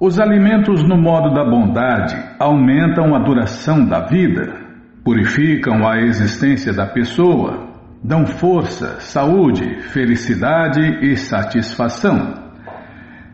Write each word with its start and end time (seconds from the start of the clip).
Os 0.00 0.20
alimentos 0.20 0.84
no 0.84 0.96
modo 0.96 1.34
da 1.34 1.44
bondade 1.44 2.14
aumentam 2.38 3.16
a 3.16 3.18
duração 3.18 3.84
da 3.84 4.06
vida, 4.06 4.54
purificam 5.02 5.84
a 5.84 5.98
existência 6.00 6.72
da 6.72 6.86
pessoa, 6.86 7.66
dão 8.04 8.24
força, 8.24 9.00
saúde, 9.00 9.80
felicidade 9.88 11.04
e 11.04 11.16
satisfação. 11.16 12.32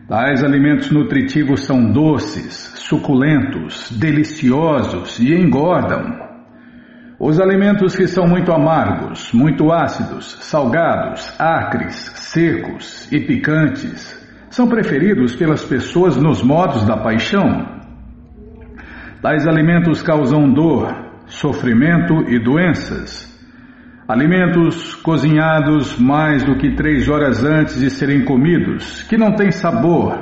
Tais 0.07 0.43
alimentos 0.43 0.89
nutritivos 0.89 1.65
são 1.65 1.91
doces, 1.91 2.73
suculentos, 2.77 3.91
deliciosos 3.91 5.19
e 5.19 5.35
engordam. 5.35 6.17
Os 7.19 7.39
alimentos 7.39 7.95
que 7.95 8.07
são 8.07 8.25
muito 8.25 8.51
amargos, 8.51 9.31
muito 9.33 9.71
ácidos, 9.71 10.35
salgados, 10.41 11.31
acres, 11.39 11.93
secos 12.15 13.07
e 13.11 13.19
picantes 13.19 14.24
são 14.55 14.69
preferidos 14.69 15.35
pelas 15.35 15.65
pessoas 15.65 16.15
nos 16.15 16.41
modos 16.41 16.85
da 16.85 16.95
paixão. 16.95 17.65
Tais 19.21 19.45
alimentos 19.45 20.01
causam 20.01 20.49
dor, 20.49 20.95
sofrimento 21.25 22.21
e 22.29 22.39
doenças. 22.39 23.37
Alimentos 24.07 24.95
cozinhados 24.95 25.99
mais 25.99 26.41
do 26.41 26.55
que 26.55 26.73
três 26.73 27.09
horas 27.09 27.43
antes 27.43 27.77
de 27.77 27.89
serem 27.89 28.23
comidos, 28.23 29.03
que 29.03 29.17
não 29.17 29.33
têm 29.35 29.51
sabor, 29.51 30.17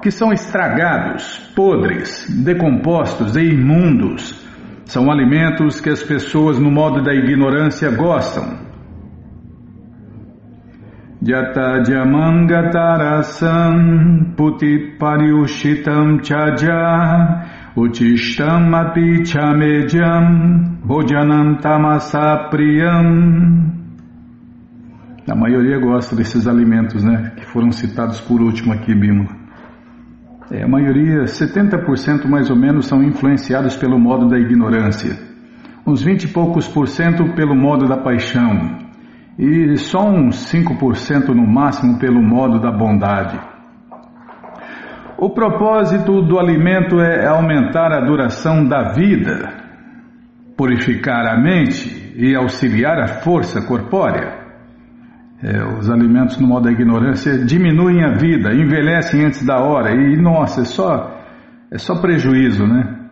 que 0.00 0.10
são 0.10 0.32
estragados, 0.32 1.36
podres, 1.54 2.26
decompostos 2.42 3.36
e 3.36 3.42
imundos, 3.42 4.42
são 4.86 5.12
alimentos 5.12 5.78
que 5.78 5.90
as 5.90 6.02
pessoas, 6.02 6.58
no 6.58 6.70
modo 6.70 7.02
da 7.02 7.12
ignorância, 7.12 7.90
gostam. 7.90 8.73
Jata 11.24 11.82
jamangatarasam 11.84 14.34
putit 14.36 14.98
pariushitam 14.98 16.22
chaja 16.22 17.46
Uchishtam 17.74 18.74
api 18.74 19.24
chamejam 19.24 20.76
bhojanam 20.84 21.58
tamasapriyam. 21.62 23.72
A 25.26 25.34
maioria 25.34 25.78
gosta 25.78 26.14
desses 26.14 26.46
alimentos, 26.46 27.02
né? 27.02 27.32
Que 27.36 27.46
foram 27.46 27.72
citados 27.72 28.20
por 28.20 28.42
último 28.42 28.74
aqui, 28.74 28.94
Bima. 28.94 29.24
É, 30.50 30.62
a 30.62 30.68
maioria, 30.68 31.24
70% 31.24 32.28
mais 32.28 32.50
ou 32.50 32.56
menos, 32.56 32.84
são 32.86 33.02
influenciados 33.02 33.74
pelo 33.76 33.98
modo 33.98 34.28
da 34.28 34.38
ignorância. 34.38 35.16
Uns 35.86 36.02
20 36.02 36.24
e 36.24 36.28
poucos 36.28 36.68
por 36.68 36.86
cento 36.86 37.32
pelo 37.34 37.56
modo 37.56 37.88
da 37.88 37.96
paixão. 37.96 38.83
E 39.38 39.76
só 39.76 40.08
uns 40.08 40.52
5% 40.52 41.28
no 41.28 41.46
máximo 41.46 41.98
pelo 41.98 42.22
modo 42.22 42.60
da 42.60 42.70
bondade. 42.70 43.38
O 45.18 45.30
propósito 45.30 46.22
do 46.22 46.38
alimento 46.38 47.00
é 47.00 47.26
aumentar 47.26 47.92
a 47.92 48.00
duração 48.00 48.64
da 48.66 48.92
vida, 48.92 49.48
purificar 50.56 51.26
a 51.26 51.40
mente 51.40 52.12
e 52.16 52.34
auxiliar 52.34 52.98
a 53.00 53.08
força 53.22 53.62
corpórea. 53.62 54.44
É, 55.42 55.62
os 55.78 55.90
alimentos 55.90 56.38
no 56.38 56.46
modo 56.46 56.64
da 56.64 56.72
ignorância 56.72 57.44
diminuem 57.44 58.04
a 58.04 58.12
vida, 58.12 58.54
envelhecem 58.54 59.24
antes 59.24 59.44
da 59.44 59.58
hora 59.58 59.92
e, 59.92 60.16
nossa, 60.16 60.62
é 60.62 60.64
só, 60.64 61.20
é 61.70 61.78
só 61.78 62.00
prejuízo, 62.00 62.66
né? 62.66 63.08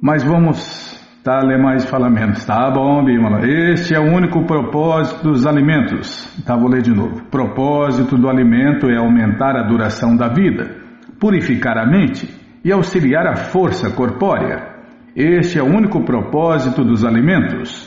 Mas 0.00 0.22
vamos 0.22 0.99
Tá, 1.22 1.40
lê 1.40 1.58
mais 1.58 1.84
fala 1.84 2.08
menos. 2.08 2.46
Tá 2.46 2.70
bom, 2.70 3.04
Bímola. 3.04 3.46
Este 3.46 3.94
é 3.94 4.00
o 4.00 4.10
único 4.10 4.42
propósito 4.46 5.22
dos 5.22 5.46
alimentos. 5.46 6.26
Tá, 6.46 6.56
vou 6.56 6.70
ler 6.70 6.80
de 6.80 6.94
novo. 6.94 7.24
Propósito 7.30 8.16
do 8.16 8.26
alimento 8.26 8.88
é 8.88 8.96
aumentar 8.96 9.54
a 9.54 9.62
duração 9.62 10.16
da 10.16 10.28
vida, 10.28 10.76
purificar 11.20 11.76
a 11.76 11.84
mente 11.84 12.26
e 12.64 12.72
auxiliar 12.72 13.26
a 13.26 13.36
força 13.36 13.90
corpórea. 13.90 14.66
Este 15.14 15.58
é 15.58 15.62
o 15.62 15.66
único 15.66 16.02
propósito 16.04 16.82
dos 16.82 17.04
alimentos. 17.04 17.86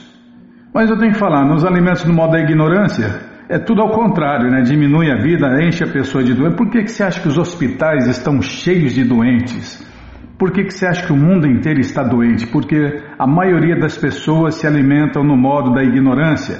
Mas 0.72 0.92
eu 0.92 0.98
tenho 1.00 1.14
que 1.14 1.20
falar, 1.20 1.44
nos 1.44 1.66
alimentos 1.66 2.06
no 2.06 2.14
modo 2.14 2.34
da 2.34 2.40
ignorância, 2.40 3.20
é 3.50 3.58
tudo 3.58 3.82
ao 3.82 3.90
contrário, 3.90 4.52
né? 4.52 4.62
Diminui 4.62 5.12
a 5.12 5.18
vida, 5.18 5.48
enche 5.60 5.84
a 5.84 5.92
pessoa 5.92 6.24
de 6.24 6.36
doença. 6.36 6.56
Por 6.56 6.70
que, 6.70 6.84
que 6.84 6.92
você 6.92 7.04
acha 7.04 7.20
que 7.20 7.28
os 7.28 7.38
hospitais 7.40 8.08
estão 8.08 8.40
cheios 8.44 8.94
de 8.94 9.04
doentes? 9.04 9.92
Por 10.38 10.52
que, 10.52 10.64
que 10.64 10.74
você 10.74 10.86
acha 10.86 11.06
que 11.06 11.14
o 11.14 11.16
mundo 11.16 11.48
inteiro 11.48 11.80
está 11.80 12.04
doente? 12.04 12.48
Porque 12.48 12.76
a 13.24 13.28
maioria 13.28 13.80
das 13.80 13.98
pessoas 13.98 14.56
se 14.56 14.68
alimentam 14.68 15.24
no 15.24 15.38
modo 15.38 15.74
da 15.74 15.82
ignorância. 15.82 16.58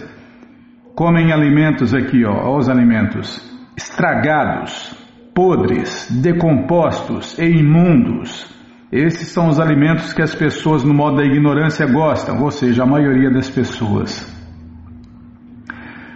Comem 0.96 1.34
alimentos 1.34 1.94
aqui, 1.94 2.24
ó, 2.24 2.56
os 2.56 2.70
alimentos 2.70 3.52
estragados, 3.76 4.96
podres, 5.36 6.10
decompostos 6.24 7.38
e 7.38 7.44
imundos. 7.44 8.50
Esses 8.90 9.28
são 9.28 9.50
os 9.50 9.60
alimentos 9.60 10.14
que 10.14 10.22
as 10.22 10.34
pessoas 10.34 10.86
no 10.86 10.94
modo 10.94 11.18
da 11.18 11.26
ignorância 11.26 11.86
gostam, 11.86 12.42
ou 12.42 12.50
seja, 12.50 12.84
a 12.84 12.86
maioria 12.86 13.30
das 13.30 13.50
pessoas. 13.50 14.26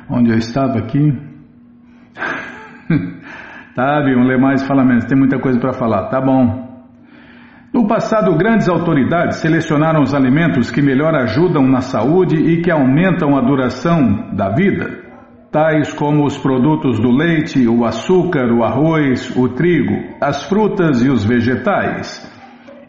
Onde 0.10 0.32
eu 0.32 0.38
estava 0.38 0.80
aqui? 0.80 1.12
tá, 3.76 4.02
Bion, 4.02 4.24
lê 4.24 4.38
mais 4.38 4.62
e 4.62 4.66
fala 4.66 4.86
menos. 4.86 5.04
Tem 5.04 5.18
muita 5.18 5.40
coisa 5.40 5.60
para 5.60 5.74
falar. 5.74 6.08
Tá 6.08 6.22
bom. 6.22 6.67
No 7.78 7.86
passado, 7.86 8.36
grandes 8.36 8.68
autoridades 8.68 9.38
selecionaram 9.38 10.02
os 10.02 10.12
alimentos 10.12 10.72
que 10.72 10.82
melhor 10.82 11.14
ajudam 11.14 11.62
na 11.62 11.80
saúde 11.80 12.36
e 12.36 12.60
que 12.60 12.72
aumentam 12.72 13.38
a 13.38 13.42
duração 13.42 14.34
da 14.34 14.50
vida, 14.50 14.98
tais 15.52 15.94
como 15.94 16.26
os 16.26 16.36
produtos 16.40 17.00
do 17.00 17.12
leite, 17.12 17.68
o 17.68 17.86
açúcar, 17.86 18.52
o 18.52 18.64
arroz, 18.64 19.32
o 19.38 19.50
trigo, 19.50 19.94
as 20.20 20.44
frutas 20.46 21.04
e 21.06 21.10
os 21.12 21.24
vegetais. 21.24 22.20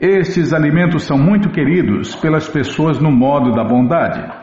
Estes 0.00 0.54
alimentos 0.54 1.02
são 1.02 1.18
muito 1.18 1.50
queridos 1.50 2.16
pelas 2.16 2.48
pessoas 2.48 2.98
no 2.98 3.10
modo 3.10 3.52
da 3.52 3.62
bondade. 3.62 4.37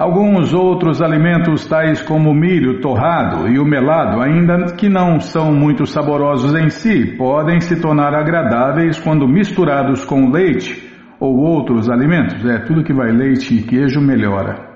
Alguns 0.00 0.54
outros 0.54 1.02
alimentos, 1.02 1.66
tais 1.66 2.00
como 2.00 2.30
o 2.30 2.34
milho 2.34 2.80
torrado 2.80 3.46
e 3.46 3.58
o 3.58 3.66
melado, 3.66 4.22
ainda 4.22 4.72
que 4.74 4.88
não 4.88 5.20
são 5.20 5.52
muito 5.52 5.84
saborosos 5.84 6.54
em 6.54 6.70
si, 6.70 7.18
podem 7.18 7.60
se 7.60 7.78
tornar 7.82 8.14
agradáveis 8.14 8.98
quando 8.98 9.28
misturados 9.28 10.02
com 10.06 10.30
leite 10.30 10.90
ou 11.20 11.36
outros 11.36 11.90
alimentos. 11.90 12.42
É, 12.46 12.60
tudo 12.60 12.82
que 12.82 12.94
vai 12.94 13.12
leite 13.12 13.54
e 13.54 13.62
queijo 13.62 14.00
melhora. 14.00 14.70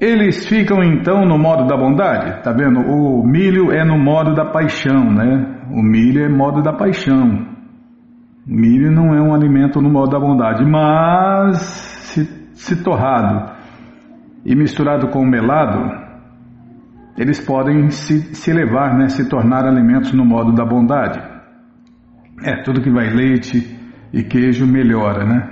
Eles 0.00 0.44
ficam 0.48 0.82
então 0.82 1.24
no 1.24 1.38
modo 1.38 1.68
da 1.68 1.76
bondade, 1.76 2.42
tá 2.42 2.50
vendo? 2.50 2.80
O 2.80 3.24
milho 3.24 3.70
é 3.70 3.84
no 3.84 3.96
modo 3.96 4.34
da 4.34 4.46
paixão, 4.46 5.12
né? 5.12 5.60
O 5.70 5.80
milho 5.80 6.24
é 6.24 6.28
modo 6.28 6.60
da 6.60 6.72
paixão. 6.72 7.46
Milho 8.44 8.90
não 8.90 9.14
é 9.14 9.22
um 9.22 9.32
alimento 9.32 9.80
no 9.80 9.88
modo 9.88 10.10
da 10.10 10.18
bondade, 10.18 10.64
mas 10.64 11.58
se, 11.58 12.24
se 12.52 12.82
torrado 12.82 13.54
e 14.46 14.54
misturado 14.54 15.08
com 15.08 15.18
o 15.18 15.26
melado, 15.26 16.06
eles 17.18 17.40
podem 17.40 17.90
se, 17.90 18.32
se 18.34 18.50
elevar, 18.50 18.96
né, 18.96 19.08
se 19.08 19.28
tornar 19.28 19.66
alimentos 19.66 20.12
no 20.12 20.24
modo 20.24 20.52
da 20.52 20.64
bondade. 20.64 21.20
É, 22.44 22.62
tudo 22.62 22.80
que 22.80 22.90
vai 22.90 23.10
leite 23.10 23.76
e 24.12 24.22
queijo 24.22 24.64
melhora, 24.64 25.24
né? 25.24 25.50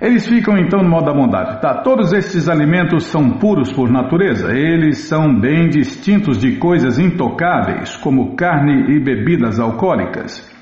Eles 0.00 0.26
ficam 0.26 0.56
então 0.56 0.82
no 0.82 0.88
modo 0.88 1.06
da 1.06 1.12
bondade. 1.12 1.60
Tá, 1.60 1.82
todos 1.82 2.12
estes 2.12 2.48
alimentos 2.48 3.04
são 3.04 3.38
puros 3.38 3.72
por 3.72 3.90
natureza. 3.90 4.52
Eles 4.52 4.98
são 4.98 5.38
bem 5.38 5.68
distintos 5.68 6.38
de 6.38 6.56
coisas 6.56 6.98
intocáveis, 6.98 7.96
como 7.96 8.34
carne 8.36 8.94
e 8.94 9.00
bebidas 9.00 9.60
alcoólicas. 9.60 10.53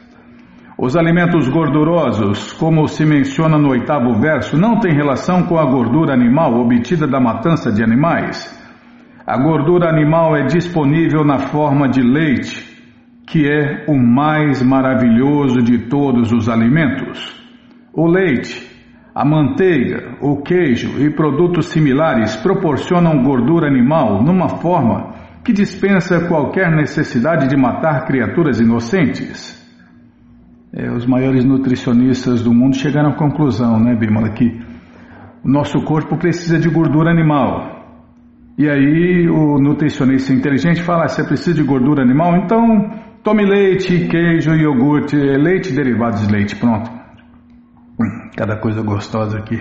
Os 0.85 0.97
alimentos 0.97 1.49
gordurosos, 1.49 2.53
como 2.55 2.89
se 2.89 3.07
menciona 3.07 3.57
no 3.57 3.71
oitavo 3.71 4.15
verso, 4.15 4.59
não 4.59 4.81
têm 4.81 4.93
relação 4.93 5.45
com 5.45 5.57
a 5.57 5.65
gordura 5.65 6.13
animal 6.13 6.59
obtida 6.59 7.07
da 7.07 7.21
matança 7.21 7.71
de 7.71 7.85
animais. 7.85 8.51
A 9.25 9.41
gordura 9.41 9.89
animal 9.89 10.35
é 10.35 10.43
disponível 10.45 11.25
na 11.25 11.39
forma 11.39 11.89
de 11.89 12.03
leite, 12.03 12.83
que 13.29 13.49
é 13.49 13.85
o 13.87 13.97
mais 13.97 14.61
maravilhoso 14.61 15.63
de 15.63 15.87
todos 15.87 16.33
os 16.33 16.49
alimentos. 16.49 17.33
O 17.95 18.09
leite, 18.09 18.69
a 19.15 19.25
manteiga, 19.25 20.17
o 20.21 20.43
queijo 20.43 21.01
e 21.01 21.15
produtos 21.15 21.67
similares 21.67 22.35
proporcionam 22.35 23.23
gordura 23.23 23.69
animal 23.69 24.21
numa 24.21 24.49
forma 24.49 25.15
que 25.45 25.53
dispensa 25.53 26.27
qualquer 26.27 26.73
necessidade 26.73 27.47
de 27.47 27.57
matar 27.57 28.05
criaturas 28.05 28.59
inocentes. 28.59 29.62
É, 30.75 30.91
os 30.91 31.05
maiores 31.05 31.45
nutricionistas 31.45 32.43
do 32.43 32.53
mundo 32.53 32.77
chegaram 32.77 33.11
à 33.11 33.15
conclusão, 33.15 33.79
né, 33.79 33.95
Bimala, 33.95 34.31
que 34.31 34.59
o 35.45 35.49
nosso 35.49 35.83
corpo 35.85 36.17
precisa 36.17 36.59
de 36.59 36.71
gordura 36.71 37.11
animal. 37.11 37.83
E 38.57 38.67
aí 38.69 39.29
o 39.29 39.59
nutricionista 39.59 40.33
inteligente 40.33 40.83
fala: 40.83 41.05
ah, 41.05 41.09
você 41.09 41.25
precisa 41.25 41.55
de 41.55 41.63
gordura 41.63 42.03
animal? 42.03 42.37
Então 42.37 42.91
tome 43.23 43.45
leite, 43.45 44.09
queijo, 44.09 44.55
iogurte, 44.55 45.15
leite 45.17 45.75
derivados 45.75 46.27
de 46.27 46.33
leite, 46.33 46.57
pronto. 46.57 46.91
Hum, 48.01 48.31
cada 48.35 48.57
coisa 48.57 48.81
gostosa 48.81 49.39
aqui 49.39 49.61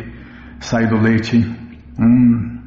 sai 0.60 0.88
do 0.88 0.96
leite. 0.96 1.38
Hum. 2.00 2.60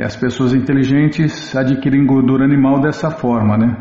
E 0.00 0.02
as 0.02 0.16
pessoas 0.16 0.52
inteligentes 0.52 1.54
adquirem 1.54 2.06
gordura 2.06 2.44
animal 2.44 2.80
dessa 2.80 3.08
forma, 3.10 3.56
né? 3.56 3.76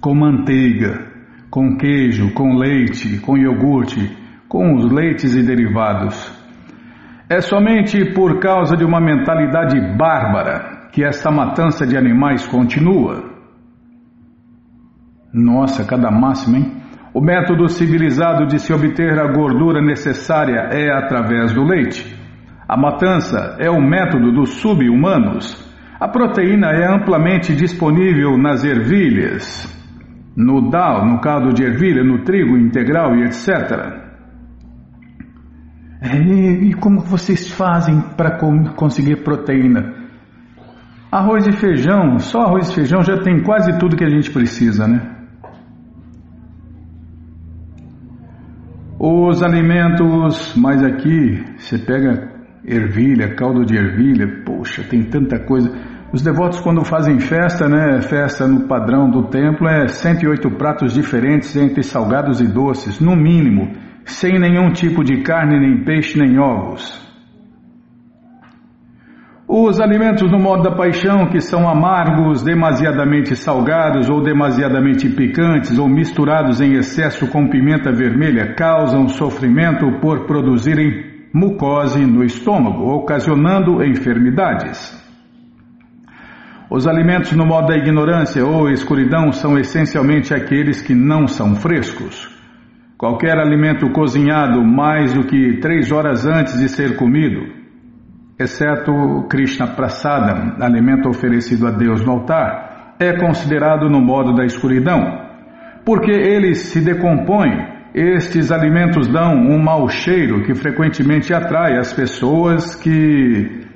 Com 0.00 0.14
manteiga 0.14 1.17
com 1.50 1.76
queijo, 1.76 2.32
com 2.34 2.56
leite, 2.56 3.18
com 3.20 3.36
iogurte, 3.36 4.16
com 4.48 4.74
os 4.74 4.90
leites 4.90 5.34
e 5.34 5.42
derivados. 5.42 6.36
É 7.28 7.40
somente 7.40 8.12
por 8.14 8.40
causa 8.40 8.76
de 8.76 8.84
uma 8.84 9.00
mentalidade 9.00 9.78
bárbara 9.96 10.88
que 10.92 11.04
essa 11.04 11.30
matança 11.30 11.86
de 11.86 11.96
animais 11.96 12.46
continua. 12.46 13.22
Nossa, 15.32 15.84
cada 15.84 16.10
máximo, 16.10 16.56
hein? 16.56 16.72
O 17.12 17.20
método 17.20 17.68
civilizado 17.68 18.46
de 18.46 18.58
se 18.58 18.72
obter 18.72 19.18
a 19.18 19.32
gordura 19.32 19.82
necessária 19.82 20.68
é 20.72 20.90
através 20.90 21.52
do 21.52 21.64
leite. 21.64 22.16
A 22.66 22.76
matança 22.76 23.56
é 23.58 23.70
o 23.70 23.80
método 23.80 24.32
dos 24.32 24.50
sub-humanos. 24.60 25.66
A 26.00 26.08
proteína 26.08 26.68
é 26.68 26.86
amplamente 26.86 27.54
disponível 27.54 28.38
nas 28.38 28.64
ervilhas, 28.64 29.77
no 30.38 30.70
dal, 30.70 31.04
no 31.04 31.20
caldo 31.20 31.52
de 31.52 31.64
ervilha, 31.64 32.04
no 32.04 32.22
trigo 32.22 32.56
integral 32.56 33.16
e 33.16 33.24
etc. 33.24 33.48
É, 36.00 36.16
e, 36.16 36.70
e 36.70 36.74
como 36.74 37.00
vocês 37.00 37.50
fazem 37.50 38.00
para 38.16 38.38
conseguir 38.76 39.24
proteína? 39.24 39.96
Arroz 41.10 41.44
e 41.48 41.52
feijão, 41.52 42.20
só 42.20 42.42
arroz 42.42 42.70
e 42.70 42.74
feijão 42.76 43.02
já 43.02 43.18
tem 43.20 43.42
quase 43.42 43.76
tudo 43.80 43.96
que 43.96 44.04
a 44.04 44.08
gente 44.08 44.30
precisa, 44.30 44.86
né? 44.86 45.16
Os 48.96 49.42
alimentos, 49.42 50.54
mas 50.56 50.84
aqui 50.84 51.42
você 51.56 51.78
pega 51.78 52.30
ervilha, 52.64 53.34
caldo 53.34 53.64
de 53.64 53.76
ervilha, 53.76 54.44
poxa, 54.44 54.84
tem 54.84 55.02
tanta 55.02 55.40
coisa. 55.40 55.68
Os 56.10 56.22
devotos 56.22 56.58
quando 56.60 56.82
fazem 56.84 57.20
festa, 57.20 57.68
né, 57.68 58.00
festa 58.00 58.46
no 58.46 58.66
padrão 58.66 59.10
do 59.10 59.24
templo 59.24 59.68
é 59.68 59.86
108 59.88 60.50
pratos 60.52 60.94
diferentes 60.94 61.54
entre 61.54 61.82
salgados 61.82 62.40
e 62.40 62.46
doces, 62.46 62.98
no 62.98 63.14
mínimo, 63.14 63.72
sem 64.06 64.38
nenhum 64.38 64.70
tipo 64.70 65.04
de 65.04 65.20
carne, 65.20 65.60
nem 65.60 65.84
peixe, 65.84 66.18
nem 66.18 66.38
ovos. 66.38 67.06
Os 69.46 69.80
alimentos 69.80 70.30
no 70.30 70.38
modo 70.38 70.62
da 70.62 70.74
paixão, 70.74 71.26
que 71.26 71.40
são 71.40 71.68
amargos, 71.68 72.42
demasiadamente 72.42 73.36
salgados 73.36 74.08
ou 74.08 74.22
demasiadamente 74.22 75.10
picantes 75.10 75.78
ou 75.78 75.88
misturados 75.88 76.60
em 76.60 76.72
excesso 76.74 77.26
com 77.28 77.48
pimenta 77.48 77.92
vermelha, 77.92 78.54
causam 78.54 79.08
sofrimento 79.08 80.00
por 80.00 80.26
produzirem 80.26 81.28
mucose 81.34 82.04
no 82.06 82.24
estômago, 82.24 82.94
ocasionando 82.94 83.82
enfermidades. 83.84 85.07
Os 86.70 86.86
alimentos 86.86 87.32
no 87.32 87.46
modo 87.46 87.68
da 87.68 87.78
ignorância 87.78 88.44
ou 88.44 88.68
escuridão 88.68 89.32
são 89.32 89.58
essencialmente 89.58 90.34
aqueles 90.34 90.82
que 90.82 90.94
não 90.94 91.26
são 91.26 91.54
frescos. 91.54 92.28
Qualquer 92.98 93.38
alimento 93.38 93.90
cozinhado 93.90 94.62
mais 94.62 95.14
do 95.14 95.24
que 95.24 95.60
três 95.60 95.90
horas 95.90 96.26
antes 96.26 96.58
de 96.58 96.68
ser 96.68 96.96
comido, 96.96 97.40
exceto 98.38 98.92
Krishna 99.30 99.68
Prasada, 99.68 100.56
alimento 100.60 101.08
oferecido 101.08 101.66
a 101.66 101.70
Deus 101.70 102.04
no 102.04 102.12
altar, 102.12 102.96
é 103.00 103.14
considerado 103.16 103.88
no 103.88 104.00
modo 104.00 104.34
da 104.34 104.44
escuridão, 104.44 105.00
porque 105.86 106.10
eles 106.10 106.58
se 106.68 106.84
decompõem. 106.84 107.78
Estes 107.94 108.52
alimentos 108.52 109.08
dão 109.08 109.32
um 109.32 109.58
mau 109.58 109.88
cheiro 109.88 110.42
que 110.42 110.54
frequentemente 110.54 111.32
atrai 111.32 111.78
as 111.78 111.94
pessoas 111.94 112.74
que 112.74 113.67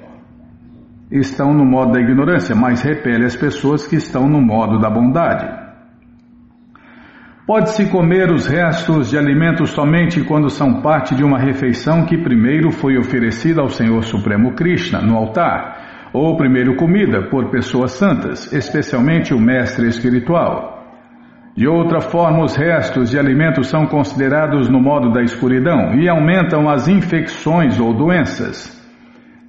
estão 1.13 1.53
no 1.53 1.65
modo 1.65 1.93
da 1.93 2.01
ignorância, 2.01 2.55
mas 2.55 2.81
repele 2.81 3.27
as 3.27 3.37
pessoas 3.37 3.87
que 3.87 3.97
estão 3.97 4.29
no 4.29 4.41
modo 4.41 4.81
da 4.81 4.89
bondade. 4.89 5.63
Pode-se 7.47 7.87
comer 7.91 8.31
os 8.31 8.47
restos 8.47 9.11
de 9.11 9.19
alimentos 9.19 9.71
somente 9.71 10.23
quando 10.25 10.49
são 10.49 10.81
parte 10.81 11.15
de 11.15 11.23
uma 11.23 11.39
refeição 11.39 12.07
que 12.07 12.17
primeiro 12.17 12.71
foi 12.71 12.97
oferecida 12.97 13.61
ao 13.61 13.69
Senhor 13.69 14.03
Supremo 14.05 14.55
Krishna 14.55 15.03
no 15.03 15.17
altar, 15.17 16.11
ou 16.15 16.37
primeiro 16.37 16.77
comida 16.77 17.29
por 17.29 17.51
pessoas 17.51 17.93
santas, 17.93 18.53
especialmente 18.53 19.35
o 19.35 19.41
mestre 19.41 19.89
espiritual. 19.89 20.83
De 21.55 21.69
outra 21.69 22.01
forma, 22.01 22.43
os 22.45 22.57
restos 22.57 23.11
de 23.11 23.19
alimentos 23.19 23.67
são 23.67 23.87
considerados 23.87 24.71
no 24.71 24.81
modo 24.81 25.13
da 25.13 25.21
escuridão 25.23 25.95
e 25.95 26.09
aumentam 26.09 26.71
as 26.71 26.89
infecções 26.89 27.79
ou 27.79 27.93
doenças. 27.93 28.82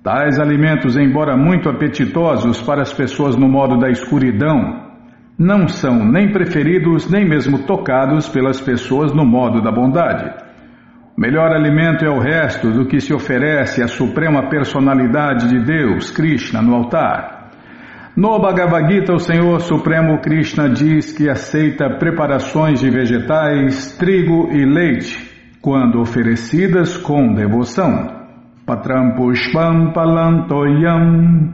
Tais 0.03 0.37
alimentos, 0.37 0.97
embora 0.97 1.37
muito 1.37 1.69
apetitosos 1.69 2.61
para 2.61 2.81
as 2.81 2.91
pessoas 2.91 3.37
no 3.37 3.47
modo 3.47 3.77
da 3.77 3.89
escuridão, 3.89 4.83
não 5.39 5.65
são 5.69 6.05
nem 6.05 6.29
preferidos 6.29 7.09
nem 7.09 7.25
mesmo 7.25 7.59
tocados 7.59 8.27
pelas 8.27 8.59
pessoas 8.59 9.13
no 9.13 9.25
modo 9.25 9.61
da 9.61 9.71
bondade. 9.71 10.29
O 11.17 11.21
melhor 11.21 11.53
alimento 11.53 12.03
é 12.03 12.09
o 12.09 12.19
resto 12.19 12.69
do 12.69 12.85
que 12.85 12.99
se 12.99 13.13
oferece 13.13 13.81
à 13.81 13.87
suprema 13.87 14.49
personalidade 14.49 15.47
de 15.47 15.63
Deus, 15.63 16.11
Krishna, 16.11 16.61
no 16.61 16.75
altar. 16.75 17.51
No 18.17 18.37
Bhagavad 18.39 18.91
Gita, 18.91 19.13
o 19.13 19.19
Senhor 19.19 19.61
Supremo 19.61 20.19
Krishna 20.19 20.67
diz 20.67 21.13
que 21.13 21.29
aceita 21.29 21.97
preparações 21.97 22.81
de 22.81 22.89
vegetais, 22.89 23.95
trigo 23.97 24.49
e 24.51 24.65
leite, 24.65 25.31
quando 25.61 26.01
oferecidas 26.01 26.97
com 26.97 27.33
devoção. 27.33 28.22
Patram 28.65 29.15
Pushpam 29.15 29.91
Palantoyam. 29.93 31.51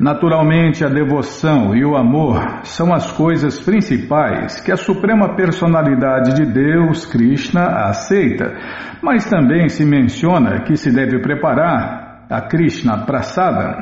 Naturalmente, 0.00 0.84
a 0.84 0.88
devoção 0.88 1.74
e 1.74 1.84
o 1.84 1.96
amor 1.96 2.60
são 2.62 2.94
as 2.94 3.12
coisas 3.12 3.58
principais 3.58 4.60
que 4.60 4.72
a 4.72 4.76
Suprema 4.76 5.34
Personalidade 5.34 6.34
de 6.34 6.46
Deus, 6.46 7.04
Krishna, 7.04 7.66
aceita, 7.88 8.56
mas 9.02 9.28
também 9.28 9.68
se 9.68 9.84
menciona 9.84 10.62
que 10.62 10.76
se 10.76 10.94
deve 10.94 11.20
preparar 11.20 12.26
a 12.30 12.40
Krishna 12.42 13.04
Prasada 13.04 13.76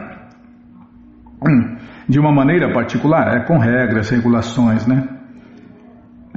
hum, 1.46 1.76
de 2.08 2.18
uma 2.18 2.32
maneira 2.32 2.72
particular, 2.72 3.36
é 3.36 3.44
com 3.44 3.58
regras, 3.58 4.08
regulações, 4.08 4.86
né? 4.86 5.15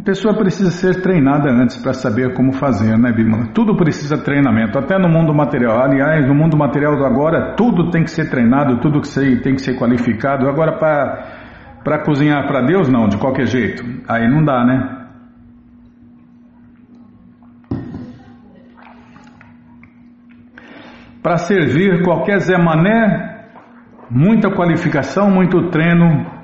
Pessoa 0.09 0.33
precisa 0.33 0.71
ser 0.71 1.03
treinada 1.03 1.51
antes 1.51 1.77
para 1.77 1.93
saber 1.93 2.33
como 2.33 2.51
fazer, 2.51 2.97
né, 2.97 3.11
Bimala? 3.11 3.45
Tudo 3.53 3.77
precisa 3.77 4.17
treinamento, 4.17 4.79
até 4.79 4.97
no 4.97 5.07
mundo 5.07 5.35
material. 5.35 5.79
Aliás, 5.83 6.27
no 6.27 6.33
mundo 6.33 6.57
material 6.57 6.97
do 6.97 7.05
agora, 7.05 7.53
tudo 7.55 7.91
tem 7.91 8.03
que 8.03 8.09
ser 8.09 8.27
treinado, 8.27 8.79
tudo 8.79 9.01
que 9.01 9.35
tem 9.43 9.53
que 9.53 9.61
ser 9.61 9.77
qualificado. 9.77 10.49
Agora, 10.49 10.79
para 11.83 12.03
cozinhar 12.03 12.47
para 12.47 12.61
Deus, 12.61 12.89
não, 12.89 13.07
de 13.07 13.17
qualquer 13.17 13.45
jeito. 13.45 13.83
Aí 14.07 14.27
não 14.27 14.43
dá, 14.43 14.65
né? 14.65 14.97
Para 21.21 21.37
servir 21.37 22.01
qualquer 22.01 22.39
Zé 22.39 22.57
Mané, 22.57 23.45
muita 24.09 24.49
qualificação, 24.49 25.29
muito 25.29 25.69
treino, 25.69 26.38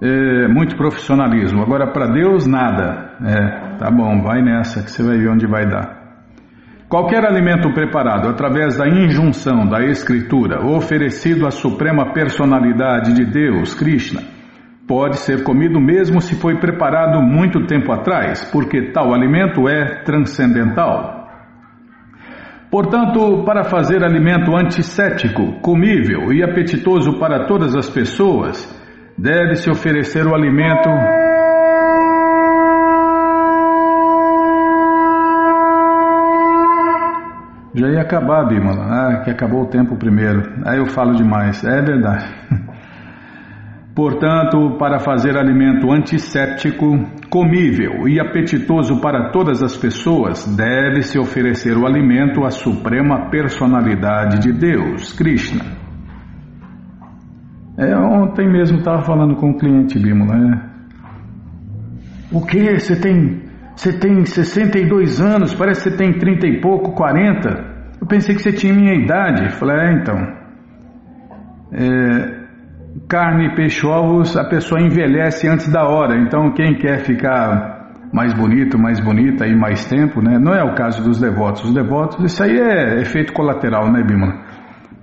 é, 0.00 0.48
muito 0.48 0.76
profissionalismo. 0.76 1.62
Agora, 1.62 1.90
para 1.92 2.06
Deus, 2.08 2.46
nada. 2.46 3.16
É, 3.24 3.76
tá 3.78 3.90
bom, 3.90 4.22
vai 4.22 4.42
nessa 4.42 4.82
que 4.82 4.90
você 4.90 5.02
vai 5.02 5.18
ver 5.18 5.30
onde 5.30 5.46
vai 5.46 5.66
dar. 5.66 5.96
Qualquer 6.88 7.24
alimento 7.24 7.72
preparado 7.72 8.28
através 8.28 8.78
da 8.78 8.86
injunção 8.88 9.66
da 9.66 9.84
Escritura, 9.84 10.64
oferecido 10.64 11.46
à 11.46 11.50
Suprema 11.50 12.12
Personalidade 12.12 13.12
de 13.12 13.24
Deus, 13.24 13.74
Krishna, 13.74 14.20
pode 14.86 15.18
ser 15.18 15.42
comido 15.42 15.80
mesmo 15.80 16.20
se 16.20 16.36
foi 16.36 16.60
preparado 16.60 17.20
muito 17.20 17.66
tempo 17.66 17.90
atrás, 17.90 18.44
porque 18.52 18.92
tal 18.92 19.12
alimento 19.12 19.68
é 19.68 20.04
transcendental. 20.04 21.26
Portanto, 22.70 23.42
para 23.44 23.64
fazer 23.64 24.04
alimento 24.04 24.56
antisséptico, 24.56 25.60
comível 25.60 26.32
e 26.32 26.44
apetitoso 26.44 27.18
para 27.18 27.46
todas 27.46 27.74
as 27.74 27.90
pessoas, 27.90 28.85
deve-se 29.16 29.70
oferecer 29.70 30.26
o 30.26 30.34
alimento. 30.34 30.88
Já 37.74 37.88
ia 37.90 38.00
acabar, 38.00 38.46
Bimala. 38.46 38.84
Ah, 38.84 39.20
que 39.22 39.30
acabou 39.30 39.62
o 39.62 39.68
tempo 39.68 39.96
primeiro. 39.96 40.42
Aí 40.64 40.78
eu 40.78 40.86
falo 40.86 41.14
demais. 41.14 41.62
É 41.64 41.82
verdade. 41.82 42.26
Portanto, 43.94 44.76
para 44.78 44.98
fazer 44.98 45.38
alimento 45.38 45.90
antisséptico, 45.90 46.86
comível 47.30 48.06
e 48.06 48.20
apetitoso 48.20 49.00
para 49.00 49.30
todas 49.30 49.62
as 49.62 49.74
pessoas, 49.74 50.46
deve-se 50.54 51.18
oferecer 51.18 51.76
o 51.78 51.86
alimento 51.86 52.44
à 52.44 52.50
suprema 52.50 53.30
personalidade 53.30 54.38
de 54.40 54.52
Deus, 54.52 55.14
Krishna. 55.14 55.85
É, 57.78 57.94
ontem 57.96 58.50
mesmo 58.50 58.78
estava 58.78 59.02
falando 59.02 59.36
com 59.36 59.50
um 59.50 59.58
cliente, 59.58 59.98
Bímola, 59.98 60.34
né? 60.34 60.62
O 62.32 62.44
que? 62.44 62.78
Você 62.78 62.96
tem, 62.96 63.42
você 63.74 63.92
tem 63.92 64.24
62 64.24 65.20
anos, 65.20 65.54
parece 65.54 65.84
que 65.84 65.90
você 65.90 65.96
tem 65.96 66.18
30 66.18 66.46
e 66.46 66.60
pouco, 66.60 66.92
40. 66.92 67.76
Eu 68.00 68.06
pensei 68.06 68.34
que 68.34 68.42
você 68.42 68.52
tinha 68.52 68.72
minha 68.72 68.94
idade. 68.94 69.50
Falei, 69.58 69.76
é, 69.76 69.92
então. 69.92 70.16
É, 71.72 72.36
carne, 73.08 73.54
peixe, 73.54 73.86
ovos, 73.86 74.36
a 74.36 74.44
pessoa 74.44 74.80
envelhece 74.80 75.46
antes 75.46 75.70
da 75.70 75.84
hora. 75.86 76.16
Então, 76.16 76.52
quem 76.52 76.74
quer 76.76 77.00
ficar 77.00 77.76
mais 78.12 78.32
bonito, 78.32 78.78
mais 78.78 78.98
bonita 79.00 79.46
e 79.46 79.54
mais 79.54 79.84
tempo, 79.86 80.22
né? 80.22 80.38
Não 80.38 80.54
é 80.54 80.64
o 80.64 80.74
caso 80.74 81.02
dos 81.02 81.20
devotos. 81.20 81.64
Os 81.64 81.74
devotos, 81.74 82.24
isso 82.24 82.42
aí 82.42 82.58
é 82.58 83.00
efeito 83.02 83.32
colateral, 83.34 83.92
né, 83.92 84.02
Bima? 84.02 84.45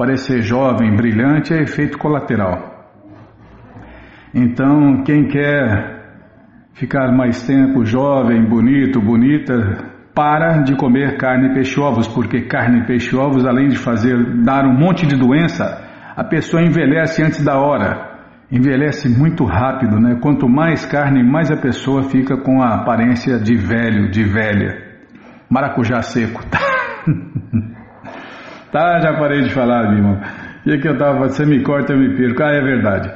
Parecer 0.03 0.41
jovem, 0.41 0.97
brilhante 0.97 1.53
é 1.53 1.61
efeito 1.61 1.97
colateral. 1.97 2.91
Então, 4.35 5.01
quem 5.05 5.29
quer 5.29 6.17
ficar 6.73 7.09
mais 7.13 7.47
tempo 7.47 7.85
jovem, 7.85 8.43
bonito, 8.43 8.99
bonita, 8.99 9.53
para 10.13 10.57
de 10.57 10.75
comer 10.75 11.15
carne, 11.15 11.53
peixe, 11.53 11.79
ovos, 11.79 12.05
porque 12.05 12.41
carne, 12.41 12.85
peixe, 12.85 13.15
ovos, 13.15 13.45
além 13.45 13.69
de 13.69 13.77
fazer 13.77 14.43
dar 14.43 14.65
um 14.65 14.77
monte 14.77 15.07
de 15.07 15.15
doença, 15.15 15.63
a 16.17 16.23
pessoa 16.25 16.61
envelhece 16.61 17.23
antes 17.23 17.41
da 17.41 17.57
hora. 17.57 18.19
Envelhece 18.51 19.07
muito 19.07 19.45
rápido, 19.45 20.01
né? 20.01 20.17
Quanto 20.21 20.49
mais 20.49 20.85
carne, 20.85 21.23
mais 21.23 21.49
a 21.49 21.55
pessoa 21.55 22.09
fica 22.09 22.35
com 22.35 22.61
a 22.61 22.75
aparência 22.75 23.39
de 23.39 23.55
velho, 23.55 24.11
de 24.11 24.25
velha. 24.25 24.83
Maracujá 25.49 26.01
seco. 26.01 26.43
tá, 28.73 28.99
já 28.99 29.13
parei 29.13 29.43
de 29.43 29.51
falar, 29.51 29.93
Bima. 29.93 30.19
E 30.65 30.73
aqui 30.73 30.87
eu 30.87 30.97
tava, 30.97 31.29
você 31.29 31.45
me 31.45 31.61
corta, 31.61 31.93
eu 31.93 31.99
me 31.99 32.17
perco. 32.17 32.43
Ah, 32.43 32.51
é 32.51 32.61
verdade. 32.61 33.11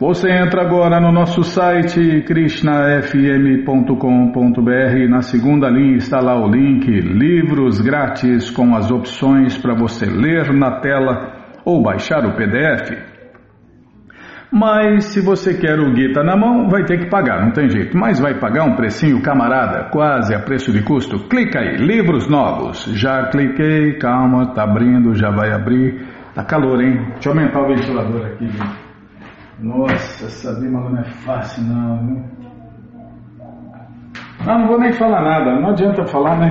Você 0.00 0.30
entra 0.30 0.62
agora 0.62 0.98
no 0.98 1.12
nosso 1.12 1.44
site 1.44 2.22
krishnafm.com.br 2.22 5.08
na 5.10 5.20
segunda 5.20 5.68
linha 5.68 5.98
está 5.98 6.22
lá 6.22 6.42
o 6.42 6.50
link 6.50 6.88
Livros 6.88 7.82
Grátis 7.82 8.50
com 8.50 8.74
as 8.74 8.90
opções 8.90 9.58
para 9.58 9.74
você 9.74 10.06
ler 10.06 10.54
na 10.54 10.80
tela 10.80 11.52
ou 11.66 11.82
baixar 11.82 12.24
o 12.24 12.34
PDF. 12.34 12.92
Mas 14.50 15.04
se 15.04 15.20
você 15.20 15.52
quer 15.52 15.78
o 15.78 15.94
Gita 15.94 16.24
na 16.24 16.34
mão, 16.34 16.70
vai 16.70 16.82
ter 16.84 16.98
que 16.98 17.10
pagar, 17.10 17.44
não 17.44 17.52
tem 17.52 17.68
jeito. 17.68 17.94
Mas 17.94 18.18
vai 18.18 18.40
pagar 18.40 18.64
um 18.64 18.76
precinho 18.76 19.20
camarada, 19.20 19.90
quase 19.90 20.34
a 20.34 20.40
preço 20.40 20.72
de 20.72 20.82
custo. 20.82 21.28
Clica 21.28 21.60
aí, 21.60 21.76
livros 21.76 22.26
novos. 22.26 22.86
Já 22.98 23.28
cliquei, 23.28 23.98
calma, 23.98 24.54
tá 24.54 24.62
abrindo, 24.62 25.14
já 25.14 25.30
vai 25.30 25.52
abrir. 25.52 26.08
Tá 26.34 26.42
calor, 26.42 26.82
hein? 26.82 27.04
Deixa 27.12 27.28
eu 27.28 27.34
aumentar 27.34 27.60
o 27.60 27.68
ventilador 27.68 28.24
aqui, 28.24 28.48
gente. 28.48 28.89
Nossa, 29.62 30.26
essa 30.26 30.58
Bima 30.58 30.80
não 30.88 30.98
é 30.98 31.04
fácil 31.04 31.62
não, 31.64 32.06
viu? 32.06 32.24
Não, 34.46 34.58
não 34.58 34.68
vou 34.68 34.80
nem 34.80 34.92
falar 34.92 35.22
nada, 35.22 35.60
não 35.60 35.70
adianta 35.70 36.04
falar, 36.06 36.38
né? 36.38 36.50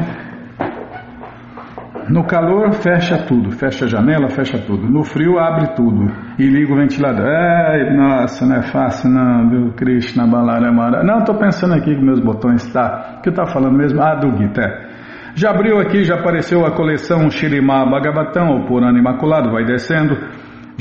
No 2.07 2.23
calor, 2.23 2.73
fecha 2.73 3.17
tudo, 3.27 3.51
fecha 3.51 3.85
a 3.85 3.87
janela, 3.87 4.29
fecha 4.29 4.57
tudo. 4.57 4.89
No 4.89 5.03
frio, 5.03 5.37
abre 5.37 5.75
tudo 5.75 6.11
e 6.39 6.43
liga 6.43 6.73
o 6.73 6.75
ventilador. 6.75 7.25
É, 7.27 7.93
nossa, 7.95 8.47
não 8.47 8.55
é 8.55 8.61
fácil 8.63 9.11
não, 9.11 9.49
viu? 9.49 9.73
Krishna 9.73 10.25
Balaramara. 10.25 11.03
Não, 11.03 11.19
estou 11.19 11.35
pensando 11.35 11.75
aqui 11.75 11.95
que 11.95 12.01
meus 12.01 12.19
botões 12.19 12.65
tá. 12.73 13.17
O 13.17 13.21
que 13.21 13.29
eu 13.29 13.31
estava 13.31 13.51
falando 13.51 13.77
mesmo? 13.77 14.01
Ah, 14.01 14.15
do 14.15 14.35
Gita. 14.37 14.61
É. 14.61 14.89
Já 15.35 15.51
abriu 15.51 15.79
aqui, 15.79 16.03
já 16.03 16.15
apareceu 16.15 16.65
a 16.65 16.71
coleção 16.71 17.29
Shirimá 17.29 17.85
Bhagavatam, 17.85 18.57
o 18.57 18.65
Purana 18.65 18.97
Imaculado, 18.97 19.51
vai 19.51 19.63
descendo. 19.63 20.17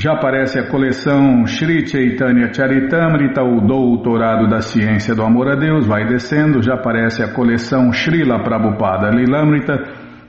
Já 0.01 0.13
aparece 0.13 0.57
a 0.57 0.63
coleção 0.63 1.45
Sri 1.45 1.85
Chaitanya 1.85 2.53
Charitamrita, 2.53 3.43
o 3.43 3.59
Doutorado 3.59 4.47
da 4.47 4.61
Ciência 4.61 5.13
do 5.13 5.21
Amor 5.21 5.49
a 5.51 5.55
Deus, 5.55 5.85
vai 5.85 6.07
descendo. 6.07 6.63
Já 6.63 6.75
aparece 6.75 7.21
a 7.21 7.33
coleção 7.33 7.91
Srila 7.91 8.41
Prabhupada 8.41 9.09
Lilamrita 9.09 9.75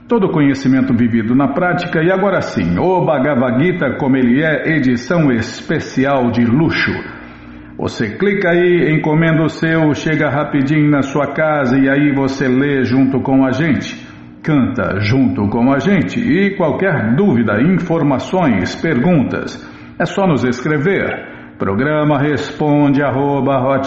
todo 0.09 0.29
conhecimento 0.29 0.93
vivido 0.93 1.33
na 1.33 1.53
prática, 1.53 2.03
e 2.03 2.11
agora 2.11 2.41
sim, 2.41 2.77
o 2.77 3.05
Bhagavad 3.05 3.63
Gita 3.63 3.95
como 3.97 4.17
ele 4.17 4.43
é, 4.43 4.75
edição 4.75 5.31
especial 5.31 6.31
de 6.31 6.43
luxo. 6.43 6.91
Você 7.77 8.17
clica 8.17 8.49
aí, 8.49 8.93
encomenda 8.93 9.41
o 9.41 9.47
seu, 9.47 9.93
chega 9.93 10.29
rapidinho 10.29 10.89
na 10.89 11.01
sua 11.01 11.27
casa 11.27 11.79
e 11.79 11.89
aí 11.89 12.13
você 12.13 12.45
lê 12.45 12.83
junto 12.83 13.21
com 13.21 13.45
a 13.45 13.51
gente, 13.51 14.05
canta 14.43 14.99
junto 14.99 15.47
com 15.49 15.71
a 15.71 15.79
gente 15.79 16.19
e 16.19 16.55
qualquer 16.55 17.15
dúvida, 17.15 17.59
informações, 17.61 18.75
perguntas, 18.75 19.57
é 19.99 20.05
só 20.05 20.27
nos 20.27 20.43
escrever. 20.43 21.29
Programa 21.57 22.17
responde 22.17 23.03
arroba, 23.03 23.81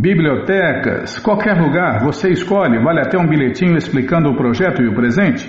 bibliotecas, 0.00 1.18
qualquer 1.18 1.60
lugar, 1.60 2.02
você 2.02 2.30
escolhe, 2.30 2.82
vale 2.82 3.00
até 3.00 3.18
um 3.18 3.26
bilhetinho 3.26 3.76
explicando 3.76 4.30
o 4.30 4.36
projeto 4.36 4.82
e 4.82 4.88
o 4.88 4.94
presente. 4.94 5.46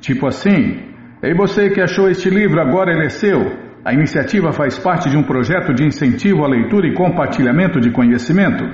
Tipo 0.00 0.26
assim, 0.26 0.80
e 1.22 1.32
você 1.32 1.70
que 1.70 1.80
achou 1.80 2.08
este 2.10 2.28
livro, 2.28 2.60
agora 2.60 2.92
ele 2.92 3.06
é 3.06 3.08
seu. 3.08 3.40
A 3.84 3.92
iniciativa 3.92 4.50
faz 4.52 4.76
parte 4.78 5.08
de 5.08 5.16
um 5.16 5.22
projeto 5.22 5.72
de 5.72 5.86
incentivo 5.86 6.44
à 6.44 6.48
leitura 6.48 6.88
e 6.88 6.94
compartilhamento 6.94 7.80
de 7.80 7.92
conhecimento. 7.92 8.64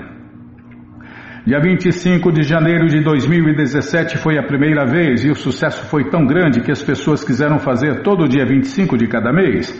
Dia 1.44 1.60
25 1.60 2.32
de 2.32 2.42
janeiro 2.42 2.86
de 2.86 3.02
2017 3.02 4.16
foi 4.18 4.38
a 4.38 4.42
primeira 4.42 4.86
vez 4.86 5.24
e 5.24 5.30
o 5.30 5.34
sucesso 5.34 5.84
foi 5.86 6.08
tão 6.08 6.24
grande 6.24 6.60
que 6.60 6.70
as 6.70 6.82
pessoas 6.82 7.22
quiseram 7.22 7.58
fazer 7.58 8.02
todo 8.02 8.28
dia 8.28 8.46
25 8.46 8.96
de 8.96 9.06
cada 9.06 9.32
mês. 9.32 9.70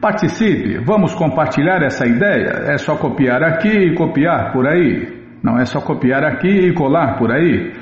Participe, 0.00 0.78
vamos 0.84 1.14
compartilhar 1.14 1.82
essa 1.82 2.06
ideia. 2.06 2.72
É 2.72 2.78
só 2.78 2.96
copiar 2.96 3.42
aqui 3.42 3.68
e 3.68 3.96
copiar 3.96 4.52
por 4.52 4.64
aí. 4.66 5.18
Não 5.42 5.58
é 5.58 5.64
só 5.64 5.80
copiar 5.80 6.22
aqui 6.24 6.48
e 6.48 6.72
colar 6.72 7.18
por 7.18 7.32
aí. 7.32 7.72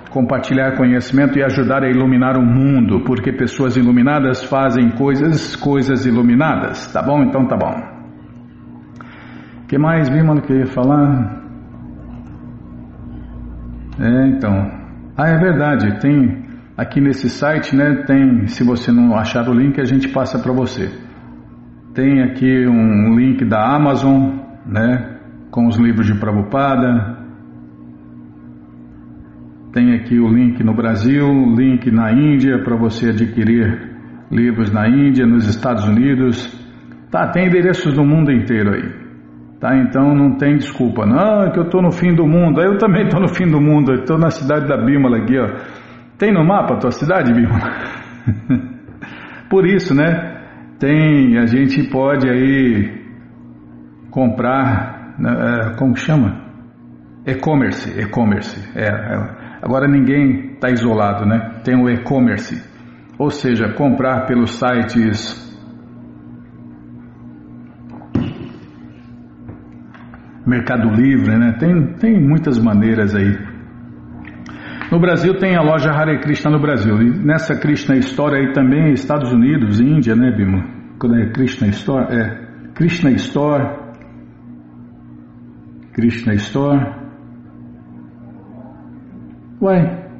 compartilhar 0.09 0.77
conhecimento 0.77 1.37
e 1.37 1.43
ajudar 1.43 1.83
a 1.83 1.89
iluminar 1.89 2.37
o 2.37 2.41
mundo, 2.41 3.03
porque 3.03 3.33
pessoas 3.33 3.75
iluminadas 3.75 4.41
fazem 4.45 4.91
coisas, 4.91 5.57
coisas 5.57 6.05
iluminadas. 6.05 6.89
Tá 6.93 7.01
bom? 7.01 7.21
Então 7.21 7.45
tá 7.47 7.57
bom. 7.57 7.75
O 9.63 9.67
que 9.67 9.77
mais, 9.77 10.07
Bimano, 10.07 10.41
que 10.41 10.53
eu 10.53 10.59
ia 10.59 10.67
falar? 10.67 11.43
É, 13.99 14.27
então. 14.27 14.71
Ah, 15.17 15.27
é 15.27 15.37
verdade. 15.37 15.99
Tem 15.99 16.45
aqui 16.77 17.01
nesse 17.01 17.29
site, 17.29 17.75
né? 17.75 18.03
Tem, 18.07 18.47
se 18.47 18.63
você 18.63 18.89
não 18.89 19.17
achar 19.17 19.49
o 19.49 19.53
link, 19.53 19.81
a 19.81 19.85
gente 19.85 20.07
passa 20.07 20.39
para 20.39 20.53
você. 20.53 20.89
Tem 21.93 22.23
aqui 22.23 22.67
um 22.67 23.15
link 23.15 23.45
da 23.45 23.75
Amazon, 23.75 24.39
né? 24.65 25.19
Com 25.51 25.67
os 25.67 25.77
livros 25.77 26.07
de 26.07 26.19
Prabhupada. 26.19 27.19
Tem 29.71 29.93
aqui 29.93 30.19
o 30.19 30.27
link 30.27 30.63
no 30.63 30.73
Brasil, 30.73 31.27
link 31.55 31.91
na 31.91 32.11
Índia 32.11 32.63
para 32.63 32.75
você 32.75 33.09
adquirir 33.09 33.91
livros 34.31 34.71
na 34.71 34.89
Índia, 34.89 35.27
nos 35.27 35.47
Estados 35.47 35.87
Unidos. 35.87 36.51
Tá, 37.11 37.27
tem 37.27 37.45
endereços 37.45 37.95
no 37.95 38.03
mundo 38.03 38.31
inteiro 38.31 38.73
aí. 38.73 39.03
Tá, 39.59 39.77
então 39.77 40.15
não 40.15 40.35
tem 40.35 40.57
desculpa. 40.57 41.05
Não, 41.05 41.43
é 41.43 41.51
que 41.51 41.59
eu 41.59 41.65
estou 41.65 41.81
no 41.81 41.91
fim 41.91 42.15
do 42.15 42.25
mundo. 42.25 42.59
Eu 42.59 42.75
também 42.79 43.03
estou 43.03 43.21
no 43.21 43.27
fim 43.27 43.45
do 43.45 43.61
mundo. 43.61 43.93
Estou 43.93 44.17
na 44.17 44.31
cidade 44.31 44.67
da 44.67 44.77
Bímola 44.77 45.17
aqui, 45.17 45.37
ó. 45.37 45.47
Tem 46.17 46.33
no 46.33 46.43
mapa 46.43 46.73
a 46.73 46.77
tua 46.77 46.91
cidade, 46.91 47.31
Bímola? 47.31 47.71
Por 49.47 49.67
isso, 49.67 49.93
né? 49.93 50.32
Tem, 50.83 51.37
a 51.37 51.45
gente 51.45 51.81
pode 51.89 52.29
aí 52.29 52.91
comprar, 54.11 55.15
né, 55.17 55.31
é, 55.31 55.75
como 55.77 55.95
chama? 55.95 56.43
E-commerce, 57.25 57.97
e-commerce. 57.97 58.59
É, 58.77 58.87
é, 58.89 59.59
agora 59.61 59.87
ninguém 59.87 60.55
está 60.55 60.69
isolado, 60.69 61.25
né? 61.25 61.61
Tem 61.63 61.81
o 61.81 61.89
e-commerce, 61.89 62.61
ou 63.17 63.29
seja, 63.29 63.71
comprar 63.75 64.25
pelos 64.25 64.59
sites 64.59 65.41
Mercado 70.45 70.89
Livre, 70.89 71.37
né? 71.37 71.55
Tem, 71.57 71.93
tem 71.93 72.21
muitas 72.21 72.59
maneiras 72.59 73.15
aí. 73.15 73.52
No 74.93 74.99
Brasil 74.99 75.39
tem 75.39 75.55
a 75.55 75.61
loja 75.63 75.89
Hare 75.89 76.19
Krishna 76.19 76.51
no 76.51 76.59
Brasil. 76.59 77.01
E 77.01 77.25
nessa 77.25 77.59
Krishna 77.59 77.97
Store 77.97 78.35
aí 78.35 78.53
também, 78.53 78.93
Estados 78.93 79.31
Unidos, 79.31 79.81
Índia, 79.81 80.15
né, 80.15 80.29
Bima? 80.29 80.63
Quando 80.99 81.15
é 81.15 81.31
Krishna 81.31 81.67
Store? 81.69 82.15
É. 82.15 82.69
Krishna 82.75 83.09
Store. 83.13 83.75
Krishna 85.93 86.35
Store. 86.35 86.93
Ué. 89.59 90.11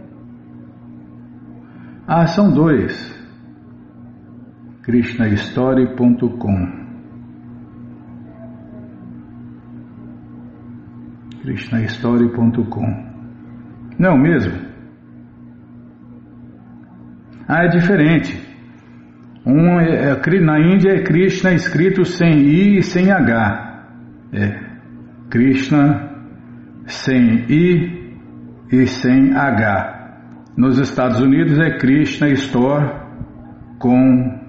Ah, 2.08 2.25
são 2.25 2.51
dois. 2.51 3.13
KrishnaStory.com 4.82 6.82
krishnahistory.com. 11.44 13.12
Não 13.97 14.17
mesmo? 14.17 14.53
Ah, 17.47 17.65
é 17.65 17.67
diferente. 17.67 18.41
Um 19.45 19.79
é, 19.79 20.12
é, 20.12 20.39
na 20.39 20.59
Índia 20.59 20.91
é 20.91 21.03
Krishna 21.03 21.53
escrito 21.53 22.05
sem 22.05 22.39
I 22.39 22.77
e 22.77 22.83
sem 22.83 23.12
H. 23.12 23.85
É 24.31 24.59
Krishna 25.29 26.09
sem 26.85 27.45
I 27.50 28.17
e 28.71 28.88
sem 28.88 29.35
H. 29.35 29.93
Nos 30.57 30.79
Estados 30.79 31.19
Unidos 31.19 31.59
é 31.59 31.77
Krishna 31.77 32.29
Store 32.29 32.89
com 33.79 34.39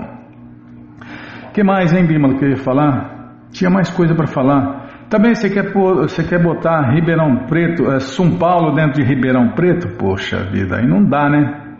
que 1.54 1.64
mais, 1.64 1.94
hein, 1.94 2.06
Bímola, 2.06 2.38
que 2.38 2.46
eu 2.46 2.50
ia 2.50 2.58
falar? 2.58 3.36
Tinha 3.52 3.70
mais 3.70 3.90
coisa 3.90 4.16
para 4.16 4.28
falar. 4.28 5.08
Também 5.10 5.36
você 5.36 5.50
quer, 5.50 5.72
você 5.74 6.24
quer 6.24 6.42
botar 6.42 6.92
Ribeirão 6.94 7.46
Preto, 7.48 7.92
é, 7.92 8.00
São 8.00 8.38
Paulo 8.38 8.74
dentro 8.74 8.94
de 8.94 9.04
Ribeirão 9.04 9.50
Preto? 9.50 9.90
Poxa 9.98 10.38
vida, 10.52 10.78
aí 10.78 10.88
não 10.88 11.04
dá, 11.04 11.30
né? 11.30 11.71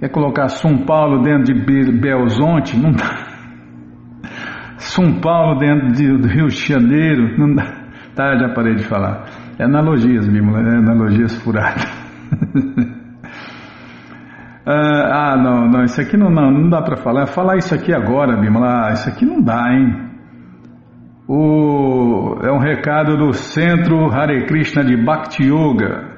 Quer 0.00 0.08
colocar 0.08 0.48
São 0.48 0.78
Paulo 0.78 1.22
dentro 1.22 1.52
de 1.52 1.92
Belzonte? 1.92 2.74
Não 2.74 2.90
dá. 2.90 3.28
São 4.78 5.20
Paulo 5.20 5.58
dentro 5.58 5.92
de, 5.92 6.16
do 6.16 6.26
Rio 6.26 6.48
de 6.48 6.56
Janeiro? 6.56 7.38
Não 7.38 7.54
dá. 7.54 7.70
Tá, 8.14 8.34
já 8.38 8.48
parei 8.54 8.76
de 8.76 8.84
falar. 8.84 9.26
É 9.58 9.64
analogias, 9.64 10.26
mesmo, 10.26 10.56
é 10.56 10.78
analogias 10.78 11.36
furadas. 11.42 11.84
ah, 14.66 15.36
não, 15.36 15.68
não, 15.68 15.84
isso 15.84 16.00
aqui 16.00 16.16
não, 16.16 16.30
não, 16.30 16.50
não 16.50 16.70
dá 16.70 16.80
para 16.80 16.96
falar. 16.96 17.26
Falar 17.26 17.58
isso 17.58 17.74
aqui 17.74 17.92
agora, 17.92 18.40
Bímola, 18.40 18.86
ah, 18.86 18.92
isso 18.92 19.06
aqui 19.06 19.26
não 19.26 19.42
dá, 19.42 19.70
hein? 19.70 20.08
O, 21.28 22.38
é 22.42 22.50
um 22.50 22.58
recado 22.58 23.18
do 23.18 23.34
Centro 23.34 24.10
Hare 24.10 24.46
Krishna 24.46 24.82
de 24.82 24.96
Bhakti 24.96 25.44
Yoga, 25.44 26.08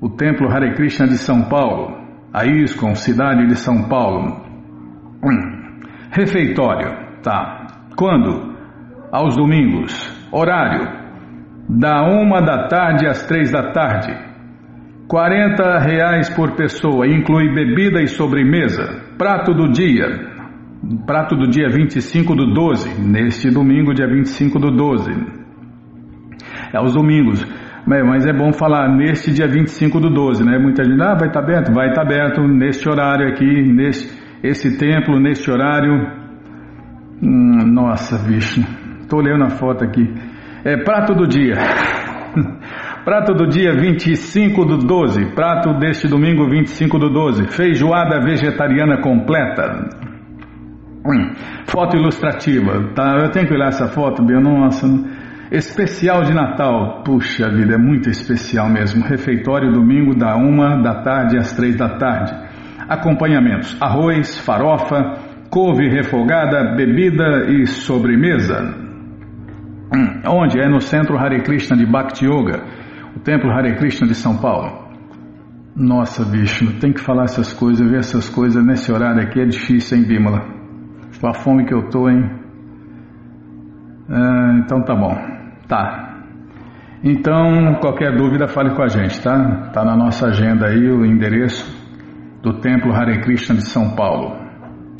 o 0.00 0.08
Templo 0.08 0.50
Hare 0.50 0.72
Krishna 0.74 1.06
de 1.06 1.18
São 1.18 1.42
Paulo, 1.42 1.95
a 2.36 2.44
ISCOM, 2.44 2.94
cidade 2.94 3.46
de 3.46 3.56
São 3.56 3.88
Paulo. 3.88 4.44
Refeitório, 6.10 7.22
tá. 7.22 7.66
Quando? 7.96 8.54
Aos 9.10 9.34
domingos. 9.34 10.14
Horário, 10.30 10.86
da 11.66 12.02
uma 12.02 12.42
da 12.42 12.68
tarde 12.68 13.06
às 13.06 13.26
três 13.26 13.50
da 13.50 13.72
tarde. 13.72 14.14
40 15.08 15.78
reais 15.78 16.28
por 16.28 16.54
pessoa, 16.56 17.06
inclui 17.06 17.54
bebida 17.54 18.02
e 18.02 18.06
sobremesa. 18.06 19.14
Prato 19.16 19.54
do 19.54 19.72
dia, 19.72 20.04
prato 21.06 21.34
do 21.34 21.48
dia 21.48 21.70
25 21.70 22.34
do 22.34 22.52
12, 22.52 23.00
neste 23.00 23.48
domingo, 23.50 23.94
dia 23.94 24.06
25 24.06 24.58
do 24.58 24.70
12. 24.72 25.10
É 26.74 26.82
os 26.82 26.92
domingos. 26.92 27.42
Mas 27.86 28.26
é 28.26 28.32
bom 28.32 28.52
falar 28.52 28.88
neste 28.88 29.32
dia 29.32 29.46
25 29.46 30.00
do 30.00 30.10
12, 30.10 30.44
né? 30.44 30.58
Muita 30.58 30.82
gente, 30.82 31.00
ah, 31.00 31.14
vai 31.14 31.28
estar 31.28 31.40
tá 31.40 31.40
aberto? 31.40 31.72
Vai 31.72 31.88
estar 31.88 32.04
tá 32.04 32.06
aberto 32.06 32.42
neste 32.42 32.88
horário 32.88 33.28
aqui, 33.28 33.62
neste 33.62 34.26
esse 34.42 34.76
templo, 34.78 35.18
neste 35.20 35.50
horário. 35.50 35.94
Hum, 37.22 37.72
nossa, 37.72 38.18
bicho, 38.18 38.60
estou 39.00 39.20
olhando 39.20 39.44
a 39.44 39.50
foto 39.50 39.84
aqui. 39.84 40.02
É 40.64 40.76
prato 40.82 41.14
do 41.14 41.26
dia. 41.26 41.54
prato 43.04 43.34
do 43.34 43.46
dia 43.46 43.72
25 43.72 44.64
do 44.64 44.78
12, 44.78 45.34
prato 45.34 45.72
deste 45.78 46.08
domingo 46.08 46.48
25 46.48 46.98
do 46.98 47.08
12, 47.08 47.46
feijoada 47.52 48.20
vegetariana 48.20 49.00
completa. 49.00 49.88
Hum, 51.06 51.34
foto 51.66 51.96
ilustrativa, 51.96 52.92
tá? 52.94 53.16
Eu 53.22 53.30
tenho 53.30 53.46
que 53.46 53.54
olhar 53.54 53.68
essa 53.68 53.86
foto, 53.86 54.24
bem, 54.24 54.40
nossa, 54.42 54.86
especial 55.50 56.22
de 56.22 56.34
Natal, 56.34 57.02
puxa 57.04 57.48
vida, 57.50 57.74
é 57.74 57.78
muito 57.78 58.08
especial 58.10 58.68
mesmo. 58.68 59.04
Refeitório 59.04 59.72
domingo 59.72 60.14
da 60.14 60.36
uma 60.36 60.82
da 60.82 61.02
tarde 61.02 61.36
às 61.36 61.54
três 61.54 61.76
da 61.76 61.96
tarde. 61.96 62.32
Acompanhamentos: 62.88 63.76
arroz, 63.80 64.38
farofa, 64.38 65.18
couve 65.50 65.88
refogada, 65.88 66.74
bebida 66.76 67.50
e 67.50 67.66
sobremesa. 67.66 68.74
Onde? 70.28 70.60
É 70.60 70.68
no 70.68 70.80
Centro 70.80 71.16
Hare 71.16 71.42
Krishna 71.42 71.76
de 71.76 71.86
Bhakti 71.86 72.26
Yoga, 72.26 72.62
o 73.16 73.20
Templo 73.20 73.50
Hare 73.50 73.76
Krishna 73.76 74.06
de 74.06 74.14
São 74.14 74.36
Paulo. 74.36 74.86
Nossa, 75.76 76.24
bicho, 76.24 76.78
tem 76.80 76.92
que 76.92 77.00
falar 77.00 77.24
essas 77.24 77.52
coisas, 77.52 77.86
ver 77.88 77.98
essas 77.98 78.28
coisas 78.28 78.64
nesse 78.64 78.90
horário 78.90 79.22
aqui 79.22 79.40
é 79.40 79.44
difícil, 79.44 79.98
hein, 79.98 80.04
Bímola? 80.04 80.40
Com 81.20 81.28
a 81.28 81.34
fome 81.34 81.66
que 81.66 81.74
eu 81.74 81.88
tô, 81.90 82.08
hein? 82.08 82.30
Ah, 84.08 84.60
então 84.64 84.82
tá 84.82 84.94
bom. 84.94 85.35
Tá. 85.68 86.14
Então, 87.02 87.74
qualquer 87.80 88.16
dúvida, 88.16 88.48
fale 88.48 88.74
com 88.74 88.82
a 88.82 88.88
gente, 88.88 89.20
tá? 89.22 89.70
Tá 89.72 89.84
na 89.84 89.96
nossa 89.96 90.26
agenda 90.26 90.66
aí 90.66 90.88
o 90.88 91.04
endereço 91.04 91.64
do 92.42 92.60
Templo 92.60 92.92
Hare 92.92 93.20
Krishna 93.20 93.56
de 93.56 93.66
São 93.66 93.94
Paulo. 93.94 94.36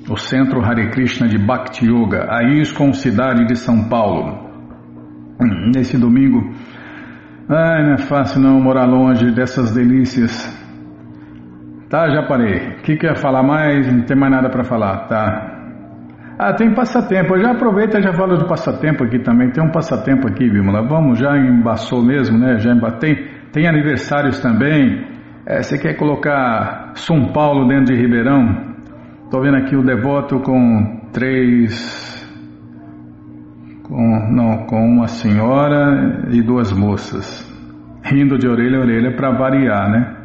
O 0.08 0.16
Centro 0.16 0.64
Hare 0.64 0.90
Krishna 0.90 1.26
de 1.26 1.38
Bhakti 1.38 1.86
Yoga, 1.86 2.26
a 2.30 2.44
ISCOM 2.44 2.92
Cidade 2.92 3.46
de 3.46 3.56
São 3.56 3.88
Paulo. 3.88 4.46
Hum, 5.40 5.70
nesse 5.74 5.98
domingo. 5.98 6.54
Ai, 7.48 7.84
não 7.84 7.94
é 7.94 7.98
fácil 7.98 8.40
não 8.40 8.60
morar 8.60 8.84
longe 8.84 9.32
dessas 9.32 9.74
delícias. 9.74 10.54
Tá, 11.88 12.08
já 12.08 12.22
parei. 12.24 12.78
O 12.78 12.82
que 12.82 12.96
quer 12.96 13.16
falar 13.16 13.42
mais? 13.42 13.92
Não 13.92 14.02
tem 14.02 14.16
mais 14.16 14.32
nada 14.32 14.50
para 14.50 14.64
falar, 14.64 15.06
tá? 15.06 15.55
Ah, 16.38 16.52
tem 16.52 16.74
passatempo. 16.74 17.34
Eu 17.34 17.42
já 17.42 17.52
aproveita 17.52 18.00
já 18.02 18.12
falo 18.12 18.36
de 18.36 18.46
passatempo 18.46 19.04
aqui 19.04 19.18
também. 19.18 19.50
Tem 19.50 19.64
um 19.64 19.70
passatempo 19.70 20.28
aqui, 20.28 20.50
Bimala. 20.50 20.86
Vamos, 20.86 21.18
já 21.18 21.36
embaçou 21.36 22.04
mesmo, 22.04 22.38
né? 22.38 22.58
Já 22.58 22.72
embatei. 22.72 23.26
Tem 23.52 23.66
aniversários 23.66 24.38
também. 24.40 25.06
É, 25.46 25.62
você 25.62 25.78
quer 25.78 25.94
colocar 25.94 26.92
São 26.94 27.32
Paulo 27.32 27.66
dentro 27.66 27.94
de 27.94 28.00
Ribeirão? 28.00 28.76
Tô 29.30 29.40
vendo 29.40 29.56
aqui 29.56 29.74
o 29.74 29.82
devoto 29.82 30.40
com 30.40 31.08
três. 31.10 32.04
Com, 33.84 34.30
não, 34.30 34.66
com 34.66 34.84
uma 34.84 35.06
senhora 35.06 36.26
e 36.30 36.42
duas 36.42 36.70
moças. 36.70 37.46
Rindo 38.02 38.36
de 38.36 38.46
orelha 38.46 38.78
a 38.78 38.80
orelha 38.82 39.16
para 39.16 39.30
variar, 39.30 39.90
né? 39.90 40.16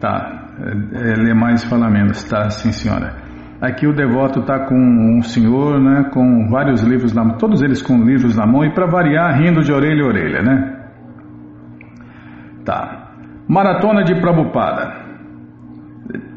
Tá. 0.00 0.48
É, 0.60 1.12
é, 1.12 1.14
lê 1.14 1.34
mais 1.34 1.62
fala 1.62 1.88
menos, 1.88 2.24
tá, 2.24 2.50
sim 2.50 2.72
senhora. 2.72 3.27
Aqui 3.60 3.86
o 3.88 3.92
devoto 3.92 4.40
está 4.40 4.66
com 4.66 4.76
um 4.76 5.20
senhor, 5.22 5.80
né, 5.80 6.10
com 6.12 6.48
vários 6.48 6.80
livros 6.82 7.12
na 7.12 7.24
mão, 7.24 7.36
todos 7.38 7.60
eles 7.60 7.82
com 7.82 7.98
livros 8.04 8.36
na 8.36 8.46
mão 8.46 8.64
e 8.64 8.72
para 8.72 8.86
variar 8.86 9.36
rindo 9.36 9.62
de 9.62 9.72
orelha 9.72 10.04
a 10.04 10.06
orelha, 10.06 10.42
né? 10.42 10.78
Tá. 12.64 13.08
Maratona 13.48 14.04
de 14.04 14.14
Prabhupada. 14.20 15.08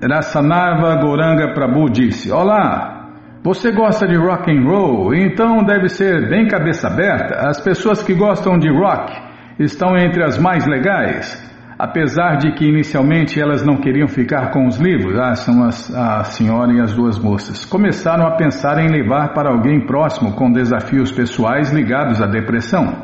Rasanava 0.09 0.95
Goranga 0.95 1.53
Prabhu 1.53 1.89
disse: 1.91 2.31
Olá, 2.31 3.09
você 3.43 3.71
gosta 3.71 4.07
de 4.07 4.15
rock 4.15 4.51
and 4.51 4.63
roll? 4.63 5.13
Então 5.13 5.63
deve 5.63 5.89
ser 5.89 6.29
bem 6.29 6.47
cabeça 6.47 6.87
aberta. 6.87 7.47
As 7.47 7.59
pessoas 7.61 8.01
que 8.01 8.15
gostam 8.15 8.57
de 8.57 8.69
rock 8.69 9.13
estão 9.59 9.95
entre 9.95 10.23
as 10.23 10.39
mais 10.39 10.65
legais. 10.65 11.50
Apesar 11.83 12.37
de 12.37 12.51
que 12.51 12.63
inicialmente 12.63 13.41
elas 13.41 13.65
não 13.65 13.77
queriam 13.77 14.07
ficar 14.07 14.51
com 14.51 14.67
os 14.67 14.77
livros, 14.77 15.17
ah, 15.17 15.33
são 15.33 15.63
as, 15.63 15.91
a 15.95 16.23
senhora 16.25 16.71
e 16.71 16.79
as 16.79 16.93
duas 16.93 17.17
moças, 17.17 17.65
começaram 17.65 18.27
a 18.27 18.35
pensar 18.35 18.77
em 18.77 18.87
levar 18.87 19.33
para 19.33 19.49
alguém 19.49 19.83
próximo 19.87 20.33
com 20.33 20.51
desafios 20.51 21.11
pessoais 21.11 21.73
ligados 21.73 22.21
à 22.21 22.27
depressão. 22.27 23.01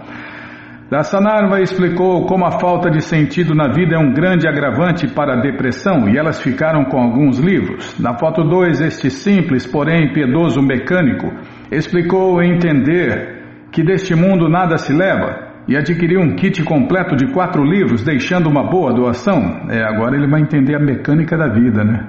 Dassanarva 0.92 1.60
explicou 1.60 2.28
como 2.28 2.46
a 2.46 2.60
falta 2.60 2.92
de 2.92 3.02
sentido 3.02 3.56
na 3.56 3.68
vida 3.68 3.96
é 3.96 3.98
um 4.00 4.14
grande 4.14 4.48
agravante 4.48 5.08
para 5.08 5.34
a 5.34 5.42
depressão 5.42 6.08
e 6.08 6.16
elas 6.16 6.40
ficaram 6.40 6.86
com 6.86 7.00
alguns 7.00 7.40
livros. 7.40 7.98
Na 8.00 8.14
foto 8.14 8.44
2, 8.44 8.80
este 8.82 9.10
simples, 9.10 9.66
porém 9.66 10.14
piedoso 10.14 10.62
mecânico 10.62 11.34
explicou 11.72 12.44
entender 12.44 13.42
que 13.72 13.82
deste 13.82 14.14
mundo 14.14 14.48
nada 14.48 14.78
se 14.78 14.94
leva 14.94 15.47
e 15.68 15.76
adquiriu 15.76 16.22
um 16.22 16.36
kit 16.36 16.64
completo 16.64 17.16
de 17.16 17.32
quatro 17.34 17.64
livros, 17.64 18.04
deixando 18.04 18.50
uma 18.50 18.64
boa 18.64 18.94
doação. 18.94 19.68
É, 19.70 19.84
agora 19.84 20.16
ele 20.16 20.28
vai 20.28 20.42
entender 20.42 20.76
a 20.76 20.80
mecânica 20.80 21.38
da 21.38 21.48
vida, 21.50 21.84
né? 21.84 22.08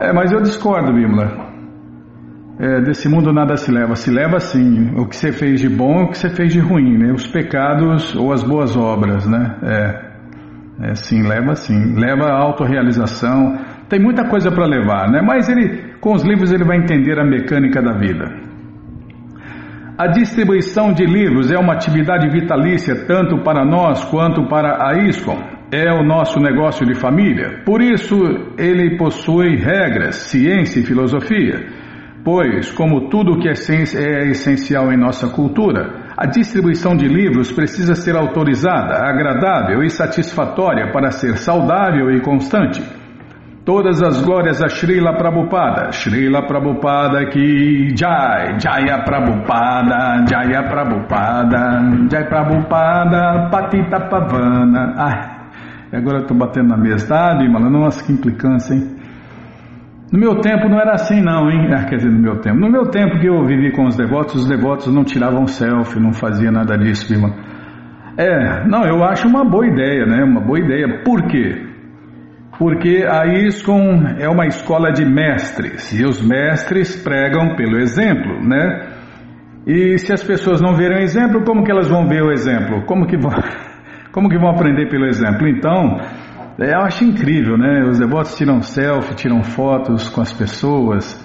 É, 0.00 0.12
mas 0.12 0.30
eu 0.30 0.42
discordo, 0.42 0.92
Bimla. 0.92 1.54
É, 2.58 2.80
desse 2.82 3.08
mundo 3.08 3.32
nada 3.32 3.56
se 3.56 3.72
leva. 3.72 3.96
Se 3.96 4.10
leva 4.10 4.38
sim. 4.38 4.92
O 4.96 5.06
que 5.06 5.16
você 5.16 5.32
fez 5.32 5.60
de 5.60 5.68
bom, 5.68 6.04
o 6.04 6.08
que 6.10 6.18
você 6.18 6.28
fez 6.28 6.52
de 6.52 6.60
ruim, 6.60 6.98
né? 6.98 7.12
Os 7.12 7.26
pecados 7.26 8.14
ou 8.14 8.32
as 8.32 8.42
boas 8.44 8.76
obras, 8.76 9.26
né? 9.26 9.56
É, 9.62 10.90
é 10.90 10.94
sim, 10.94 11.22
leva 11.26 11.54
sim. 11.54 11.94
Leva 11.94 12.26
a 12.26 12.42
autorrealização. 12.42 13.58
Tem 13.88 13.98
muita 13.98 14.28
coisa 14.28 14.50
para 14.50 14.66
levar, 14.66 15.10
né? 15.10 15.22
Mas 15.22 15.48
ele, 15.48 15.94
com 16.00 16.12
os 16.12 16.22
livros, 16.22 16.52
ele 16.52 16.64
vai 16.64 16.76
entender 16.76 17.18
a 17.18 17.24
mecânica 17.24 17.80
da 17.80 17.96
vida. 17.96 18.43
A 19.96 20.08
distribuição 20.08 20.92
de 20.92 21.06
livros 21.06 21.52
é 21.52 21.56
uma 21.56 21.74
atividade 21.74 22.28
vitalícia 22.28 23.06
tanto 23.06 23.44
para 23.44 23.64
nós 23.64 24.04
quanto 24.06 24.48
para 24.48 24.88
a 24.88 24.98
ISCOM. 25.06 25.38
É 25.70 25.88
o 25.92 26.02
nosso 26.02 26.40
negócio 26.40 26.84
de 26.84 26.96
família. 26.96 27.62
Por 27.64 27.80
isso, 27.80 28.16
ele 28.58 28.96
possui 28.96 29.54
regras, 29.54 30.16
ciência 30.16 30.80
e 30.80 30.84
filosofia. 30.84 31.64
Pois, 32.24 32.72
como 32.72 33.08
tudo 33.08 33.38
que 33.38 33.48
é, 33.48 33.52
é 33.52 34.30
essencial 34.30 34.92
em 34.92 34.96
nossa 34.96 35.28
cultura, 35.28 36.08
a 36.16 36.26
distribuição 36.26 36.96
de 36.96 37.06
livros 37.06 37.52
precisa 37.52 37.94
ser 37.94 38.16
autorizada, 38.16 38.96
agradável 38.96 39.80
e 39.84 39.90
satisfatória 39.90 40.90
para 40.90 41.12
ser 41.12 41.36
saudável 41.36 42.10
e 42.10 42.20
constante. 42.20 42.82
Todas 43.64 44.02
as 44.02 44.20
glórias 44.20 44.62
a 44.62 44.68
Srila 44.68 45.16
Prabhupada. 45.16 45.90
Srila 45.90 46.46
Prabhupada 46.46 47.30
que 47.30 47.96
Jai. 47.96 48.58
Jaya 48.60 49.02
Prabhupada. 49.02 50.26
Jaya 50.28 50.68
Prabhupada. 50.68 51.80
Jai 52.10 52.28
Prabhupada. 52.28 53.48
Patita 53.50 54.00
Pavana. 54.10 54.92
Ai, 54.98 55.98
agora 55.98 56.18
eu 56.18 56.26
tô 56.26 56.34
batendo 56.34 56.68
na 56.68 56.76
mesa. 56.76 57.08
Tá, 57.08 57.34
Bimala? 57.38 57.70
Nossa, 57.70 58.04
que 58.04 58.12
implicância, 58.12 58.74
hein? 58.74 58.96
No 60.12 60.18
meu 60.18 60.40
tempo 60.42 60.68
não 60.68 60.78
era 60.78 60.92
assim 60.92 61.22
não, 61.22 61.50
hein? 61.50 61.72
Ah, 61.72 61.84
quer 61.84 61.96
dizer, 61.96 62.10
no 62.10 62.20
meu 62.20 62.40
tempo. 62.40 62.60
No 62.60 62.70
meu 62.70 62.90
tempo 62.90 63.18
que 63.18 63.26
eu 63.26 63.46
vivi 63.46 63.72
com 63.72 63.86
os 63.86 63.96
devotos, 63.96 64.42
os 64.42 64.46
devotos 64.46 64.94
não 64.94 65.04
tiravam 65.04 65.46
selfie, 65.46 65.98
não 65.98 66.12
fazia 66.12 66.52
nada 66.52 66.76
disso, 66.76 67.10
Bimala. 67.10 67.34
É, 68.18 68.68
não, 68.68 68.84
eu 68.84 69.02
acho 69.02 69.26
uma 69.26 69.42
boa 69.42 69.66
ideia, 69.66 70.04
né? 70.04 70.22
Uma 70.22 70.42
boa 70.42 70.60
ideia. 70.60 71.02
Por 71.02 71.22
quê? 71.28 71.73
Porque 72.58 73.04
a 73.08 73.26
ISCOM 73.26 74.16
é 74.18 74.28
uma 74.28 74.46
escola 74.46 74.92
de 74.92 75.04
mestres 75.04 75.92
e 75.92 76.04
os 76.04 76.22
mestres 76.22 77.02
pregam 77.02 77.56
pelo 77.56 77.78
exemplo, 77.78 78.40
né? 78.42 78.90
E 79.66 79.98
se 79.98 80.12
as 80.12 80.22
pessoas 80.22 80.60
não 80.60 80.74
verem 80.74 80.98
o 80.98 81.02
exemplo, 81.02 81.42
como 81.44 81.64
que 81.64 81.70
elas 81.70 81.88
vão 81.88 82.06
ver 82.06 82.22
o 82.22 82.30
exemplo? 82.30 82.84
Como 82.86 83.06
que 83.06 83.16
vão, 83.16 83.32
como 84.12 84.28
que 84.28 84.38
vão 84.38 84.50
aprender 84.50 84.88
pelo 84.88 85.06
exemplo? 85.06 85.48
Então, 85.48 85.98
é, 86.60 86.74
eu 86.74 86.80
acho 86.80 87.04
incrível, 87.04 87.56
né? 87.56 87.82
Os 87.88 87.98
devotos 87.98 88.36
tiram 88.36 88.60
selfie, 88.62 89.14
tiram 89.16 89.42
fotos 89.42 90.08
com 90.08 90.20
as 90.20 90.32
pessoas 90.32 91.22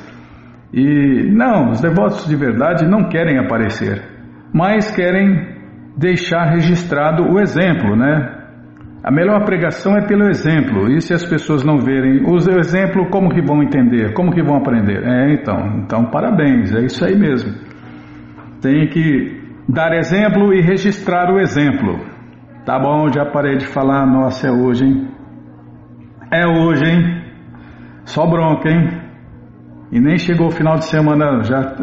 e 0.74 1.30
não, 1.32 1.72
os 1.72 1.82
devotos 1.82 2.28
de 2.28 2.36
verdade 2.36 2.88
não 2.88 3.10
querem 3.10 3.40
aparecer, 3.40 4.04
mas 4.54 4.90
querem 4.92 5.58
deixar 5.98 6.46
registrado 6.52 7.24
o 7.24 7.40
exemplo, 7.40 7.96
né? 7.96 8.39
A 9.02 9.12
melhor 9.12 9.46
pregação 9.46 9.96
é 9.96 10.06
pelo 10.06 10.28
exemplo. 10.30 10.92
E 10.92 11.02
se 11.02 11.14
as 11.14 11.26
pessoas 11.26 11.64
não 11.64 11.80
verem 11.80 12.22
o 12.26 12.36
exemplo, 12.60 13.10
como 13.10 13.30
que 13.30 13.42
vão 13.42 13.64
entender? 13.64 14.14
Como 14.14 14.32
que 14.32 14.44
vão 14.44 14.58
aprender? 14.58 15.04
É, 15.04 15.34
então, 15.34 15.80
então 15.84 16.06
parabéns, 16.06 16.74
é 16.74 16.82
isso 16.82 17.04
aí 17.06 17.18
mesmo. 17.18 17.54
Tem 18.62 18.88
que 18.88 19.42
dar 19.70 19.94
exemplo 19.94 20.54
e 20.54 20.62
registrar 20.62 21.32
o 21.32 21.40
exemplo. 21.40 22.00
Tá 22.66 22.78
bom, 22.78 23.08
já 23.08 23.26
parei 23.26 23.58
de 23.58 23.66
falar, 23.68 24.06
nossa, 24.06 24.48
é 24.48 24.52
hoje, 24.52 24.86
hein? 24.86 25.08
É 26.32 26.46
hoje, 26.46 26.84
hein? 26.86 27.24
Só 28.04 28.28
bronca, 28.28 28.70
hein? 28.70 29.02
E 29.92 30.00
nem 30.00 30.18
chegou 30.18 30.48
o 30.48 30.52
final 30.52 30.76
de 30.76 30.86
semana, 30.86 31.42
já, 31.44 31.76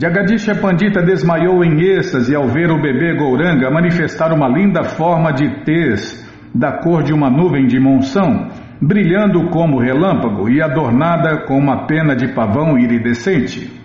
Jagadisha 0.00 0.54
Pandita 0.54 1.02
desmaiou 1.02 1.64
em 1.64 1.80
êxtase 1.80 2.34
ao 2.34 2.48
ver 2.48 2.70
o 2.70 2.80
bebê 2.80 3.16
Gouranga 3.16 3.70
manifestar 3.70 4.32
uma 4.32 4.48
linda 4.48 4.82
forma 4.82 5.32
de 5.32 5.64
tez 5.64 6.22
da 6.54 6.78
cor 6.78 7.02
de 7.02 7.12
uma 7.12 7.30
nuvem 7.30 7.66
de 7.66 7.80
monção, 7.80 8.48
brilhando 8.80 9.48
como 9.50 9.78
relâmpago 9.78 10.48
e 10.48 10.60
adornada 10.62 11.44
com 11.46 11.58
uma 11.58 11.86
pena 11.86 12.14
de 12.14 12.28
pavão 12.28 12.78
iridescente. 12.78 13.84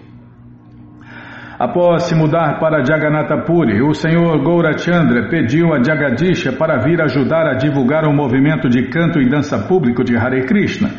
Após 1.60 2.04
se 2.04 2.15
mudar 2.15 2.58
para 2.58 2.86
Jagannatha 2.86 3.39
Puri, 3.39 3.82
o 3.82 3.93
senhor 3.93 4.41
Gaurachandra 4.41 5.28
pediu 5.28 5.73
a 5.73 5.84
Jagadisha 5.84 6.54
para 6.54 6.78
vir 6.78 7.02
ajudar 7.02 7.47
a 7.47 7.54
divulgar 7.54 8.06
o 8.06 8.13
movimento 8.13 8.69
de 8.69 8.84
canto 8.88 9.19
e 9.19 9.30
dança 9.30 9.58
público 9.58 10.02
de 10.02 10.15
Hare 10.15 10.45
Krishna. 10.45 10.89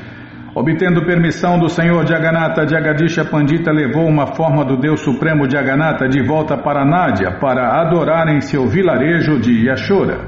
Obtendo 0.55 1.07
permissão 1.07 1.59
do 1.59 1.71
senhor 1.71 2.07
Jagannatha, 2.07 2.69
Jagadisha 2.69 3.25
Pandita 3.25 3.73
levou 3.73 4.07
uma 4.07 4.35
forma 4.35 4.63
do 4.63 4.77
Deus 4.77 5.01
Supremo 5.01 5.49
Jagannatha 5.49 6.07
de 6.07 6.21
volta 6.21 6.59
para 6.59 6.85
Nádia 6.85 7.39
para 7.41 7.81
adorar 7.81 8.29
em 8.29 8.43
seu 8.43 8.67
vilarejo 8.67 9.41
de 9.41 9.67
Yashora. 9.67 10.19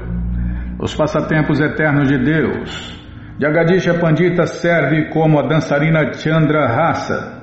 Os 0.79 0.95
passatempos 0.95 1.59
eternos 1.59 2.07
de 2.07 2.17
Deus. 2.17 3.02
Jagadisha 3.39 3.95
Pandita 3.95 4.45
serve 4.45 5.09
como 5.09 5.39
a 5.39 5.47
dançarina 5.47 6.13
Chandra 6.13 6.67
Rasa, 6.67 7.41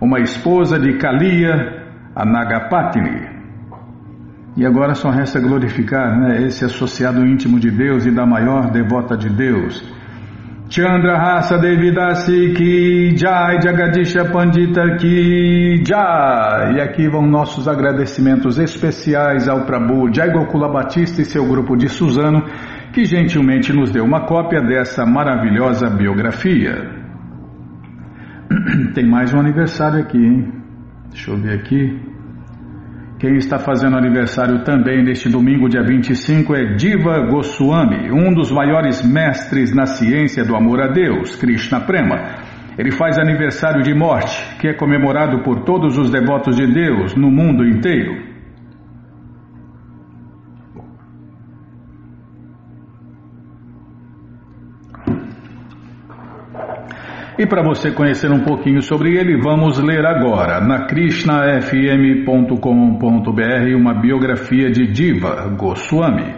uma 0.00 0.20
esposa 0.20 0.78
de 0.78 0.98
Kalia, 0.98 1.84
a 2.14 2.24
Nagapatini. 2.24 3.38
E 4.56 4.66
agora 4.66 4.94
só 4.94 5.10
resta 5.10 5.38
glorificar 5.38 6.18
né, 6.18 6.42
esse 6.42 6.64
associado 6.64 7.24
íntimo 7.24 7.60
de 7.60 7.70
Deus 7.70 8.06
e 8.06 8.10
da 8.10 8.26
maior 8.26 8.72
devota 8.72 9.16
de 9.16 9.28
Deus. 9.28 9.84
Chandra 10.70 11.16
Rasa 11.16 11.56
Devidasi 11.56 12.52
Ki 12.54 13.16
Jai 13.16 13.62
Jagadisha 13.62 14.24
Pandita 14.26 14.96
Ki 14.96 15.82
Jai. 15.82 16.74
E 16.74 16.80
aqui 16.80 17.08
vão 17.08 17.26
nossos 17.26 17.66
agradecimentos 17.66 18.58
especiais 18.58 19.48
ao 19.48 19.64
Prabhu 19.64 20.12
Jai 20.12 20.30
Gokula 20.30 20.68
Batista 20.68 21.22
e 21.22 21.24
seu 21.24 21.46
grupo 21.48 21.74
de 21.74 21.88
Suzano, 21.88 22.44
que 22.92 23.04
gentilmente 23.04 23.72
nos 23.72 23.90
deu 23.90 24.04
uma 24.04 24.26
cópia 24.26 24.60
dessa 24.60 25.04
maravilhosa 25.04 25.88
biografia. 25.90 26.90
Tem 28.94 29.06
mais 29.06 29.32
um 29.32 29.40
aniversário 29.40 30.00
aqui, 30.00 30.18
hein? 30.18 30.52
Deixa 31.10 31.30
eu 31.30 31.36
ver 31.36 31.58
aqui. 31.58 32.00
Quem 33.18 33.34
está 33.34 33.58
fazendo 33.58 33.96
aniversário 33.96 34.62
também 34.62 35.02
neste 35.02 35.28
domingo, 35.28 35.68
dia 35.68 35.82
25, 35.82 36.54
é 36.54 36.76
Diva 36.76 37.26
Goswami, 37.26 38.12
um 38.12 38.32
dos 38.32 38.52
maiores 38.52 39.02
mestres 39.02 39.74
na 39.74 39.86
ciência 39.86 40.44
do 40.44 40.54
amor 40.54 40.80
a 40.80 40.86
Deus, 40.86 41.34
Krishna 41.34 41.80
Prema. 41.80 42.36
Ele 42.78 42.92
faz 42.92 43.18
aniversário 43.18 43.82
de 43.82 43.92
morte, 43.92 44.56
que 44.60 44.68
é 44.68 44.72
comemorado 44.72 45.42
por 45.42 45.64
todos 45.64 45.98
os 45.98 46.10
devotos 46.10 46.54
de 46.54 46.66
Deus 46.72 47.16
no 47.16 47.28
mundo 47.28 47.66
inteiro. 47.66 48.37
E 57.38 57.46
para 57.46 57.62
você 57.62 57.92
conhecer 57.92 58.32
um 58.32 58.40
pouquinho 58.40 58.82
sobre 58.82 59.16
ele, 59.16 59.40
vamos 59.40 59.78
ler 59.78 60.04
agora 60.04 60.60
na 60.60 60.86
krishnafm.com.br 60.86 63.76
uma 63.76 63.94
biografia 63.94 64.68
de 64.72 64.88
Diva 64.88 65.48
Goswami. 65.56 66.34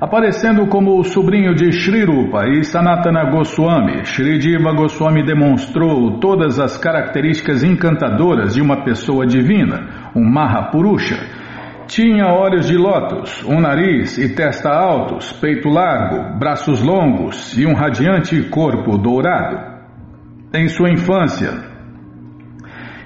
Aparecendo 0.00 0.66
como 0.66 0.98
o 0.98 1.04
sobrinho 1.04 1.54
de 1.54 1.70
Sri 1.70 2.04
Rupa 2.04 2.48
e 2.48 2.64
Sanatana 2.64 3.30
Goswami, 3.30 4.04
Sri 4.04 4.38
Diva 4.38 4.72
Goswami 4.72 5.24
demonstrou 5.24 6.18
todas 6.18 6.58
as 6.58 6.76
características 6.76 7.62
encantadoras 7.62 8.56
de 8.56 8.60
uma 8.60 8.82
pessoa 8.82 9.24
divina, 9.24 10.10
um 10.16 10.28
Mahapurusha 10.28 11.45
tinha 11.86 12.26
olhos 12.26 12.66
de 12.66 12.76
lótus, 12.76 13.44
um 13.44 13.60
nariz 13.60 14.18
e 14.18 14.34
testa 14.34 14.70
altos, 14.70 15.32
peito 15.32 15.68
largo, 15.68 16.38
braços 16.38 16.82
longos 16.82 17.56
e 17.56 17.64
um 17.64 17.74
radiante 17.74 18.42
corpo 18.50 18.98
dourado. 18.98 19.76
Em 20.52 20.68
sua 20.68 20.90
infância, 20.90 21.52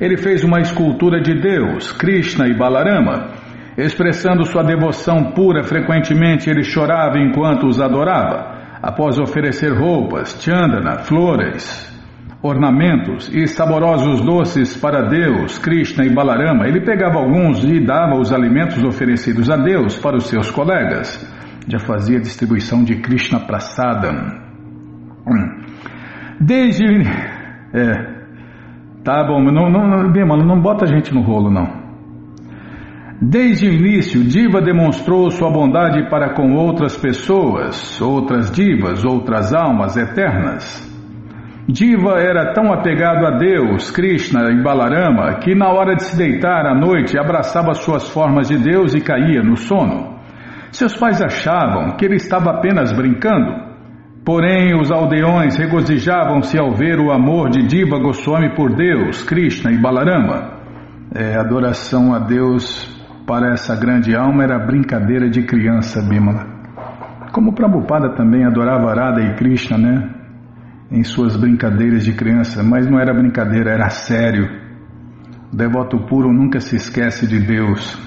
ele 0.01 0.17
fez 0.17 0.43
uma 0.43 0.61
escultura 0.61 1.21
de 1.21 1.35
Deus, 1.35 1.93
Krishna 1.93 2.49
e 2.49 2.57
Balarama. 2.57 3.39
Expressando 3.77 4.45
sua 4.45 4.63
devoção 4.63 5.33
pura, 5.33 5.63
frequentemente 5.63 6.49
ele 6.49 6.63
chorava 6.63 7.19
enquanto 7.19 7.67
os 7.67 7.81
adorava. 7.81 8.79
Após 8.83 9.19
oferecer 9.19 9.73
roupas, 9.73 10.37
chandana, 10.41 10.99
flores, 10.99 11.91
ornamentos 12.43 13.31
e 13.33 13.47
saborosos 13.47 14.23
doces 14.23 14.77
para 14.77 15.09
Deus, 15.09 15.59
Krishna 15.59 16.07
e 16.07 16.15
Balarama, 16.15 16.67
ele 16.67 16.81
pegava 16.81 17.19
alguns 17.19 17.63
e 17.65 17.85
dava 17.85 18.17
os 18.17 18.33
alimentos 18.33 18.83
oferecidos 18.83 19.51
a 19.51 19.57
Deus 19.57 19.99
para 19.99 20.17
os 20.17 20.27
seus 20.27 20.51
colegas. 20.51 21.29
Já 21.69 21.79
fazia 21.79 22.19
distribuição 22.19 22.83
de 22.83 22.97
Krishna 22.97 23.41
Prasadam. 23.41 24.41
Desde. 26.41 26.85
É. 27.75 28.21
Tá 29.05 29.25
bom, 29.25 29.41
não, 29.43 29.71
não, 29.71 30.13
bem, 30.13 30.27
mano, 30.27 30.45
não 30.45 30.61
bota 30.61 30.85
a 30.85 30.89
gente 30.89 31.13
no 31.15 31.23
rolo, 31.23 31.51
não. 31.51 31.81
Desde 33.21 33.67
o 33.67 33.73
início, 33.73 34.25
Diva 34.25 34.63
demonstrou 34.63 35.31
sua 35.31 35.51
bondade 35.51 36.09
para 36.09 36.35
com 36.35 36.55
outras 36.55 36.97
pessoas, 36.97 38.01
outras 38.01 38.51
divas, 38.51 39.05
outras 39.05 39.53
almas 39.53 39.97
eternas. 39.97 40.90
Diva 41.73 42.19
era 42.19 42.53
tão 42.53 42.73
apegado 42.73 43.25
a 43.27 43.39
Deus, 43.39 43.91
Krishna 43.93 44.51
e 44.51 44.63
Balarama 44.63 45.35
que 45.37 45.55
na 45.55 45.69
hora 45.69 45.95
de 45.95 46.03
se 46.03 46.17
deitar 46.17 46.67
à 46.67 46.75
noite 46.75 47.17
abraçava 47.17 47.75
suas 47.75 48.09
formas 48.11 48.49
de 48.49 48.59
Deus 48.59 48.95
e 48.95 49.01
caía 49.01 49.43
no 49.43 49.57
sono. 49.57 50.19
Seus 50.73 50.97
pais 50.97 51.23
achavam 51.23 51.97
que 51.97 52.05
ele 52.05 52.17
estava 52.17 52.51
apenas 52.51 52.93
brincando. 52.93 53.71
Porém, 54.25 54.75
os 54.79 54.91
aldeões 54.91 55.57
regozijavam-se 55.57 56.59
ao 56.59 56.73
ver 56.73 56.99
o 56.99 57.13
amor 57.13 57.51
de 57.51 57.67
Diva 57.67 57.99
Goswami 57.99 58.55
por 58.55 58.75
Deus, 58.75 59.23
Krishna 59.23 59.71
e 59.71 59.79
Balarama. 59.79 60.61
É, 61.15 61.37
adoração 61.37 62.15
a 62.15 62.19
Deus 62.19 62.89
para 63.27 63.53
essa 63.53 63.77
grande 63.77 64.15
alma 64.15 64.43
era 64.43 64.59
brincadeira 64.59 65.29
de 65.29 65.43
criança, 65.43 66.03
Bimala. 66.03 66.47
Como 67.33 67.55
Prabhupada 67.55 68.15
também 68.17 68.45
adorava 68.45 68.91
Arada 68.91 69.21
e 69.21 69.35
Krishna, 69.35 69.79
né? 69.79 70.20
Em 70.91 71.05
suas 71.05 71.37
brincadeiras 71.37 72.05
de 72.05 72.13
criança, 72.13 72.63
mas 72.63 72.89
não 72.89 72.99
era 72.99 73.15
brincadeira, 73.15 73.71
era 73.71 73.89
sério. 73.89 74.49
O 75.53 75.57
devoto 75.57 75.99
puro 76.07 76.33
nunca 76.33 76.61
se 76.61 76.77
esquece 76.77 77.27
de 77.27 77.39
Deus. 77.39 77.99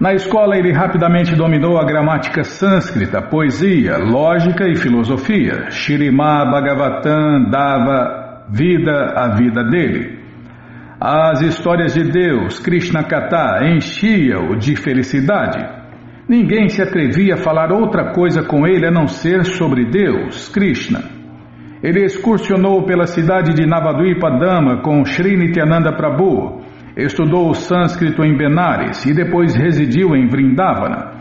Na 0.00 0.12
escola, 0.12 0.56
ele 0.56 0.72
rapidamente 0.72 1.36
dominou 1.36 1.78
a 1.78 1.84
gramática 1.84 2.42
sânscrita, 2.42 3.22
poesia, 3.22 3.96
lógica 3.96 4.66
e 4.68 4.74
filosofia. 4.74 5.70
Shirimá 5.70 6.44
Bhagavatam 6.44 7.48
dava 7.50 8.46
vida 8.50 9.12
à 9.14 9.34
vida 9.36 9.62
dele. 9.64 10.18
As 11.00 11.40
histórias 11.42 11.94
de 11.94 12.04
Deus, 12.10 12.58
Krishna 12.58 13.04
Kata, 13.04 13.64
enchia-o 13.66 14.56
de 14.56 14.74
felicidade. 14.74 15.83
Ninguém 16.28 16.68
se 16.70 16.80
atrevia 16.80 17.34
a 17.34 17.42
falar 17.42 17.70
outra 17.70 18.12
coisa 18.12 18.42
com 18.42 18.66
ele 18.66 18.86
a 18.86 18.90
não 18.90 19.06
ser 19.06 19.44
sobre 19.44 19.84
Deus, 19.84 20.48
Krishna. 20.48 21.00
Ele 21.82 22.02
excursionou 22.02 22.84
pela 22.84 23.04
cidade 23.04 23.52
de 23.52 23.66
Navadvipa 23.66 24.30
Dama 24.30 24.80
com 24.80 25.04
Sri 25.04 25.36
Nityananda 25.36 25.92
Prabhu, 25.94 26.62
estudou 26.96 27.50
o 27.50 27.54
sânscrito 27.54 28.24
em 28.24 28.38
Benares 28.38 29.04
e 29.04 29.12
depois 29.12 29.54
residiu 29.54 30.16
em 30.16 30.26
Vrindavana. 30.26 31.12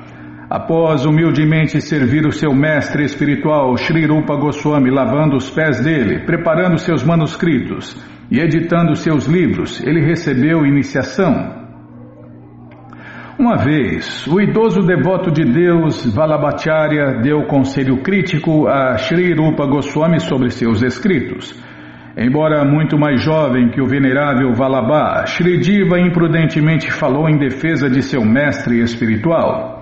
Após 0.49 1.05
humildemente 1.05 1.81
servir 1.81 2.25
o 2.25 2.31
seu 2.31 2.53
mestre 2.53 3.03
espiritual, 3.03 3.75
Sri 3.75 4.05
Rupa 4.05 4.37
Goswami, 4.37 4.89
lavando 4.89 5.35
os 5.35 5.49
pés 5.49 5.83
dele, 5.83 6.25
preparando 6.25 6.77
seus 6.77 7.03
manuscritos 7.03 7.97
e 8.31 8.39
editando 8.39 8.95
seus 8.95 9.25
livros, 9.25 9.83
ele 9.85 9.99
recebeu 9.99 10.65
iniciação. 10.65 11.62
Uma 13.37 13.57
vez, 13.57 14.27
o 14.27 14.39
idoso 14.39 14.83
devoto 14.83 15.31
de 15.31 15.43
Deus, 15.43 16.05
Valabhacharya, 16.13 17.19
deu 17.19 17.41
conselho 17.47 17.97
crítico 18.03 18.67
a 18.67 18.95
Sri 18.95 19.33
Rupa 19.33 19.65
Goswami 19.65 20.19
sobre 20.19 20.51
seus 20.51 20.83
escritos. 20.83 21.51
Embora 22.15 22.63
muito 22.63 22.95
mais 22.95 23.23
jovem 23.23 23.69
que 23.69 23.81
o 23.81 23.87
venerável 23.87 24.53
Valabha, 24.53 25.25
Shri 25.25 25.57
Diva 25.57 25.99
imprudentemente 25.99 26.91
falou 26.91 27.27
em 27.27 27.39
defesa 27.39 27.89
de 27.89 28.03
seu 28.03 28.23
mestre 28.23 28.79
espiritual. 28.81 29.81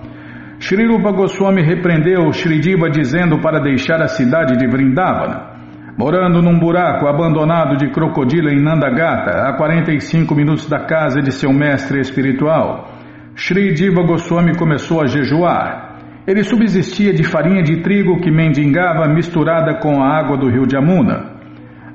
Shri 0.58 0.86
Rupa 0.86 1.12
Goswami 1.12 1.60
repreendeu 1.60 2.32
Shri 2.32 2.58
Diva 2.58 2.88
dizendo 2.88 3.38
para 3.42 3.60
deixar 3.60 4.00
a 4.00 4.08
cidade 4.08 4.56
de 4.56 4.66
Vrindavana. 4.66 5.52
Morando 5.98 6.40
num 6.40 6.58
buraco 6.58 7.06
abandonado 7.06 7.76
de 7.76 7.90
crocodilo 7.90 8.48
em 8.48 8.62
Nandagata, 8.62 9.46
a 9.46 9.52
45 9.58 10.34
minutos 10.34 10.66
da 10.66 10.86
casa 10.86 11.20
de 11.20 11.30
seu 11.30 11.52
mestre 11.52 12.00
espiritual, 12.00 12.91
Shri 13.34 13.72
Diva 13.72 14.02
Goswami 14.02 14.56
começou 14.56 15.00
a 15.00 15.06
jejuar. 15.06 15.92
Ele 16.26 16.44
subsistia 16.44 17.12
de 17.12 17.24
farinha 17.24 17.62
de 17.62 17.82
trigo 17.82 18.20
que 18.20 18.30
mendigava 18.30 19.08
misturada 19.08 19.80
com 19.80 20.02
a 20.02 20.18
água 20.18 20.36
do 20.36 20.48
rio 20.48 20.66
de 20.66 20.76
Amuna. 20.76 21.32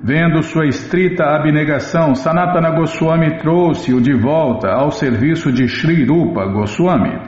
Vendo 0.03 0.43
sua 0.43 0.67
estrita 0.67 1.23
abnegação, 1.23 2.15
Sanatana 2.15 2.71
Goswami 2.71 3.37
trouxe-o 3.37 4.01
de 4.01 4.13
volta 4.13 4.69
ao 4.69 4.91
serviço 4.91 5.51
de 5.51 5.67
Sri 5.67 6.05
Rupa 6.05 6.45
Goswami. 6.47 7.19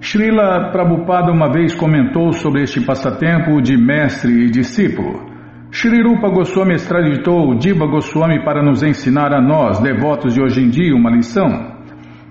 Srila 0.00 0.70
Prabhupada 0.70 1.32
uma 1.32 1.50
vez 1.50 1.74
comentou 1.74 2.32
sobre 2.32 2.62
este 2.62 2.80
passatempo 2.80 3.60
de 3.60 3.76
mestre 3.76 4.44
e 4.44 4.50
discípulo. 4.50 5.26
Sri 5.70 6.02
Rupa 6.02 6.28
Goswami 6.28 6.74
extraditou 6.74 7.56
Diva 7.56 7.86
Goswami 7.86 8.44
para 8.44 8.62
nos 8.62 8.82
ensinar 8.82 9.34
a 9.34 9.40
nós, 9.40 9.80
devotos 9.80 10.34
de 10.34 10.40
hoje 10.40 10.62
em 10.62 10.68
dia, 10.68 10.94
uma 10.94 11.10
lição. 11.10 11.75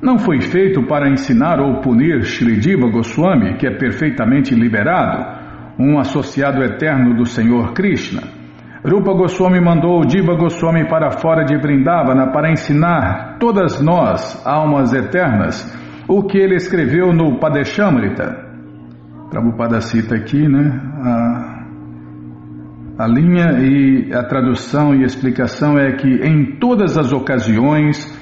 Não 0.05 0.19
foi 0.19 0.39
feito 0.39 0.83
para 0.83 1.09
ensinar 1.09 1.59
ou 1.59 1.81
punir 1.81 2.23
Sri 2.25 2.57
Diva 2.57 2.87
Goswami, 2.91 3.55
que 3.55 3.65
é 3.65 3.71
perfeitamente 3.71 4.53
liberado, 4.53 5.25
um 5.79 5.97
associado 5.97 6.63
eterno 6.63 7.15
do 7.15 7.25
Senhor 7.25 7.73
Krishna. 7.73 8.21
Rupa 8.85 9.13
Goswami 9.13 9.59
mandou 9.59 10.05
Diva 10.05 10.35
Goswami 10.35 10.87
para 10.87 11.09
fora 11.09 11.43
de 11.43 11.57
Vrindavana 11.57 12.31
para 12.31 12.51
ensinar 12.51 13.37
todas 13.39 13.81
nós, 13.81 14.45
almas 14.45 14.93
eternas, 14.93 15.75
o 16.07 16.21
que 16.21 16.37
ele 16.37 16.53
escreveu 16.53 17.11
no 17.11 17.39
Padeshamrita. 17.39 18.45
Prabhupada 19.31 19.81
cita 19.81 20.17
aqui, 20.17 20.47
né? 20.47 20.81
A, 22.99 23.05
a 23.05 23.07
linha 23.07 23.53
e 23.59 24.13
a 24.13 24.23
tradução 24.23 24.93
e 24.93 25.03
explicação 25.03 25.79
é 25.79 25.93
que 25.93 26.07
em 26.07 26.59
todas 26.59 26.95
as 26.95 27.11
ocasiões 27.11 28.14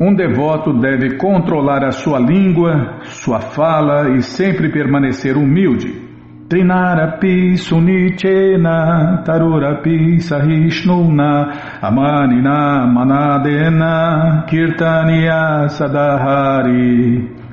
um 0.00 0.14
devoto 0.14 0.72
deve 0.72 1.16
controlar 1.16 1.84
a 1.84 1.90
sua 1.90 2.18
língua, 2.18 3.00
sua 3.04 3.40
fala 3.40 4.16
e 4.16 4.22
sempre 4.22 4.68
permanecer 4.70 5.36
humilde 5.36 6.08
Trinarapi 6.48 7.58
sunichena 7.58 9.20
tarurapi 9.22 10.18
sahishnuna 10.18 11.52
amanina 11.82 12.86
manadena 12.88 14.46
kirtaniya 14.48 15.68
sadahari. 15.68 17.47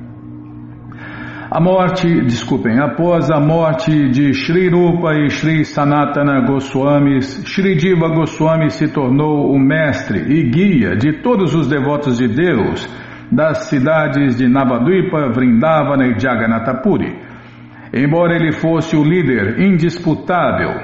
A 1.56 1.60
morte, 1.60 2.20
desculpem, 2.20 2.78
após 2.78 3.30
a 3.30 3.40
morte 3.40 4.10
de 4.10 4.34
Sri 4.34 4.68
Rupa 4.68 5.14
e 5.14 5.30
Sri 5.30 5.64
Sanatana 5.64 6.42
Goswamis, 6.42 7.42
Sri 7.46 7.74
Diva 7.76 8.10
Goswami 8.10 8.68
se 8.68 8.92
tornou 8.92 9.50
o 9.50 9.58
mestre 9.58 10.18
e 10.18 10.50
guia 10.50 10.94
de 10.94 11.22
todos 11.22 11.54
os 11.54 11.66
devotos 11.66 12.18
de 12.18 12.28
Deus 12.28 12.86
das 13.32 13.70
cidades 13.70 14.36
de 14.36 14.46
Navadvipa, 14.46 15.30
Vrindavana 15.32 16.08
e 16.08 16.20
Jagannatapuri. 16.20 17.18
Embora 17.90 18.34
ele 18.34 18.52
fosse 18.52 18.94
o 18.94 19.02
líder 19.02 19.58
indisputável, 19.58 20.74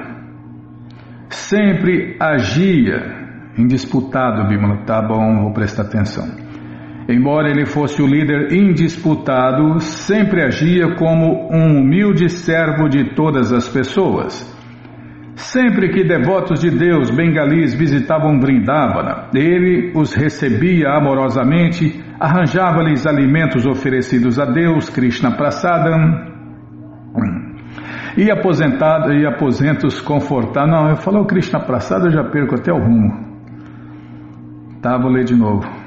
sempre 1.29 2.17
agia. 2.19 3.21
Indisputado, 3.59 4.47
Bimala, 4.47 4.77
tá 4.87 4.99
bom, 5.03 5.43
vou 5.43 5.53
prestar 5.53 5.83
atenção. 5.83 6.42
Embora 7.07 7.49
ele 7.49 7.65
fosse 7.65 8.01
o 8.01 8.07
líder 8.07 8.53
indisputado, 8.53 9.79
sempre 9.79 10.43
agia 10.43 10.95
como 10.95 11.49
um 11.51 11.79
humilde 11.79 12.29
servo 12.29 12.87
de 12.87 13.13
todas 13.13 13.51
as 13.51 13.67
pessoas. 13.67 14.51
Sempre 15.35 15.89
que 15.89 16.03
devotos 16.03 16.59
de 16.59 16.69
Deus 16.69 17.11
bengalis 17.11 17.73
visitavam 17.73 18.39
Vrindavana, 18.39 19.29
ele 19.33 19.91
os 19.95 20.13
recebia 20.13 20.91
amorosamente, 20.91 22.01
arranjava-lhes 22.19 23.05
alimentos 23.05 23.65
oferecidos 23.65 24.39
a 24.39 24.45
Deus, 24.45 24.89
Krishna 24.89 25.31
Prasadam, 25.31 26.31
e 28.15 28.31
aposentado 28.31 29.11
e 29.11 29.25
aposentos 29.25 29.99
confortáveis. 29.99 30.71
Não, 30.71 30.89
eu 30.89 30.95
falo 30.97 31.21
o 31.21 31.25
Krishna 31.25 31.59
Prasada, 31.59 32.07
eu 32.07 32.11
já 32.11 32.23
perco 32.23 32.55
até 32.55 32.71
o 32.71 32.77
rumo. 32.77 33.11
Tá, 34.81 34.97
vou 34.97 35.11
ler 35.11 35.25
de 35.25 35.35
novo. 35.35 35.82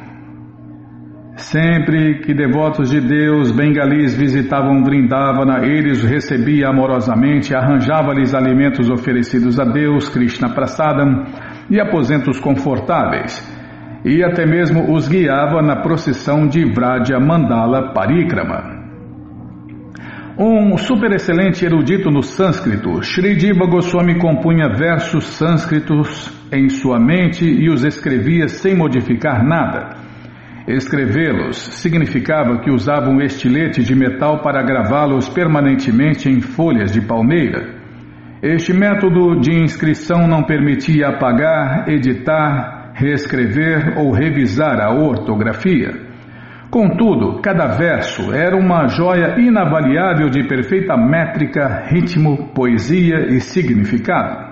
Sempre 1.37 2.21
que 2.21 2.33
devotos 2.33 2.91
de 2.91 2.99
Deus 2.99 3.53
bengalis 3.53 4.15
visitavam 4.15 4.83
Vrindavana, 4.83 5.67
eles 5.67 6.03
recebia 6.03 6.69
amorosamente, 6.69 7.55
arranjava-lhes 7.55 8.35
alimentos 8.35 8.89
oferecidos 8.89 9.61
a 9.61 9.65
Deus, 9.65 10.09
Krishna 10.09 10.55
Prasadam, 10.55 11.25
e 11.69 11.79
aposentos 11.79 12.41
confortáveis, 12.41 13.39
e 14.03 14.25
até 14.25 14.47
mesmo 14.47 14.95
os 14.95 15.09
guiava 15.09 15.61
na 15.61 15.83
procissão 15.83 16.47
de 16.49 16.65
Vraja 16.73 17.21
Mandala 17.21 17.93
Parikrama. 17.93 18.75
Um 20.39 20.79
super 20.79 21.13
excelente 21.13 21.67
erudito 21.67 22.11
no 22.11 22.23
sânscrito, 22.23 23.03
Sri 23.03 23.37
Diva 23.37 23.67
Goswami 23.67 24.19
compunha 24.19 24.71
versos 24.71 25.25
sânscritos 25.25 26.33
em 26.51 26.71
sua 26.71 26.99
mente 26.99 27.45
e 27.45 27.69
os 27.69 27.85
escrevia 27.85 28.49
sem 28.49 28.75
modificar 28.75 29.45
nada. 29.45 29.96
Escrevê-los 30.67 31.57
significava 31.57 32.59
que 32.59 32.73
usava 32.73 33.09
um 33.09 33.21
estilete 33.21 33.85
de 33.85 33.95
metal 33.95 34.41
para 34.43 34.65
gravá-los 34.65 35.29
permanentemente 35.29 36.29
em 36.29 36.41
folhas 36.41 36.91
de 36.91 37.01
palmeira. 37.01 37.77
Este 38.43 38.73
método 38.73 39.39
de 39.39 39.53
inscrição 39.53 40.27
não 40.27 40.43
permitia 40.43 41.09
apagar, 41.09 41.89
editar, 41.89 42.91
reescrever 42.95 43.97
ou 43.97 44.11
revisar 44.11 44.81
a 44.81 44.93
ortografia. 44.93 46.05
Contudo, 46.69 47.41
cada 47.41 47.69
verso 47.69 48.35
era 48.35 48.57
uma 48.57 48.89
joia 48.89 49.39
inavaliável 49.39 50.29
de 50.29 50.49
perfeita 50.49 50.97
métrica, 50.97 51.85
ritmo, 51.87 52.49
poesia 52.53 53.29
e 53.29 53.41
significado. 53.41 54.45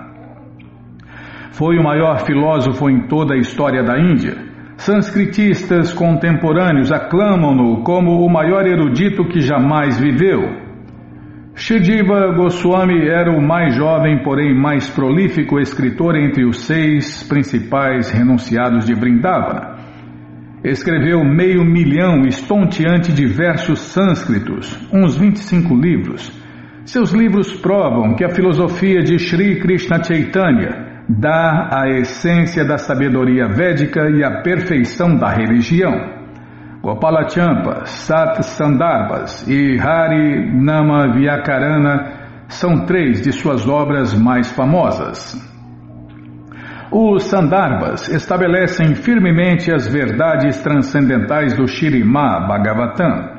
Foi 1.51 1.77
o 1.77 1.83
maior 1.83 2.25
filósofo 2.25 2.89
em 2.89 3.01
toda 3.07 3.33
a 3.33 3.37
história 3.37 3.83
da 3.83 3.99
Índia. 3.99 4.44
Sanscritistas 4.77 5.93
contemporâneos 5.93 6.91
aclamam-no 6.91 7.81
como 7.83 8.25
o 8.25 8.29
maior 8.29 8.67
erudito 8.67 9.27
que 9.27 9.39
jamais 9.39 9.97
viveu. 9.99 10.65
Shidiva 11.55 12.33
Goswami 12.35 13.07
era 13.07 13.31
o 13.31 13.41
mais 13.41 13.73
jovem, 13.75 14.21
porém 14.21 14.53
mais 14.53 14.89
prolífico 14.89 15.57
escritor 15.57 16.17
entre 16.17 16.45
os 16.45 16.65
seis 16.65 17.23
principais 17.23 18.11
renunciados 18.11 18.85
de 18.85 18.93
Vrindavana. 18.93 19.75
Escreveu 20.63 21.23
meio 21.23 21.63
milhão 21.63 22.25
estonteante 22.27 23.13
de 23.13 23.25
versos 23.25 23.79
sânscritos, 23.79 24.77
uns 24.91 25.17
25 25.17 25.73
livros. 25.75 26.29
Seus 26.83 27.13
livros 27.13 27.53
provam 27.53 28.15
que 28.15 28.25
a 28.25 28.29
filosofia 28.29 29.01
de 29.01 29.17
Sri 29.17 29.59
Krishna 29.59 30.03
Chaitanya 30.03 30.94
dá 31.07 31.69
a 31.71 31.89
essência 31.89 32.65
da 32.65 32.77
sabedoria 32.77 33.47
védica 33.47 34.09
e 34.09 34.23
a 34.23 34.41
perfeição 34.41 35.15
da 35.15 35.29
religião. 35.29 36.15
Gopala 36.81 37.27
Champa, 37.29 37.85
Sat 37.85 38.43
Sandarbhas 38.43 39.47
e 39.47 39.79
Hari 39.79 40.51
Nama 40.53 41.11
Vyakarana 41.13 42.45
são 42.47 42.85
três 42.85 43.21
de 43.21 43.31
suas 43.31 43.67
obras 43.67 44.13
mais 44.13 44.51
famosas. 44.51 45.35
Os 46.91 47.23
Sandarbhas 47.23 48.07
estabelecem 48.07 48.95
firmemente 48.95 49.73
as 49.73 49.87
verdades 49.87 50.61
transcendentais 50.61 51.57
do 51.57 51.67
Shirimá 51.67 52.47
Bhagavatam. 52.47 53.35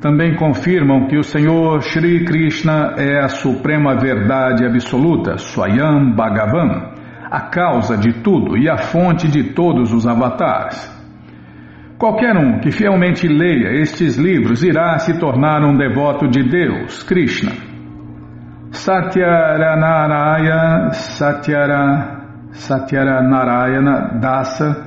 Também 0.00 0.36
confirmam 0.36 1.06
que 1.06 1.16
o 1.16 1.22
Senhor 1.22 1.80
Shri 1.80 2.26
Krishna 2.26 2.94
é 2.98 3.24
a 3.24 3.28
suprema 3.28 3.96
verdade 3.96 4.66
absoluta, 4.66 5.38
Swayam 5.38 6.14
Bhagavan, 6.14 6.93
a 7.34 7.50
causa 7.50 7.96
de 7.96 8.22
tudo 8.22 8.56
e 8.56 8.70
a 8.70 8.76
fonte 8.76 9.26
de 9.26 9.54
todos 9.54 9.92
os 9.92 10.06
avatares. 10.06 10.88
Qualquer 11.98 12.36
um 12.36 12.60
que 12.60 12.70
fielmente 12.70 13.26
leia 13.26 13.80
estes 13.80 14.16
livros 14.16 14.62
irá 14.62 14.96
se 14.98 15.18
tornar 15.18 15.64
um 15.64 15.76
devoto 15.76 16.28
de 16.28 16.48
Deus, 16.48 17.02
Krishna. 17.02 17.50
Satyaranaraya 18.70 20.90
Satyara 20.92 22.20
Satyara 22.52 23.20
Narayana 23.20 24.16
Dasa, 24.20 24.86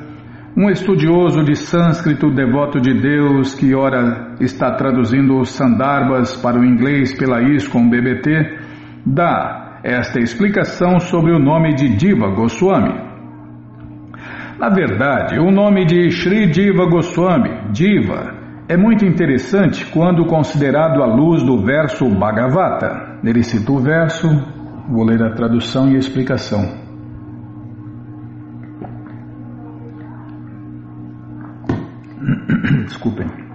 um 0.55 0.69
estudioso 0.69 1.43
de 1.43 1.53
sânscrito 1.53 2.33
devoto 2.33 2.79
de 2.79 2.93
Deus 2.93 3.55
que 3.55 3.75
ora 3.75 4.35
está 4.39 4.71
traduzindo 4.71 5.37
os 5.37 5.49
Sandarbhas 5.49 6.37
para 6.37 6.57
o 6.57 6.63
inglês 6.63 7.13
pela 7.13 7.41
ISCOM 7.41 7.89
BBT, 7.89 8.57
dá 9.05 9.66
esta 9.87 10.19
explicação 10.19 10.99
sobre 10.99 11.31
o 11.31 11.39
nome 11.39 11.73
de 11.73 11.87
Diva 11.95 12.27
Goswami. 12.27 12.93
Na 14.59 14.67
verdade, 14.67 15.39
o 15.39 15.49
nome 15.49 15.85
de 15.85 16.11
Sri 16.11 16.45
Diva 16.47 16.85
Goswami, 16.85 17.71
Diva, 17.71 18.35
é 18.67 18.75
muito 18.75 19.05
interessante 19.05 19.85
quando 19.85 20.25
considerado 20.25 21.01
à 21.01 21.05
luz 21.05 21.41
do 21.41 21.63
verso 21.63 22.09
Bhagavata. 22.09 23.17
Ele 23.23 23.41
cita 23.41 23.71
o 23.71 23.79
verso, 23.79 24.27
vou 24.89 25.05
ler 25.05 25.23
a 25.23 25.33
tradução 25.33 25.89
e 25.89 25.95
a 25.95 25.99
explicação. 25.99 26.85
Desculpem. 32.87 33.46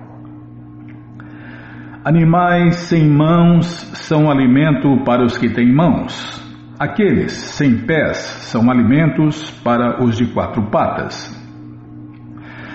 Animais 2.05 2.89
sem 2.89 3.09
mãos 3.09 3.65
são 3.95 4.29
alimento 4.29 5.05
para 5.05 5.25
os 5.25 5.39
que 5.39 5.49
têm 5.49 5.73
mãos. 5.73 6.43
Aqueles 6.77 7.31
sem 7.31 7.87
pés 7.87 8.17
são 8.17 8.69
alimentos 8.69 9.53
para 9.63 10.03
os 10.03 10.17
de 10.17 10.27
quatro 10.35 10.69
patas. 10.69 11.31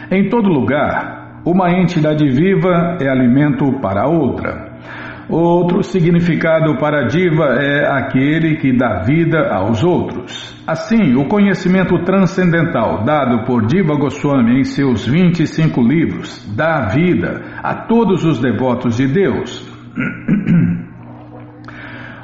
Em 0.09 0.29
todo 0.29 0.47
lugar, 0.47 1.41
uma 1.45 1.69
entidade 1.71 2.25
viva 2.25 2.97
é 3.01 3.09
alimento 3.09 3.81
para 3.81 4.07
outra. 4.07 4.66
Outro 5.29 5.83
significado 5.83 6.77
para 6.77 7.05
diva 7.05 7.55
é 7.59 7.85
aquele 7.85 8.55
que 8.55 8.71
dá 8.71 9.01
vida 9.01 9.53
aos 9.53 9.83
outros. 9.83 10.55
Assim, 10.65 11.15
o 11.15 11.27
conhecimento 11.27 12.01
transcendental 12.05 13.03
dado 13.03 13.45
por 13.45 13.65
Diva 13.65 13.93
Goswami 13.95 14.59
em 14.59 14.63
seus 14.63 15.05
25 15.05 15.81
livros 15.81 16.47
dá 16.55 16.85
vida 16.87 17.41
a 17.61 17.75
todos 17.87 18.23
os 18.23 18.39
devotos 18.39 18.95
de 18.95 19.07
Deus. 19.07 19.67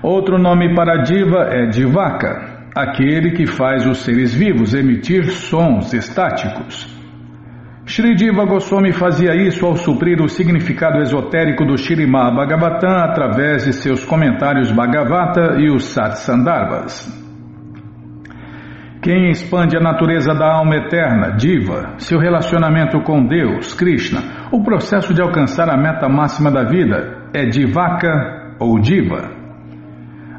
Outro 0.02 0.38
nome 0.38 0.74
para 0.74 1.04
diva 1.04 1.50
é 1.52 1.66
divaka, 1.66 2.70
aquele 2.74 3.32
que 3.32 3.46
faz 3.46 3.86
os 3.86 3.98
seres 4.00 4.34
vivos 4.34 4.74
emitir 4.74 5.30
sons 5.30 5.94
estáticos. 5.94 6.93
Shri 7.86 8.16
Diva 8.16 8.46
Goswami 8.46 8.94
fazia 8.94 9.36
isso 9.36 9.66
ao 9.66 9.76
suprir 9.76 10.22
o 10.22 10.30
significado 10.30 11.02
esotérico 11.02 11.66
do 11.66 11.78
Shirimá 11.78 12.32
Bhagavatam 12.32 12.98
através 12.98 13.66
de 13.66 13.74
seus 13.74 14.06
comentários 14.06 14.72
Bhagavata 14.72 15.58
e 15.60 15.70
os 15.70 15.84
Satsandarbhas. 15.86 17.12
Quem 19.02 19.30
expande 19.30 19.76
a 19.76 19.82
natureza 19.82 20.34
da 20.34 20.50
alma 20.50 20.78
eterna, 20.78 21.32
Diva, 21.32 21.96
seu 21.98 22.18
relacionamento 22.18 23.02
com 23.02 23.26
Deus, 23.28 23.74
Krishna, 23.74 24.48
o 24.50 24.64
processo 24.64 25.14
de 25.14 25.22
alcançar 25.22 25.70
a 25.70 25.76
meta 25.76 26.08
máxima 26.08 26.50
da 26.50 26.64
vida 26.64 27.28
é 27.34 27.46
Divaka 27.46 28.56
ou 28.62 28.80
Diva. 28.80 29.43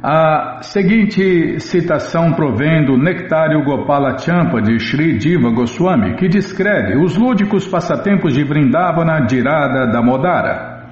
A 0.06 0.58
seguinte 0.60 1.58
citação 1.60 2.34
provém 2.34 2.84
do 2.84 2.98
Nectário 2.98 3.64
Gopala 3.64 4.18
Champa 4.18 4.60
de 4.60 4.78
Sri 4.78 5.16
Diva 5.16 5.48
Goswami, 5.48 6.16
que 6.16 6.28
descreve 6.28 7.02
os 7.02 7.16
lúdicos 7.16 7.66
passatempos 7.66 8.34
de 8.34 8.44
Vrindavana 8.44 9.24
Dirada 9.24 9.90
Damodara. 9.90 10.90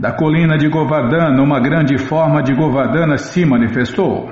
Da 0.00 0.12
colina 0.12 0.56
de 0.56 0.66
Govardhana, 0.66 1.42
uma 1.42 1.60
grande 1.60 1.98
forma 1.98 2.42
de 2.42 2.54
Govardhana 2.54 3.18
se 3.18 3.44
manifestou. 3.44 4.30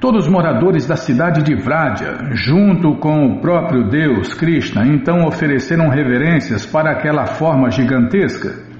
Todos 0.00 0.26
os 0.26 0.32
moradores 0.32 0.84
da 0.84 0.96
cidade 0.96 1.44
de 1.44 1.54
Vraja, 1.54 2.18
junto 2.32 2.96
com 2.96 3.24
o 3.24 3.40
próprio 3.40 3.88
Deus 3.88 4.34
Krishna, 4.34 4.84
então 4.84 5.28
ofereceram 5.28 5.88
reverências 5.88 6.66
para 6.66 6.90
aquela 6.90 7.24
forma 7.24 7.70
gigantesca. 7.70 8.71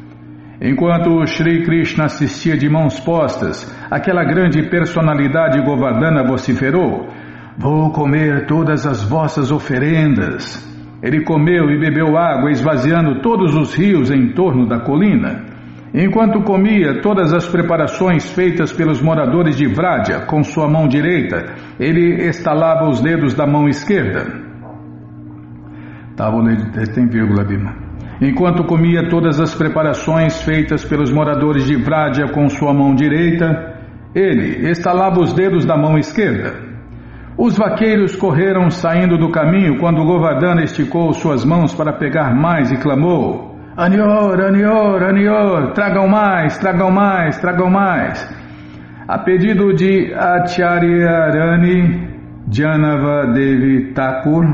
Enquanto 0.65 1.27
Sri 1.27 1.65
Krishna 1.65 2.05
assistia 2.05 2.57
de 2.57 2.69
mãos 2.69 3.01
postas, 3.01 3.67
aquela 3.91 4.23
grande 4.23 4.63
personalidade 4.71 5.61
Govardhana 5.61 6.23
vociferou: 6.23 7.09
Vou 7.59 7.91
comer 7.91 8.47
todas 8.47 8.87
as 8.87 9.03
vossas 9.03 9.51
oferendas. 9.51 10.63
Ele 11.03 11.25
comeu 11.25 11.69
e 11.69 11.81
bebeu 11.81 12.17
água, 12.17 12.49
esvaziando 12.53 13.21
todos 13.21 13.57
os 13.57 13.75
rios 13.75 14.09
em 14.13 14.35
torno 14.35 14.69
da 14.69 14.79
colina. 14.79 15.47
Enquanto 15.93 16.45
comia 16.45 17.03
todas 17.03 17.35
as 17.35 17.49
preparações 17.49 18.31
feitas 18.31 18.73
pelos 18.73 19.03
moradores 19.03 19.57
de 19.57 19.67
Vrádia 19.67 20.27
com 20.27 20.45
sua 20.45 20.69
mão 20.69 20.87
direita, 20.87 21.57
ele 21.81 22.25
estalava 22.29 22.89
os 22.89 23.01
dedos 23.01 23.35
da 23.35 23.49
mão 23.49 23.69
esquerda. 23.69 24.27
Tá, 26.17 26.31
tem 26.95 27.09
vírgula, 27.09 27.43
Bima 27.43 27.92
enquanto 28.21 28.65
comia 28.65 29.09
todas 29.09 29.41
as 29.41 29.55
preparações 29.55 30.43
feitas 30.43 30.85
pelos 30.85 31.11
moradores 31.11 31.65
de 31.65 31.77
Vrádia 31.77 32.29
com 32.29 32.49
sua 32.49 32.73
mão 32.73 32.95
direita, 32.95 33.75
ele 34.15 34.69
estalava 34.71 35.21
os 35.21 35.33
dedos 35.33 35.65
da 35.65 35.77
mão 35.77 35.99
esquerda. 35.99 36.55
Os 37.37 37.57
vaqueiros 37.57 38.15
correram 38.15 38.71
saindo 38.71 39.17
do 39.17 39.31
caminho 39.31 39.79
quando 39.79 40.05
Govardhana 40.05 40.63
esticou 40.63 41.13
suas 41.15 41.45
mãos 41.45 41.75
para 41.75 41.93
pegar 41.95 42.35
mais 42.35 42.71
e 42.71 42.77
clamou: 42.77 43.57
Anior, 43.77 44.39
Anior, 44.39 45.03
Anior, 45.03 45.73
tragam 45.73 46.07
mais, 46.07 46.59
tragam 46.59 46.91
mais, 46.91 47.39
tragam 47.41 47.71
mais. 47.71 48.29
A 49.09 49.19
pedido 49.19 49.73
de 49.73 50.13
Acharyarani 50.15 52.09
Janava 52.51 53.27
Devi 53.33 53.93
Thakur, 53.95 54.45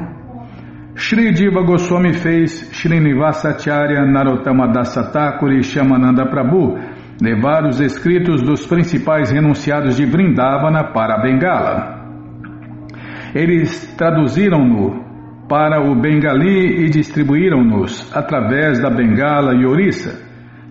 Shri 0.98 1.32
Diva 1.32 1.62
Goswami 1.62 2.12
fez 2.12 2.72
Srinivasacharya 2.72 4.04
Narottama 4.04 4.66
Dasatakuri 4.66 5.60
e 5.60 5.62
Shamananda 5.62 6.26
Prabhu 6.26 6.76
levar 7.22 7.64
os 7.66 7.80
escritos 7.80 8.42
dos 8.42 8.66
principais 8.66 9.30
renunciados 9.30 9.96
de 9.96 10.04
Vrindavana 10.04 10.92
para 10.92 11.22
Bengala. 11.22 12.02
Eles 13.32 13.94
traduziram-no 13.96 15.46
para 15.48 15.80
o 15.80 15.94
Bengali 15.94 16.84
e 16.84 16.90
distribuíram-nos 16.90 18.10
através 18.12 18.80
da 18.82 18.90
Bengala 18.90 19.54
e 19.54 19.64
Orissa. 19.64 20.20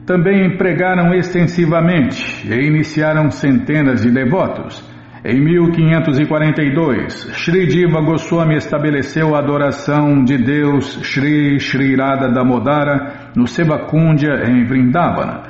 Também 0.05 0.57
pregaram 0.57 1.13
extensivamente 1.13 2.45
e 2.45 2.67
iniciaram 2.67 3.31
centenas 3.31 4.01
de 4.01 4.11
devotos. 4.11 4.96
Em 5.25 5.41
1542, 5.41 7.31
Sri 7.33 7.65
Diva 7.65 7.99
Goswami 8.01 8.55
estabeleceu 8.55 9.35
a 9.35 9.39
adoração 9.39 10.23
de 10.23 10.37
Deus 10.37 10.99
Sri 11.03 11.59
Sri 11.59 11.95
Radha 11.95 12.29
Damodara 12.29 13.31
no 13.35 13.47
Sebakundya 13.47 14.43
em 14.47 14.63
Vrindavana. 14.65 15.41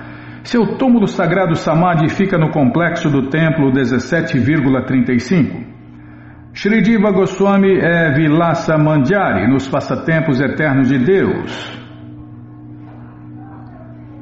Seu 0.43 0.77
túmulo 0.77 1.05
sagrado 1.05 1.55
Samadhi 1.55 2.07
fica 2.07 2.37
no 2.37 2.49
complexo 2.49 3.09
do 3.09 3.29
templo 3.29 3.69
17,35. 3.73 5.65
Sri 6.53 6.81
Diva 6.81 7.11
Goswami 7.11 7.77
é 7.77 8.13
Vilasa 8.13 8.77
Mandjari 8.77 9.51
nos 9.51 9.67
passatempos 9.67 10.39
eternos 10.39 10.87
de 10.87 10.97
Deus. 10.97 11.77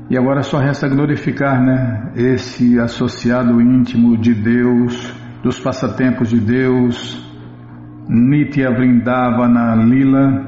E 0.10 0.18
agora 0.18 0.42
só 0.42 0.58
resta 0.58 0.88
glorificar, 0.88 1.64
né, 1.64 2.12
esse 2.16 2.80
associado 2.80 3.62
íntimo 3.62 4.18
de 4.18 4.34
Deus 4.34 5.25
dos 5.46 5.60
passatempos 5.60 6.32
de 6.32 6.40
Deus, 6.40 7.24
Nitya 8.10 8.72
Vrindavana 8.72 9.76
Lila, 9.76 10.44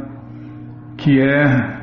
que 0.97 1.21
é 1.21 1.77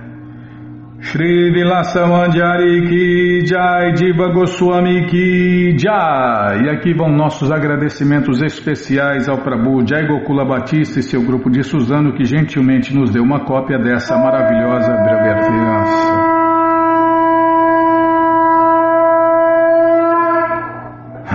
Shri 0.98 1.52
Vilasamandjari 1.52 2.88
Ki 2.88 3.46
Jai 3.46 3.92
Diva 3.92 4.32
Goswami 4.32 5.06
Ki 5.06 5.78
Jai. 5.78 6.64
E 6.64 6.70
aqui 6.70 6.92
vão 6.92 7.08
nossos 7.08 7.52
agradecimentos 7.52 8.42
especiais 8.42 9.28
ao 9.28 9.38
Prabhu 9.38 9.86
Jai 9.86 10.08
Gokula 10.08 10.44
Batista 10.44 10.98
e 10.98 11.02
seu 11.04 11.22
grupo 11.22 11.48
de 11.48 11.62
Suzano 11.62 12.14
que 12.14 12.24
gentilmente 12.24 12.92
nos 12.92 13.12
deu 13.12 13.22
uma 13.22 13.44
cópia 13.44 13.78
dessa 13.78 14.18
maravilhosa 14.18 14.92
biografia. 14.92 15.54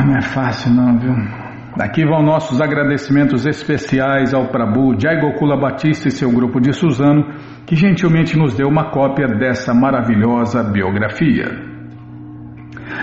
Não 0.06 0.18
é 0.18 0.22
fácil 0.22 0.74
não, 0.74 0.98
viu? 0.98 1.39
Aqui 1.80 2.04
vão 2.04 2.22
nossos 2.22 2.60
agradecimentos 2.60 3.46
especiais 3.46 4.34
ao 4.34 4.50
Prabhu 4.50 5.00
Jai 5.00 5.22
Gokula 5.22 5.56
Batista 5.56 6.10
e 6.10 6.12
seu 6.12 6.30
grupo 6.30 6.60
de 6.60 6.74
Suzano, 6.74 7.26
que 7.66 7.74
gentilmente 7.74 8.38
nos 8.38 8.54
deu 8.54 8.68
uma 8.68 8.92
cópia 8.92 9.28
dessa 9.28 9.74
maravilhosa 9.74 10.62
biografia. 10.62 11.46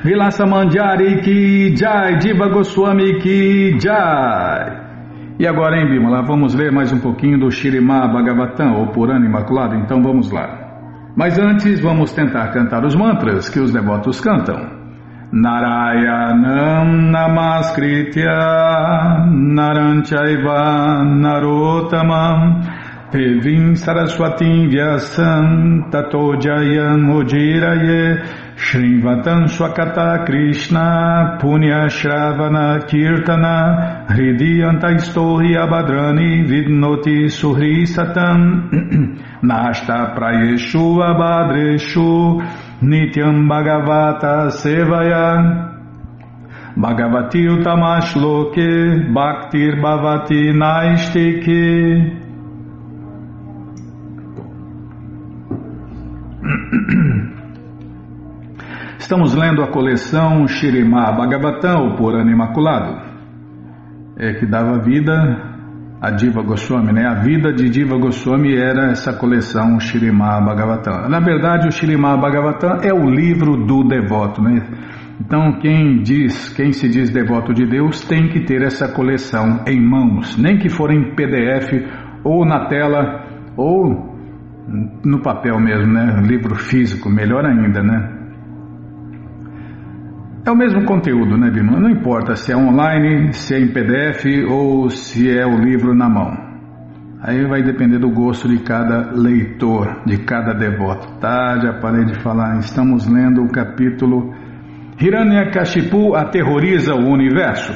Vilasa 0.05 0.45
Mandjari 0.45 1.23
Ki 1.23 1.75
Jai, 1.75 2.19
Diva 2.19 2.49
Goswami 2.49 3.19
Ki 3.19 3.79
Jai. 3.81 4.85
E 5.39 5.47
agora, 5.47 5.81
em 5.81 5.89
Bimala, 5.89 6.23
vamos 6.23 6.55
ler 6.55 6.71
mais 6.71 6.93
um 6.93 7.01
pouquinho 7.01 7.39
do 7.39 7.51
Shirimá 7.51 8.07
Bhagavatam, 8.07 8.75
ou 8.75 8.89
Purana 8.89 9.25
Imaculado, 9.25 9.75
então 9.77 10.03
vamos 10.03 10.31
lá. 10.31 11.13
Mas 11.17 11.39
antes, 11.39 11.81
vamos 11.81 12.13
tentar 12.13 12.53
cantar 12.53 12.85
os 12.85 12.95
mantras 12.95 13.49
que 13.49 13.59
os 13.59 13.73
devotos 13.73 14.21
cantam. 14.21 14.76
Narayanam 15.33 17.11
Namaskritya 17.11 19.27
Naranchaiva 19.27 21.03
Narotamam 21.03 22.63
Devim 23.11 23.75
Saraswatim 23.75 24.71
Vyasam 24.71 25.91
Tato 25.91 26.37
Jayam 26.39 27.11
Shrivatam 28.57 29.49
Swakata 29.49 30.25
Krishna 30.25 31.39
Punya 31.41 31.91
Shravana 31.91 32.89
Kirtana 32.89 34.07
Hridiyanta 34.09 34.95
Istori 34.95 35.57
Abhadrani 35.57 36.47
Vidnoti 36.47 37.27
Suhri 37.27 37.85
Satam 37.85 38.71
Nashta 39.43 40.15
Prayeshu 40.17 41.03
Abhadreshu 41.03 42.41
Nityam 42.83 43.49
Bhagavata 43.49 44.51
Sevaya. 44.51 45.73
Bhagavati 46.77 47.49
Utamash 47.49 48.15
Loke 48.17 49.13
Bhaktir 49.15 49.81
Bhavati 49.81 50.53
Naistike. 50.53 52.27
Estamos 58.99 59.35
lendo 59.35 59.63
a 59.63 59.69
coleção 59.69 60.47
Shirimá 60.47 61.13
Bhagavatam, 61.13 61.87
o 61.87 61.97
Purana 61.97 62.31
Imaculado, 62.31 63.01
é, 64.19 64.35
que 64.35 64.45
dava 64.45 64.81
vida 64.81 65.56
a 66.07 66.11
Diva 66.13 66.41
Goswami, 66.41 66.93
né? 66.93 67.05
A 67.05 67.15
vida 67.15 67.53
de 67.53 67.69
Diva 67.69 67.99
Goswami 67.99 68.55
era 68.55 68.93
essa 68.93 69.13
coleção 69.13 69.81
Shirimá 69.81 70.41
Bhagavatam. 70.41 71.09
Na 71.09 71.19
verdade, 71.19 71.67
o 71.67 71.73
Shirimá 71.73 72.17
Bhagavatam 72.17 72.79
é 72.81 72.93
o 72.93 73.11
livro 73.11 73.57
do 73.67 73.83
devoto, 73.83 74.41
né? 74.41 74.63
Então, 75.21 75.59
quem 75.59 76.03
diz, 76.03 76.55
quem 76.55 76.73
se 76.73 76.89
diz 76.89 77.11
devoto 77.11 77.53
de 77.53 77.67
Deus, 77.67 78.05
tem 78.05 78.29
que 78.29 78.45
ter 78.45 78.63
essa 78.63 78.87
coleção 78.87 79.65
em 79.67 79.81
mãos, 79.81 80.37
nem 80.39 80.59
que 80.59 80.69
for 80.69 80.93
em 80.93 81.17
PDF 81.17 81.73
ou 82.23 82.47
na 82.47 82.67
tela 82.67 83.25
ou 83.57 84.15
no 85.05 85.21
papel 85.23 85.59
mesmo, 85.59 85.93
né? 85.93 86.23
Livro 86.23 86.55
físico, 86.55 87.11
melhor 87.11 87.45
ainda, 87.45 87.83
né? 87.83 88.16
É 90.47 90.51
o 90.51 90.55
mesmo 90.55 90.85
conteúdo, 90.85 91.37
né, 91.37 91.51
Bima? 91.51 91.81
Não 91.81 91.91
importa 91.91 92.37
se 92.37 92.53
é 92.53 92.57
online, 92.57 93.33
se 93.33 93.53
é 93.53 93.59
em 93.59 93.67
PDF 93.67 94.49
ou 94.49 94.89
se 94.89 95.29
é 95.29 95.45
o 95.45 95.59
livro 95.59 95.93
na 95.93 96.09
mão. 96.09 96.33
Aí 97.21 97.45
vai 97.49 97.65
depender 97.65 97.99
do 97.99 98.09
gosto 98.11 98.49
de 98.49 98.63
cada 98.63 99.11
leitor, 99.11 100.03
de 100.07 100.19
cada 100.19 100.55
devoto. 100.55 101.19
Tá, 101.19 101.59
já 101.59 101.73
parei 101.81 102.05
de 102.05 102.23
falar. 102.23 102.59
Estamos 102.61 103.09
lendo 103.09 103.43
o 103.43 103.51
capítulo 103.51 104.33
Hiranyakashipu 105.01 106.15
aterroriza 106.15 106.95
o 106.95 107.11
universo. 107.11 107.73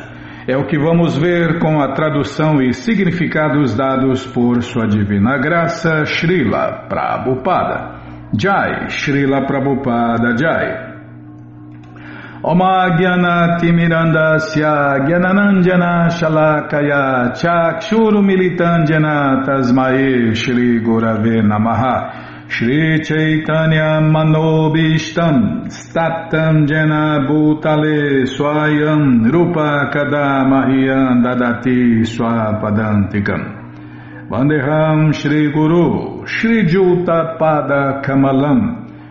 É 0.46 0.56
o 0.56 0.68
que 0.68 0.78
vamos 0.78 1.18
ver 1.18 1.58
com 1.58 1.80
a 1.80 1.92
tradução 1.92 2.62
e 2.62 2.72
significados 2.72 3.76
dados 3.76 4.24
por 4.28 4.62
Sua 4.62 4.86
Divina 4.86 5.38
Graça, 5.38 6.04
Srila 6.04 6.86
Prabhupada. 6.88 7.98
Jai, 8.38 8.88
Srila 8.90 9.44
Prabhupada 9.44 10.36
Jai. 10.38 10.89
Omagyanatimirandasya 12.42 15.04
Gyananandjana 15.04 16.08
Shalakaya 16.08 17.36
Chakshurumilitanjana 17.36 19.44
Tasmae 19.44 20.32
Shri 20.34 20.80
Gurave 20.80 21.44
Namaha. 21.44 22.48
Shri 22.48 23.04
Chaitanya 23.04 24.00
Manobishtam 24.00 25.68
Statam 25.68 26.64
Jena 26.66 27.28
Bhutale 27.28 28.24
Swayam 28.26 29.30
Rupa 29.30 29.90
Kadamahyam 29.92 31.20
Dadati 31.22 32.06
Swapadantikam. 32.08 33.60
Vandeham 34.30 35.12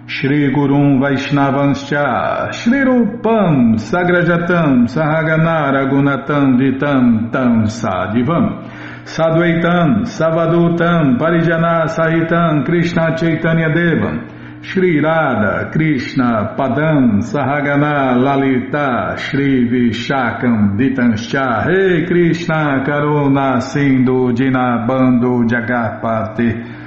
Shri 0.10 0.50
Gurum 0.52 1.00
Vaishnavanscha 1.00 2.52
Shri 2.52 2.80
Rupam 2.80 3.78
Sagrajatam 3.78 4.90
Sahaganara 4.90 5.86
Gunatam 5.88 6.58
Vitam 6.58 7.32
Tam 7.32 7.66
Sadivam 7.66 8.66
Sadvaitam 9.06 10.06
Savadutam 10.10 11.20
Parijana 11.20 11.86
Sahitam 11.86 12.66
Krishna 12.66 13.16
Chaitanya 13.16 13.70
Devam 13.70 14.64
Shri 14.64 15.00
Radha 15.00 15.70
Krishna 15.72 16.56
Padam 16.58 17.22
Sahagana 17.22 18.18
Lalita 18.18 19.16
Shri 19.16 19.70
Vishakam 19.70 20.76
Ditanscha 20.76 21.68
Rei 21.68 22.08
Krishna 22.08 22.84
Karuna 22.84 23.62
Sindhu 23.62 24.34
Dinabando 24.34 25.48
Jagapati 25.48 26.79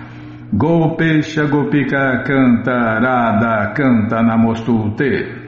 Gopesha 0.55 1.47
Gopika 1.49 2.23
Canta 2.27 3.01
Radha 3.01 3.73
Canta 3.75 4.21
Namostute. 4.21 5.41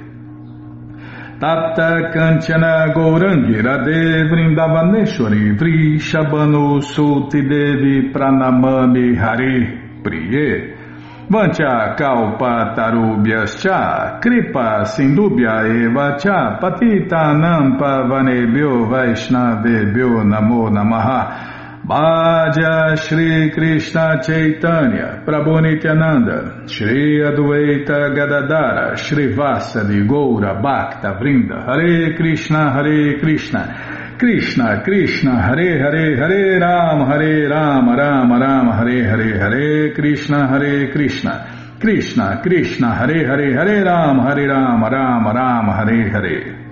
Tata 1.39 2.11
Kanchana 2.11 2.91
Gourangi 2.95 3.61
Radhe 3.61 4.25
Vrindavaneshwari 4.31 5.59
Vrishabhanu 5.59 6.81
Suti 6.81 7.43
Devi 7.47 8.11
Pranamami 8.13 9.15
Hari 9.15 10.01
Priye. 10.03 10.75
Vancha 11.29 11.95
Kalpa 11.99 12.73
Tarubhyascha 12.75 14.21
Kripa 14.23 14.85
Sindubhya 14.87 15.67
Eva 15.85 16.17
Cha 16.19 16.59
Patita 16.59 17.35
Nampa 17.37 18.09
Vanebhyo 18.09 18.89
Vaishnavebhyo 18.89 20.25
Namo 20.25 20.71
Namaha 20.71 21.54
Bhaja 21.87 22.97
Shri 22.97 23.51
Krishna 23.51 24.19
Chaitanya 24.23 25.23
Prabhu 25.23 25.61
Nityananda 25.61 26.67
Shri 26.67 27.21
Adwaita 27.21 28.09
Gadadara 28.17 28.97
Shri 28.97 29.35
Vasadi 29.35 30.01
Goura 30.09 30.63
Bhakta 30.63 31.19
Vrinda 31.21 31.63
Hare 31.67 32.17
Krishna 32.17 32.73
Hare 32.73 33.21
Krishna 33.21 34.17
Krishna 34.19 34.83
Krishna 34.83 35.43
Hare 35.43 35.79
Hare 35.79 36.17
Hare 36.17 36.59
Ram 36.59 37.07
Hare 37.07 37.49
Ram 37.51 37.91
Ram 37.91 38.33
Ram 38.33 38.71
Hare 38.79 39.05
Hare 39.05 39.39
Hare 39.39 39.93
Krishna 39.93 40.49
Hare 40.49 40.91
Krishna 40.91 41.77
Krishna 41.79 42.41
Krishna 42.43 42.95
Hare 42.95 43.27
Hare 43.27 43.53
Hare 43.53 43.85
Ram 43.85 44.21
Hare 44.21 44.49
Ram 44.49 44.83
Ram 44.85 45.27
Ram 45.27 45.69
Hare 45.69 46.09
Hare 46.09 46.64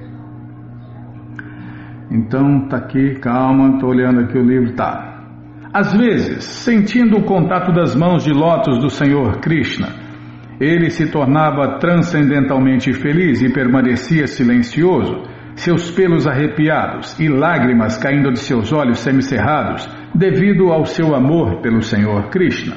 Então 2.12 2.68
tá 2.68 2.76
aqui, 2.76 3.14
calma, 3.14 3.78
tô 3.78 3.86
olhando 3.86 4.20
aqui 4.20 4.36
o 4.36 4.44
livro, 4.44 4.74
tá. 4.74 5.24
Às 5.72 5.94
vezes, 5.94 6.44
sentindo 6.44 7.16
o 7.16 7.24
contato 7.24 7.72
das 7.72 7.96
mãos 7.96 8.22
de 8.22 8.30
lótus 8.30 8.78
do 8.78 8.90
Senhor 8.90 9.40
Krishna, 9.40 9.88
ele 10.60 10.90
se 10.90 11.10
tornava 11.10 11.78
transcendentalmente 11.78 12.92
feliz 12.92 13.40
e 13.40 13.50
permanecia 13.50 14.26
silencioso, 14.26 15.22
seus 15.54 15.90
pelos 15.90 16.26
arrepiados 16.26 17.18
e 17.18 17.28
lágrimas 17.28 17.96
caindo 17.96 18.30
de 18.30 18.40
seus 18.40 18.70
olhos 18.74 18.98
semicerrados, 18.98 19.88
devido 20.14 20.70
ao 20.70 20.84
seu 20.84 21.14
amor 21.14 21.62
pelo 21.62 21.80
Senhor 21.80 22.28
Krishna. 22.28 22.76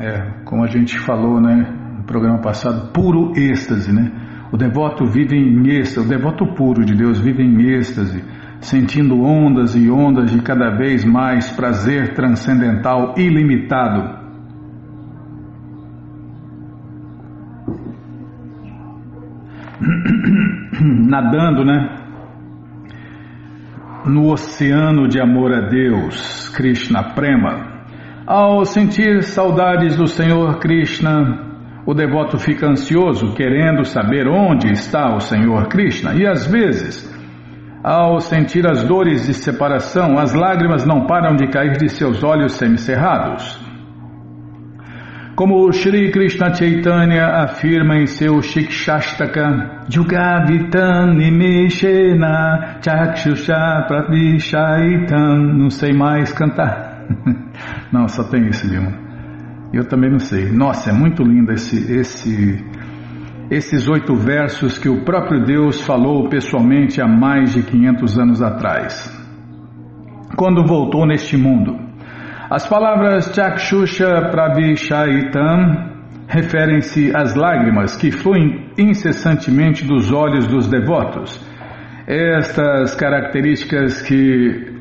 É, 0.00 0.42
como 0.44 0.64
a 0.64 0.66
gente 0.66 0.98
falou, 0.98 1.40
né, 1.40 1.72
no 1.96 2.04
programa 2.04 2.40
passado, 2.40 2.92
puro 2.92 3.32
êxtase, 3.36 3.92
né? 3.92 4.27
O 4.50 4.56
devoto 4.56 5.04
vive 5.04 5.36
em 5.36 5.68
êxtase, 5.68 6.06
o 6.06 6.08
devoto 6.08 6.46
puro 6.54 6.84
de 6.84 6.94
Deus 6.94 7.18
vive 7.20 7.42
em 7.42 7.60
êxtase, 7.74 8.24
sentindo 8.60 9.22
ondas 9.22 9.76
e 9.76 9.90
ondas 9.90 10.30
de 10.30 10.40
cada 10.40 10.70
vez 10.70 11.04
mais 11.04 11.50
prazer 11.50 12.14
transcendental 12.14 13.14
ilimitado. 13.18 14.16
Nadando, 20.80 21.64
né? 21.64 21.96
No 24.06 24.32
oceano 24.32 25.06
de 25.06 25.20
amor 25.20 25.52
a 25.52 25.68
Deus, 25.68 26.48
Krishna 26.56 27.12
Prema. 27.14 27.84
Ao 28.26 28.64
sentir 28.64 29.22
saudades 29.24 29.96
do 29.96 30.06
Senhor 30.06 30.58
Krishna, 30.58 31.47
o 31.88 31.94
devoto 31.94 32.36
fica 32.36 32.66
ansioso, 32.66 33.32
querendo 33.32 33.82
saber 33.82 34.28
onde 34.28 34.70
está 34.70 35.16
o 35.16 35.20
Senhor 35.20 35.68
Krishna, 35.68 36.12
e 36.14 36.26
às 36.26 36.46
vezes, 36.46 37.10
ao 37.82 38.20
sentir 38.20 38.68
as 38.68 38.84
dores 38.84 39.26
de 39.26 39.32
separação, 39.32 40.18
as 40.18 40.34
lágrimas 40.34 40.84
não 40.84 41.06
param 41.06 41.34
de 41.34 41.48
cair 41.48 41.78
de 41.78 41.88
seus 41.88 42.22
olhos 42.22 42.52
semicerrados. 42.52 43.58
Como 45.34 45.72
Shri 45.72 46.10
Krishna 46.10 46.52
Chaitanya 46.52 47.44
afirma 47.44 47.96
em 47.96 48.06
seu 48.06 48.42
Shikshastaka, 48.42 49.86
Jugavitam 49.88 51.14
Nimeshena 51.14 52.80
Chakshusha 52.84 53.86
Pradishaitam, 53.88 55.38
não 55.38 55.70
sei 55.70 55.94
mais 55.94 56.34
cantar. 56.34 57.06
não, 57.90 58.06
só 58.08 58.24
tem 58.24 58.46
isso, 58.48 58.68
Dilma. 58.68 59.07
Eu 59.72 59.86
também 59.86 60.10
não 60.10 60.18
sei. 60.18 60.50
Nossa, 60.50 60.90
é 60.90 60.92
muito 60.92 61.22
lindo 61.22 61.52
esse, 61.52 61.92
esse, 61.92 62.64
esses 63.50 63.88
oito 63.88 64.14
versos 64.14 64.78
que 64.78 64.88
o 64.88 65.04
próprio 65.04 65.44
Deus 65.44 65.80
falou 65.82 66.28
pessoalmente 66.28 67.00
há 67.00 67.06
mais 67.06 67.52
de 67.52 67.62
500 67.62 68.18
anos 68.18 68.42
atrás, 68.42 69.14
quando 70.36 70.66
voltou 70.66 71.06
neste 71.06 71.36
mundo. 71.36 71.76
As 72.50 72.66
palavras 72.66 73.30
Chakshusha 73.34 74.30
Pravishaitam 74.30 75.98
referem-se 76.26 77.14
às 77.14 77.34
lágrimas 77.34 77.94
que 77.94 78.10
fluem 78.10 78.70
incessantemente 78.78 79.84
dos 79.84 80.10
olhos 80.12 80.46
dos 80.46 80.66
devotos. 80.66 81.46
Estas 82.06 82.94
características 82.94 84.00
que 84.00 84.77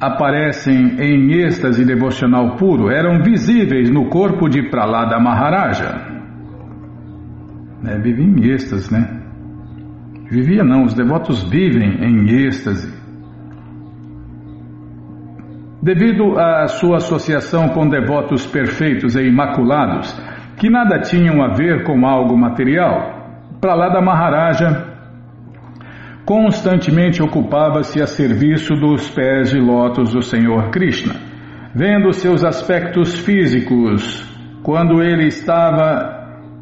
aparecem 0.00 0.96
em 1.00 1.32
êxtase 1.32 1.84
devocional 1.84 2.56
puro 2.56 2.90
eram 2.90 3.22
visíveis 3.22 3.90
no 3.90 4.08
corpo 4.08 4.48
de 4.48 4.68
Pralada 4.70 5.18
Maharaja. 5.18 6.16
É, 7.84 7.98
vivia 7.98 8.24
em 8.24 8.52
êxtase, 8.52 8.92
né? 8.92 9.22
Vivia 10.30 10.64
não, 10.64 10.84
os 10.84 10.94
devotos 10.94 11.48
vivem 11.48 12.04
em 12.04 12.28
êxtase. 12.46 12.94
Devido 15.82 16.38
à 16.38 16.66
sua 16.66 16.96
associação 16.96 17.68
com 17.68 17.88
devotos 17.88 18.44
perfeitos 18.44 19.14
e 19.14 19.22
imaculados, 19.22 20.12
que 20.56 20.68
nada 20.68 20.98
tinham 20.98 21.42
a 21.42 21.54
ver 21.54 21.84
com 21.84 22.04
algo 22.06 22.36
material, 22.36 23.14
Pralada 23.60 24.00
Maharaja 24.00 24.95
constantemente 26.26 27.22
ocupava-se 27.22 28.02
a 28.02 28.06
serviço 28.06 28.74
dos 28.74 29.08
pés 29.08 29.50
de 29.50 29.60
lótus 29.60 30.12
do 30.12 30.20
Senhor 30.20 30.70
Krishna. 30.70 31.14
Vendo 31.72 32.12
seus 32.12 32.44
aspectos 32.44 33.16
físicos, 33.20 34.26
quando 34.64 35.00
ele 35.00 35.28
estava 35.28 36.16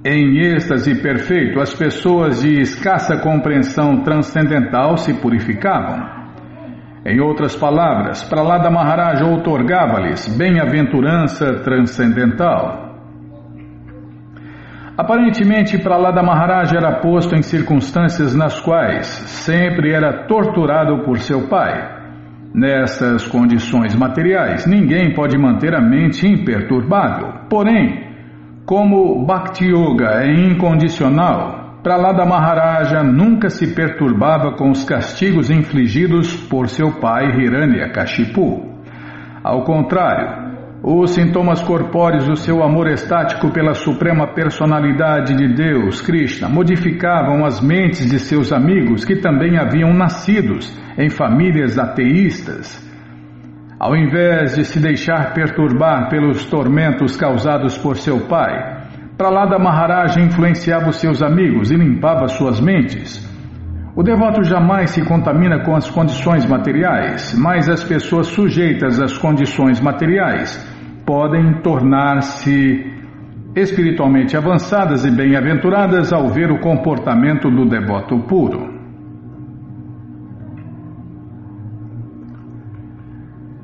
em 0.04 0.38
êxtase 0.38 1.00
perfeito, 1.00 1.60
as 1.60 1.74
pessoas 1.74 2.42
de 2.42 2.60
escassa 2.60 3.16
compreensão 3.22 4.02
transcendental 4.02 4.98
se 4.98 5.14
purificavam. 5.14 6.12
Em 7.06 7.20
outras 7.20 7.56
palavras, 7.56 8.22
Pralada 8.22 8.70
Maharaja 8.70 9.24
outorgava-lhes 9.24 10.28
bem-aventurança 10.36 11.60
transcendental. 11.62 12.83
Aparentemente, 14.96 15.76
Pralada 15.78 16.22
Maharaj 16.22 16.72
era 16.72 17.00
posto 17.00 17.34
em 17.34 17.42
circunstâncias 17.42 18.32
nas 18.32 18.60
quais 18.60 19.06
sempre 19.06 19.92
era 19.92 20.26
torturado 20.28 21.02
por 21.02 21.18
seu 21.18 21.48
pai. 21.48 21.92
Nessas 22.54 23.26
condições 23.26 23.96
materiais, 23.96 24.64
ninguém 24.66 25.12
pode 25.12 25.36
manter 25.36 25.74
a 25.74 25.80
mente 25.80 26.24
imperturbável. 26.24 27.48
Porém, 27.50 28.04
como 28.64 29.26
Bhakti 29.26 29.64
Yoga 29.66 30.22
é 30.22 30.32
incondicional, 30.32 31.80
Pralada 31.82 32.24
Maharaja 32.24 33.02
nunca 33.02 33.50
se 33.50 33.74
perturbava 33.74 34.52
com 34.52 34.70
os 34.70 34.84
castigos 34.84 35.50
infligidos 35.50 36.36
por 36.48 36.68
seu 36.68 37.00
pai 37.00 37.26
Hiranyakashipu. 37.36 38.72
Ao 39.42 39.64
contrário, 39.64 40.53
os 40.86 41.12
sintomas 41.12 41.62
corpóreos 41.62 42.26
do 42.26 42.36
seu 42.36 42.62
amor 42.62 42.88
estático 42.88 43.50
pela 43.50 43.72
suprema 43.72 44.34
personalidade 44.34 45.34
de 45.34 45.48
Deus, 45.48 46.02
Krishna, 46.02 46.46
modificavam 46.46 47.42
as 47.42 47.58
mentes 47.58 48.10
de 48.10 48.18
seus 48.18 48.52
amigos 48.52 49.02
que 49.02 49.16
também 49.16 49.56
haviam 49.56 49.94
nascidos 49.94 50.70
em 50.98 51.08
famílias 51.08 51.78
ateístas. 51.78 52.84
Ao 53.80 53.96
invés 53.96 54.56
de 54.56 54.64
se 54.66 54.78
deixar 54.78 55.32
perturbar 55.32 56.10
pelos 56.10 56.44
tormentos 56.44 57.16
causados 57.16 57.78
por 57.78 57.96
seu 57.96 58.20
pai, 58.26 58.84
Pralada 59.16 59.58
Maharaja 59.58 60.20
influenciava 60.20 60.90
os 60.90 60.96
seus 60.96 61.22
amigos 61.22 61.70
e 61.70 61.76
limpava 61.76 62.28
suas 62.28 62.60
mentes. 62.60 63.26
O 63.96 64.02
devoto 64.02 64.44
jamais 64.44 64.90
se 64.90 65.02
contamina 65.02 65.60
com 65.64 65.74
as 65.74 65.88
condições 65.88 66.44
materiais, 66.44 67.34
mas 67.38 67.70
as 67.70 67.82
pessoas 67.82 68.26
sujeitas 68.26 69.00
às 69.00 69.16
condições 69.16 69.80
materiais 69.80 70.73
podem 71.04 71.60
tornar-se 71.62 72.92
espiritualmente 73.54 74.36
avançadas 74.36 75.04
e 75.04 75.10
bem-aventuradas 75.10 76.12
ao 76.12 76.28
ver 76.28 76.50
o 76.50 76.58
comportamento 76.58 77.50
do 77.50 77.66
devoto 77.66 78.18
puro. 78.20 78.74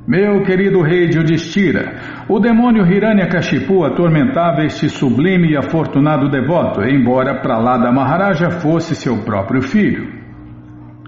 Meu 0.07 0.43
querido 0.43 0.81
rei 0.81 1.07
de 1.07 1.19
Udistira, 1.19 2.25
o 2.27 2.39
demônio 2.39 2.85
Hiranyakashipu 2.85 3.85
atormentava 3.85 4.63
este 4.65 4.89
sublime 4.89 5.51
e 5.51 5.57
afortunado 5.57 6.29
devoto, 6.29 6.81
embora 6.81 7.39
Pralada 7.41 7.91
Maharaja 7.91 8.49
fosse 8.49 8.95
seu 8.95 9.23
próprio 9.23 9.61
filho. 9.61 10.20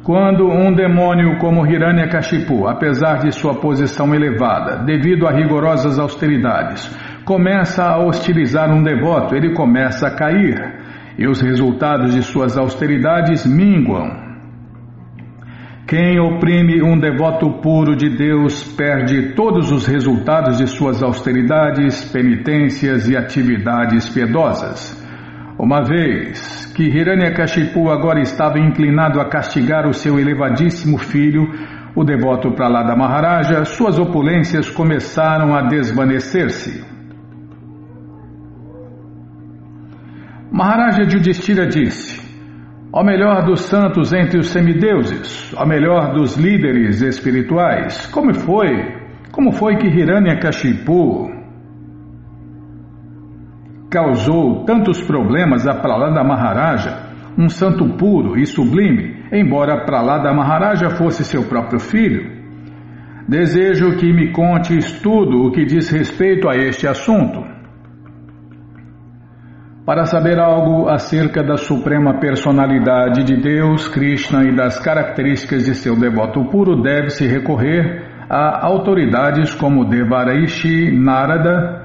Quando 0.04 0.50
um 0.50 0.74
demônio 0.74 1.38
como 1.38 1.66
Hiranyakashipu, 1.66 2.68
apesar 2.68 3.20
de 3.20 3.32
sua 3.32 3.56
posição 3.56 4.14
elevada, 4.14 4.84
devido 4.84 5.26
a 5.26 5.32
rigorosas 5.32 5.98
austeridades, 5.98 6.94
começa 7.24 7.86
a 7.86 8.06
hostilizar 8.06 8.70
um 8.70 8.84
devoto, 8.84 9.34
ele 9.34 9.54
começa 9.54 10.08
a 10.08 10.14
cair, 10.14 10.58
e 11.18 11.26
os 11.26 11.40
resultados 11.42 12.14
de 12.14 12.22
suas 12.22 12.58
austeridades 12.58 13.46
minguam. 13.46 14.12
Quem 15.88 16.20
oprime 16.20 16.84
um 16.84 17.00
devoto 17.00 17.62
puro 17.62 17.96
de 17.96 18.10
Deus 18.10 18.62
perde 18.74 19.34
todos 19.36 19.72
os 19.72 19.86
resultados 19.86 20.58
de 20.58 20.68
suas 20.68 21.02
austeridades, 21.02 22.04
penitências 22.12 23.08
e 23.08 23.16
atividades 23.16 24.10
piedosas. 24.10 25.03
Uma 25.58 25.84
vez 25.84 26.66
que 26.76 26.84
Hiranyakashipu 26.84 27.90
agora 27.90 28.20
estava 28.20 28.60
inclinado 28.60 29.22
a 29.22 29.26
castigar 29.30 29.88
o 29.88 29.94
seu 29.94 30.20
elevadíssimo 30.20 30.98
filho, 30.98 31.48
o 31.96 32.04
devoto 32.04 32.52
Pralada 32.52 32.96
Maharaja, 32.96 33.64
suas 33.64 34.00
opulências 34.00 34.70
começaram 34.70 35.56
a 35.56 35.62
desvanecer-se. 35.62 36.84
Maharaja 40.52 41.04
Yudhishthira 41.04 41.68
disse: 41.68 42.20
Ó 42.92 43.04
melhor 43.04 43.46
dos 43.46 43.62
santos 43.62 44.12
entre 44.12 44.40
os 44.40 44.48
semideuses, 44.48 45.54
ó 45.56 45.66
melhor 45.66 46.14
dos 46.14 46.36
líderes 46.36 47.02
espirituais, 47.02 48.08
como 48.08 48.34
foi? 48.34 49.04
Como 49.32 49.52
foi 49.52 49.78
que 49.78 49.88
Hiranyakashipu 49.88 51.43
causou 53.94 54.66
tantos 54.66 55.00
problemas 55.04 55.68
a 55.68 55.76
Pralada 55.76 56.24
Maharaja, 56.24 57.14
um 57.38 57.48
santo 57.48 57.88
puro 57.96 58.36
e 58.40 58.46
sublime, 58.48 59.24
embora 59.32 59.86
Pralada 59.86 60.34
Maharaja 60.34 60.90
fosse 60.90 61.24
seu 61.24 61.44
próprio 61.44 61.80
filho? 61.80 62.42
Desejo 63.30 63.96
que 63.98 64.12
me 64.12 64.32
contes 64.32 65.00
tudo 65.00 65.46
o 65.46 65.52
que 65.52 65.64
diz 65.64 65.92
respeito 65.92 66.50
a 66.50 66.56
este 66.56 66.88
assunto. 66.88 67.46
Para 69.86 70.06
saber 70.06 70.40
algo 70.40 70.90
acerca 70.90 71.44
da 71.44 71.58
suprema 71.58 72.20
personalidade 72.20 73.24
de 73.24 73.38
Deus, 73.38 73.88
Krishna 73.88 74.44
e 74.44 74.56
das 74.56 74.80
características 74.80 75.66
de 75.66 75.76
seu 75.76 75.96
devoto 76.00 76.44
puro, 76.46 76.82
deve-se 76.82 77.28
recorrer 77.28 78.02
a 78.30 78.66
autoridades 78.66 79.54
como 79.54 79.86
Devaraishi, 79.86 80.92
Narada, 80.92 81.83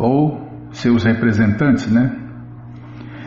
ou 0.00 0.48
seus 0.72 1.04
representantes, 1.04 1.92
né? 1.92 2.10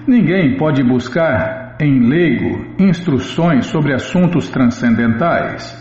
Ninguém 0.07 0.57
pode 0.57 0.83
buscar 0.83 1.75
em 1.79 1.99
leigo 1.99 2.73
instruções 2.79 3.67
sobre 3.67 3.93
assuntos 3.93 4.49
transcendentais. 4.49 5.79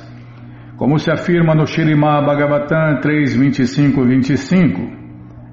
Como 0.77 0.99
se 0.99 1.11
afirma 1.11 1.55
no 1.55 1.67
Shirimá 1.67 2.21
Bhagavatam 2.23 3.01
3.25.25, 3.01 5.01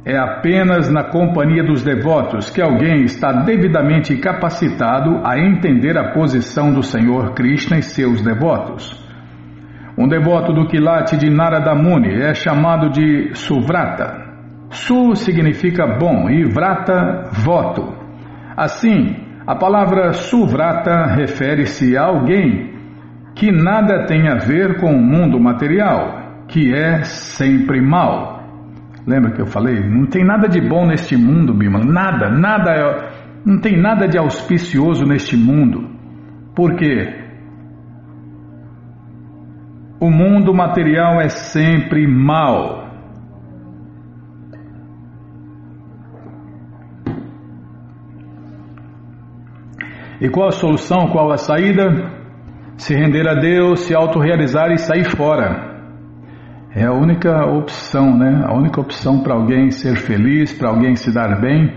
é 0.06 0.18
apenas 0.18 0.90
na 0.90 1.06
companhia 1.06 1.64
dos 1.64 1.84
devotos 1.84 2.50
que 2.50 2.62
alguém 2.62 3.04
está 3.04 3.32
devidamente 3.44 4.18
capacitado 4.18 5.22
a 5.24 5.40
entender 5.40 5.98
a 5.98 6.12
posição 6.14 6.74
do 6.74 6.82
Senhor 6.82 7.34
Krishna 7.34 7.78
e 7.78 7.84
seus 7.84 8.22
devotos. 8.22 8.98
Um 9.98 10.08
devoto 10.08 10.54
do 10.54 10.68
Quilate 10.68 11.18
de 11.18 11.30
Narada 11.30 11.76
Muni 11.76 12.22
é 12.22 12.34
chamado 12.34 12.90
de 12.90 13.32
Suvrata. 13.34 14.29
Su 14.70 15.16
significa 15.16 15.98
bom 15.98 16.30
e 16.30 16.46
vrata, 16.46 17.30
voto. 17.44 17.96
Assim, 18.56 19.16
a 19.48 19.56
palavra 19.56 20.14
suvrata 20.14 21.06
refere-se 21.16 21.98
a 21.98 22.04
alguém 22.04 22.70
que 23.36 23.52
nada 23.52 24.06
tem 24.06 24.28
a 24.28 24.36
ver 24.36 24.80
com 24.80 24.94
o 24.94 25.02
mundo 25.02 25.40
material, 25.40 26.46
que 26.48 26.74
é 26.74 27.04
sempre 27.04 27.82
mal. 27.82 28.40
Lembra 29.08 29.32
que 29.32 29.42
eu 29.42 29.48
falei? 29.48 29.80
Não 29.80 30.06
tem 30.06 30.24
nada 30.24 30.48
de 30.48 30.62
bom 30.62 30.86
neste 30.86 31.16
mundo, 31.18 31.54
Bima. 31.54 31.80
Nada, 31.80 32.30
nada. 32.30 32.72
É, 32.72 33.10
não 33.46 33.60
tem 33.60 33.76
nada 33.76 34.08
de 34.08 34.18
auspicioso 34.18 35.06
neste 35.06 35.36
mundo. 35.36 35.90
Por 36.56 36.76
quê? 36.76 37.12
O 40.00 40.12
mundo 40.12 40.54
material 40.54 41.20
é 41.20 41.30
sempre 41.30 42.08
mal. 42.08 42.89
E 50.22 50.30
qual 50.30 50.48
a 50.48 50.52
solução, 50.52 51.08
qual 51.12 51.32
a 51.32 51.38
saída? 51.38 52.12
Se 52.78 52.94
render 52.94 53.28
a 53.28 53.36
Deus, 53.36 53.82
se 53.82 53.96
autorrealizar 53.96 54.72
e 54.72 54.78
sair 54.78 55.06
fora. 55.16 55.70
É 56.76 56.86
a 56.86 56.94
única 56.94 57.46
opção, 57.46 58.18
né? 58.18 58.44
A 58.46 58.54
única 58.54 58.80
opção 58.80 59.22
para 59.22 59.34
alguém 59.34 59.72
ser 59.72 59.96
feliz, 59.96 60.54
para 60.54 60.70
alguém 60.70 60.96
se 60.96 61.14
dar 61.14 61.40
bem, 61.42 61.74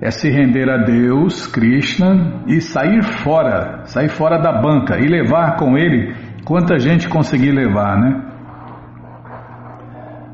é 0.00 0.10
se 0.10 0.30
render 0.30 0.68
a 0.70 0.78
Deus, 0.78 1.46
Krishna, 1.46 2.42
e 2.46 2.60
sair 2.60 3.02
fora, 3.02 3.84
sair 3.84 4.08
fora 4.08 4.38
da 4.38 4.60
banca 4.60 4.98
e 4.98 5.06
levar 5.06 5.56
com 5.56 5.76
ele 5.76 6.14
quanta 6.44 6.78
gente 6.78 7.08
conseguir 7.08 7.52
levar, 7.52 8.00
né? 8.00 8.22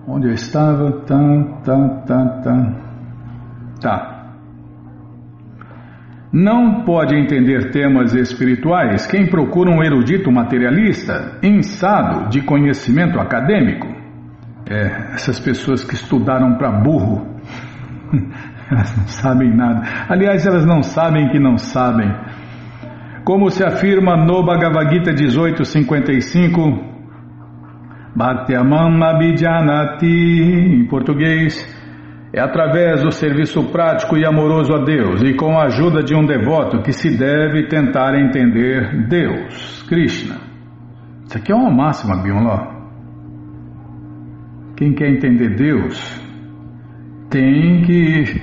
Onde 0.07 0.29
eu 0.29 0.33
estava? 0.33 0.91
Tá, 1.03 1.19
tá, 1.65 1.89
tá, 2.07 2.25
tá. 2.43 2.89
Tá. 3.81 4.18
Não 6.33 6.85
pode 6.85 7.17
entender 7.17 7.71
temas 7.71 8.13
espirituais 8.15 9.07
quem 9.07 9.27
procura 9.27 9.71
um 9.71 9.83
erudito 9.83 10.31
materialista, 10.31 11.39
insado 11.43 12.29
de 12.29 12.43
conhecimento 12.43 13.19
acadêmico. 13.19 13.87
É, 14.69 15.15
essas 15.15 15.41
pessoas 15.41 15.83
que 15.83 15.95
estudaram 15.95 16.59
para 16.59 16.71
burro, 16.71 17.27
elas 18.71 18.95
não 18.95 19.07
sabem 19.07 19.57
nada. 19.57 19.83
Aliás, 20.07 20.45
elas 20.45 20.67
não 20.67 20.83
sabem 20.83 21.29
que 21.31 21.39
não 21.39 21.57
sabem. 21.57 22.15
Como 23.25 23.51
se 23.51 23.65
afirma 23.65 24.15
no 24.15 24.45
Bhagavad 24.45 24.91
Gita 24.93 25.13
1855, 25.13 26.89
Bhaktyamam 28.15 29.03
Abhijnati, 29.03 30.07
em 30.07 30.87
português, 30.89 31.78
é 32.33 32.41
através 32.41 33.03
do 33.03 33.11
serviço 33.11 33.71
prático 33.71 34.17
e 34.17 34.25
amoroso 34.25 34.73
a 34.75 34.85
Deus 34.85 35.23
e 35.23 35.35
com 35.35 35.59
a 35.59 35.65
ajuda 35.65 36.03
de 36.03 36.15
um 36.15 36.27
devoto 36.27 36.83
que 36.83 36.93
se 36.93 37.17
deve 37.17 37.69
tentar 37.69 38.15
entender 38.15 39.07
Deus, 39.09 39.83
Krishna. 39.89 40.37
Isso 41.27 41.39
aqui 41.39 41.53
é 41.53 41.55
uma 41.55 41.71
máxima, 41.71 42.23
Bimala. 42.23 42.77
Quem 44.77 44.95
quer 44.95 45.09
entender 45.09 45.57
Deus 45.57 46.23
tem 47.31 47.83
que 47.83 48.41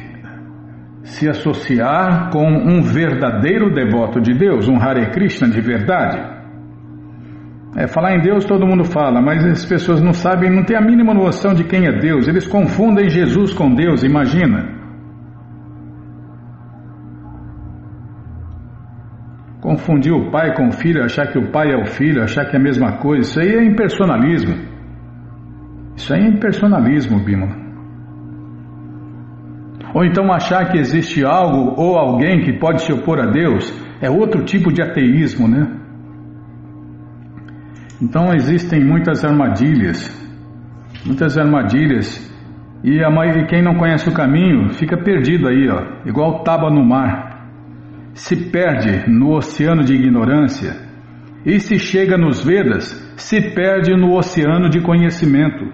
se 1.04 1.30
associar 1.30 2.32
com 2.32 2.46
um 2.46 2.82
verdadeiro 2.82 3.74
devoto 3.74 4.20
de 4.20 4.34
Deus, 4.34 4.68
um 4.68 4.78
Hare 4.78 5.12
Krishna 5.12 5.48
de 5.48 5.62
verdade. 5.62 6.35
É, 7.78 7.88
falar 7.88 8.16
em 8.16 8.22
Deus 8.22 8.46
todo 8.46 8.66
mundo 8.66 8.86
fala, 8.86 9.22
mas 9.22 9.44
as 9.44 9.66
pessoas 9.66 10.02
não 10.02 10.14
sabem, 10.14 10.50
não 10.50 10.64
têm 10.64 10.78
a 10.78 10.82
mínima 10.82 11.14
noção 11.14 11.54
de 11.54 11.66
quem 11.66 11.86
é 11.86 11.92
Deus. 11.92 12.26
Eles 12.26 12.48
confundem 12.48 13.10
Jesus 13.10 13.54
com 13.54 13.74
Deus, 13.76 14.02
imagina. 14.02 14.74
Confundir 19.60 20.14
o 20.14 20.32
pai 20.32 20.56
com 20.56 20.70
o 20.70 20.72
filho, 20.72 21.04
achar 21.04 21.28
que 21.28 21.38
o 21.38 21.52
pai 21.52 21.74
é 21.74 21.76
o 21.76 21.86
filho, 21.86 22.24
achar 22.24 22.46
que 22.46 22.56
é 22.56 22.60
a 22.60 22.64
mesma 22.64 22.94
coisa, 23.00 23.30
isso 23.30 23.40
aí 23.42 23.56
é 23.56 23.66
impersonalismo. 23.66 24.56
Isso 25.98 26.14
aí 26.14 26.22
é 26.22 26.28
impersonalismo, 26.28 27.20
Bima. 27.20 27.66
Ou 29.94 30.06
então 30.06 30.32
achar 30.32 30.72
que 30.72 30.78
existe 30.78 31.26
algo 31.26 31.74
ou 31.82 31.98
alguém 31.98 32.42
que 32.42 32.54
pode 32.54 32.84
se 32.84 32.94
opor 32.94 33.20
a 33.20 33.26
Deus 33.26 33.74
é 34.02 34.10
outro 34.10 34.46
tipo 34.46 34.72
de 34.72 34.82
ateísmo, 34.82 35.48
né? 35.48 35.85
Então 38.06 38.32
existem 38.36 38.86
muitas 38.86 39.26
armadilhas, 39.26 40.00
muitas 41.04 41.36
armadilhas, 41.40 42.24
e, 42.84 43.04
a, 43.04 43.10
quem 43.48 43.64
não 43.64 43.74
conhece 43.74 44.08
o 44.08 44.14
caminho 44.14 44.70
fica 44.76 44.96
perdido 44.96 45.48
aí, 45.48 45.68
ó, 45.68 46.08
igual 46.08 46.44
tábua 46.44 46.70
no 46.70 46.86
mar. 46.86 47.50
Se 48.14 48.52
perde 48.52 49.10
no 49.10 49.36
oceano 49.36 49.84
de 49.84 49.96
ignorância, 49.96 50.76
e 51.44 51.60
se 51.60 51.80
chega 51.80 52.16
nos 52.16 52.46
Vedas, 52.46 52.84
se 53.18 53.42
perde 53.56 53.96
no 53.96 54.16
oceano 54.16 54.70
de 54.70 54.82
conhecimento. 54.82 55.66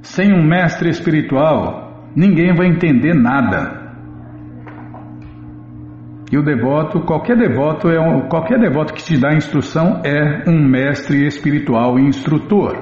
Sem 0.00 0.32
um 0.32 0.46
mestre 0.46 0.90
espiritual, 0.90 2.08
ninguém 2.14 2.54
vai 2.54 2.68
entender 2.68 3.14
nada. 3.14 3.79
E 6.30 6.38
o 6.38 6.42
devoto, 6.44 7.00
qualquer 7.00 7.36
devoto 7.36 7.88
é 7.88 8.00
um, 8.00 8.28
qualquer 8.28 8.58
devoto 8.60 8.94
que 8.94 9.02
te 9.02 9.18
dá 9.18 9.34
instrução 9.34 10.00
é 10.04 10.48
um 10.48 10.64
mestre 10.64 11.26
espiritual 11.26 11.98
e 11.98 12.02
instrutor. 12.06 12.76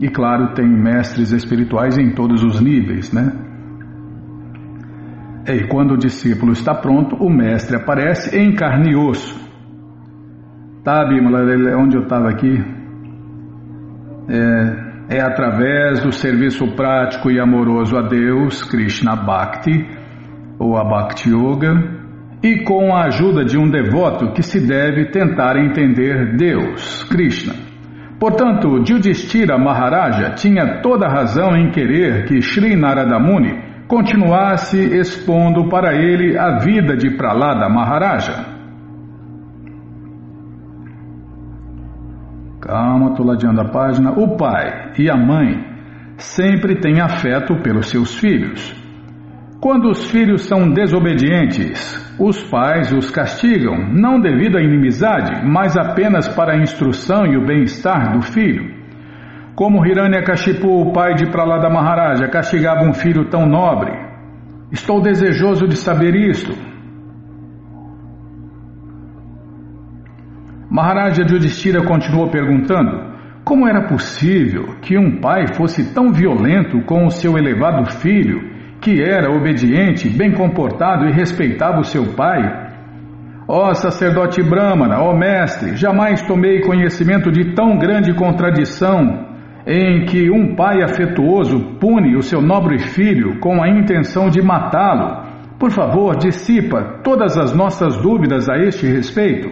E 0.00 0.08
claro, 0.08 0.54
tem 0.54 0.66
mestres 0.66 1.30
espirituais 1.30 1.98
em 1.98 2.14
todos 2.14 2.42
os 2.42 2.60
níveis, 2.60 3.12
né? 3.12 3.32
E 5.46 5.68
quando 5.68 5.92
o 5.92 5.98
discípulo 5.98 6.52
está 6.52 6.74
pronto, 6.74 7.16
o 7.16 7.30
mestre 7.30 7.76
aparece 7.76 8.36
em 8.36 8.54
carne 8.54 8.92
e 8.92 8.96
osso. 8.96 9.38
Tá, 10.82 11.04
Bimala, 11.06 11.44
onde 11.78 11.96
eu 11.96 12.02
estava 12.02 12.28
aqui? 12.30 12.64
É, 14.28 15.16
é 15.16 15.20
através 15.20 16.02
do 16.02 16.10
serviço 16.12 16.66
prático 16.74 17.30
e 17.30 17.38
amoroso 17.38 17.96
a 17.96 18.02
Deus, 18.02 18.64
Krishna 18.64 19.14
Bhakti, 19.14 19.86
ou 20.58 20.76
a 20.76 20.84
Bhakti 20.84 21.30
Yoga, 21.30 21.95
e 22.42 22.62
com 22.64 22.94
a 22.94 23.04
ajuda 23.06 23.44
de 23.44 23.58
um 23.58 23.68
devoto 23.68 24.32
que 24.32 24.42
se 24.42 24.60
deve 24.66 25.06
tentar 25.06 25.56
entender 25.56 26.36
Deus, 26.36 27.04
Krishna. 27.04 27.54
Portanto, 28.18 28.82
Yudhishthira 28.88 29.58
Maharaja 29.58 30.30
tinha 30.30 30.80
toda 30.80 31.08
razão 31.08 31.56
em 31.56 31.70
querer 31.70 32.24
que 32.26 32.40
Sri 32.40 32.74
Narada 32.74 33.18
Muni 33.18 33.66
continuasse 33.86 34.78
expondo 34.78 35.68
para 35.68 35.94
ele 35.94 36.36
a 36.38 36.58
vida 36.58 36.96
de 36.96 37.10
Pralada 37.10 37.68
Maharaja. 37.68 38.56
Calma, 42.60 43.10
estou 43.10 43.26
ladeando 43.26 43.60
a 43.60 43.68
página. 43.68 44.12
O 44.12 44.36
pai 44.36 44.92
e 44.98 45.10
a 45.10 45.16
mãe 45.16 45.64
sempre 46.16 46.76
têm 46.76 47.00
afeto 47.00 47.56
pelos 47.62 47.88
seus 47.88 48.16
filhos. 48.16 48.85
Quando 49.60 49.88
os 49.88 50.10
filhos 50.10 50.42
são 50.42 50.70
desobedientes, 50.70 52.14
os 52.18 52.42
pais 52.42 52.92
os 52.92 53.10
castigam, 53.10 53.88
não 53.90 54.20
devido 54.20 54.58
à 54.58 54.62
inimizade, 54.62 55.46
mas 55.46 55.76
apenas 55.76 56.28
para 56.28 56.52
a 56.52 56.58
instrução 56.58 57.24
e 57.26 57.36
o 57.36 57.46
bem-estar 57.46 58.12
do 58.12 58.22
filho. 58.22 58.74
Como 59.54 59.84
Hiranyakashipu, 59.86 60.68
o 60.68 60.92
pai 60.92 61.14
de 61.14 61.30
Pralada 61.30 61.70
Maharaja, 61.70 62.28
castigava 62.28 62.84
um 62.84 62.92
filho 62.92 63.30
tão 63.30 63.46
nobre? 63.46 63.92
Estou 64.70 65.00
desejoso 65.00 65.66
de 65.66 65.76
saber 65.76 66.14
isto. 66.14 66.52
Maharaja 70.70 71.22
Yudhishthira 71.22 71.82
continuou 71.82 72.28
perguntando 72.28 73.16
como 73.42 73.66
era 73.66 73.88
possível 73.88 74.76
que 74.82 74.98
um 74.98 75.20
pai 75.20 75.54
fosse 75.54 75.94
tão 75.94 76.12
violento 76.12 76.82
com 76.82 77.06
o 77.06 77.10
seu 77.10 77.38
elevado 77.38 77.86
filho 77.92 78.55
que 78.86 79.02
era 79.02 79.28
obediente, 79.28 80.08
bem 80.08 80.30
comportado 80.30 81.08
e 81.08 81.12
respeitava 81.12 81.80
o 81.80 81.84
seu 81.84 82.14
pai. 82.14 82.40
Ó 83.48 83.74
sacerdote 83.74 84.40
Brahmana, 84.44 85.00
ó 85.00 85.12
mestre, 85.12 85.74
jamais 85.74 86.22
tomei 86.22 86.60
conhecimento 86.60 87.32
de 87.32 87.52
tão 87.52 87.76
grande 87.78 88.14
contradição 88.14 89.26
em 89.66 90.04
que 90.04 90.30
um 90.30 90.54
pai 90.54 90.84
afetuoso 90.84 91.76
pune 91.80 92.16
o 92.16 92.22
seu 92.22 92.40
nobre 92.40 92.78
filho 92.78 93.40
com 93.40 93.60
a 93.60 93.68
intenção 93.68 94.28
de 94.28 94.40
matá-lo. 94.40 95.26
Por 95.58 95.72
favor, 95.72 96.16
dissipa 96.16 97.00
todas 97.02 97.36
as 97.36 97.52
nossas 97.52 97.96
dúvidas 97.96 98.48
a 98.48 98.56
este 98.56 98.86
respeito. 98.86 99.50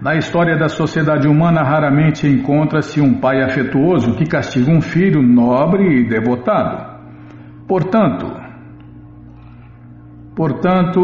Na 0.00 0.14
história 0.14 0.56
da 0.56 0.68
sociedade 0.68 1.28
humana, 1.28 1.62
raramente 1.62 2.26
encontra-se 2.26 3.02
um 3.02 3.20
pai 3.20 3.42
afetuoso 3.42 4.16
que 4.16 4.24
castiga 4.24 4.72
um 4.72 4.80
filho 4.80 5.22
nobre 5.22 6.00
e 6.00 6.08
devotado. 6.08 6.89
Portanto, 7.70 8.26
portanto, 10.34 11.00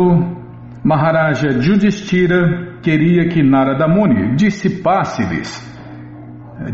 Maharaja 0.82 1.60
Judistira 1.60 2.80
queria 2.82 3.28
que 3.28 3.40
Narada 3.40 3.86
Muni 3.86 4.34
dissipasse-lhes, 4.34 5.62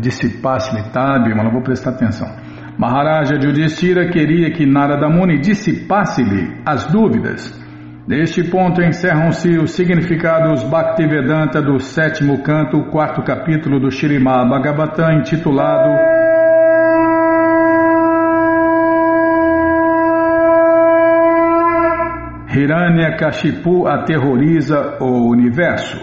dissipasse-lhe, 0.01 0.89
tá, 0.89 1.19
mas 1.19 1.43
não 1.43 1.51
vou 1.51 1.61
prestar 1.61 1.91
atenção. 1.91 2.27
Maharaja 2.75 3.39
Judistira 3.39 4.09
queria 4.09 4.49
que 4.49 4.65
Narada 4.65 5.07
Muni 5.07 5.39
dissipasse-lhe 5.39 6.59
as 6.65 6.87
dúvidas. 6.87 7.53
Neste 8.07 8.49
ponto 8.49 8.81
encerram-se 8.81 9.59
os 9.59 9.73
significados 9.73 10.63
Bhaktivedanta 10.63 11.61
do 11.61 11.77
sétimo 11.77 12.41
canto, 12.41 12.89
quarto 12.89 13.21
capítulo 13.21 13.79
do 13.79 13.91
Shirimá 13.91 14.43
Bhagavatam, 14.43 15.19
intitulado 15.19 16.22
Hiranyakashipu 22.63 23.87
aterroriza 23.87 24.97
o 25.01 25.29
universo. 25.29 25.99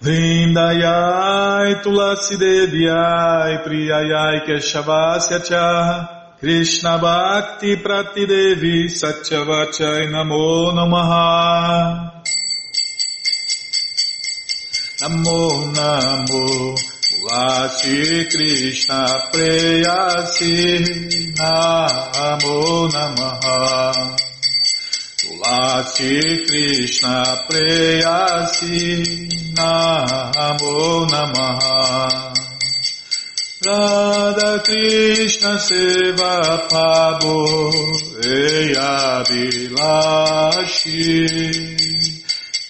Vrindayai 0.00 1.82
Tulasi 1.82 2.36
Deviai 2.36 3.62
Priyayai 3.62 4.46
Keshavasya 4.46 5.44
Cha 5.44 6.36
Krishna 6.40 6.98
Bhakti 6.98 7.76
Prati 7.76 8.24
Devi 8.24 8.86
Satyavachai 8.86 10.08
Namo 10.08 10.72
Namaha. 10.72 12.22
Namo 15.02 15.74
Namo 15.74 16.95
Tulasi 17.26 18.30
Krishna 18.30 19.02
Preyasi 19.32 20.54
Namo 21.34 22.86
Namaha. 22.88 24.16
Tulasi 25.18 26.46
Krishna 26.46 27.16
Preyasi 27.50 28.78
Namo 29.56 31.06
Namaha. 31.10 32.32
Radha 33.64 34.62
Krishna 34.62 35.58
Seva 35.58 36.68
Pabo 36.70 37.72
Eya 38.22 39.24
Vilashi 39.26 40.86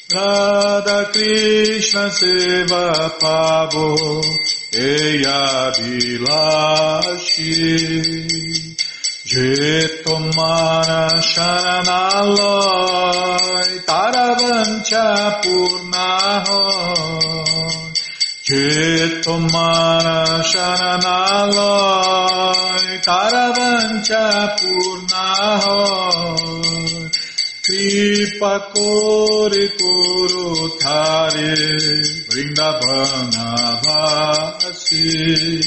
Radha 0.09 1.11
Krishna 1.13 2.07
Seva 2.11 3.11
Pabo 3.19 4.23
Eya 4.73 5.73
Vilashi 5.75 7.51
Jetomana 9.27 11.11
Sharanalai 11.19 12.47
Taravancha 13.85 15.43
Purnaho. 15.43 16.63
Jetomana 18.47 20.19
Sharanalai 20.47 21.83
Taravancha 23.03 24.55
Purnaho 24.57 26.26
Kripa 27.87 28.67
Kore 28.75 29.69
Koro 29.79 30.75
Thare 30.77 31.55
Vrindavana 32.27 33.79
Vasi 33.81 35.63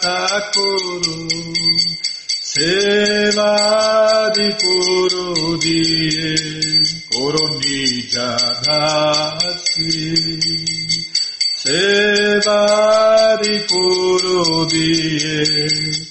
Sevadi 11.72 13.56
Kuru 13.70 14.68
Diye 14.68 15.40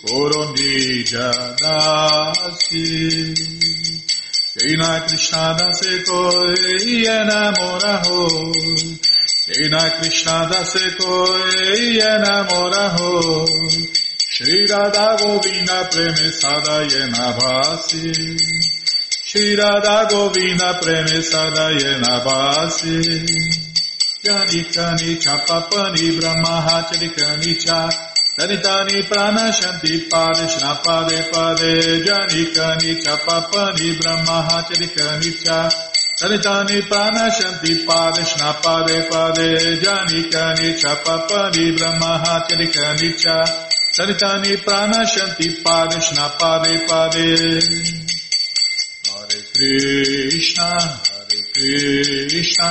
Koronija 0.00 1.28
Dasi 1.60 2.88
Krishna 4.56 4.90
Krishna 5.06 5.44
dase 5.58 5.94
koi 6.06 7.04
enamora 7.04 7.94
ho 8.04 8.20
Krishna 9.44 9.82
Krishna 10.00 10.36
dase 10.50 10.86
koi 10.96 12.00
enamora 12.08 12.84
ho 12.96 13.12
Shri 14.16 14.66
Radha 14.66 15.08
Govinda 15.20 15.78
premesada 15.92 16.76
yena 16.88 17.26
bhasi 17.36 18.04
Shri 19.28 19.56
Radha 19.56 20.08
Govinda 20.10 20.70
premesada 20.80 21.66
yena 21.82 22.14
bhasi 22.24 22.96
Kani 24.24 24.64
kani 24.74 25.16
kapapani 25.24 26.20
brahmahachari 26.20 27.08
kani 27.16 27.54
cha 27.64 27.88
Tani 28.38 28.56
tani 28.62 29.02
prana 29.08 29.50
shanti 29.58 30.08
pade 30.10 30.44
shna 30.52 30.72
pade 30.84 31.18
pade 31.32 32.04
Jani 32.04 32.44
kani 32.56 32.90
kapapani 33.04 33.86
brahmahachari 33.98 34.88
kani 34.96 35.30
cha 35.42 35.70
Tani 36.18 36.38
tani 36.38 36.82
prana 36.82 37.24
shanti 37.38 37.72
pade 37.86 38.22
shna 38.30 38.52
pade 38.62 39.08
pade 39.10 39.48
Jani 39.84 40.20
kani 40.34 40.68
kapapani 40.82 41.64
brahmahachari 41.78 42.68
kani 42.76 43.12
cha 43.22 43.38
Tani 43.96 44.14
tani 44.14 44.56
prana 44.58 45.00
shanti 45.12 45.48
pade 45.64 45.98
shna 46.08 46.28
pade 46.38 46.86
pade 46.86 47.26
Hare 49.08 49.40
Krishna 49.54 50.70
Hare 51.08 51.38
Krishna 51.54 52.70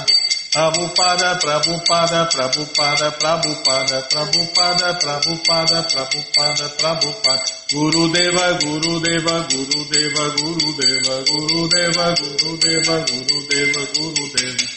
Prabhupada, 0.51 1.39
Prabhupada, 1.39 2.27
Prabhupada, 2.27 3.11
Prabhupada, 3.17 4.03
Prabhupada, 4.11 4.99
Prabhupada, 4.99 5.79
Prabhupada, 5.87 6.67
Prabhupada, 6.75 7.45
Guru 7.71 8.11
Deva, 8.11 8.59
Guru 8.59 8.99
Deva, 8.99 9.47
Guru 9.47 9.79
Deva, 9.87 10.25
Guru 10.35 10.75
Deva, 10.75 11.23
Guru 11.23 11.69
Deva, 11.71 12.13
Guru 12.19 12.57
Deva, 12.59 13.05
Guru 13.07 13.39
Deva, 13.47 13.81
Guru 13.95 14.25
Deva. 14.35 14.67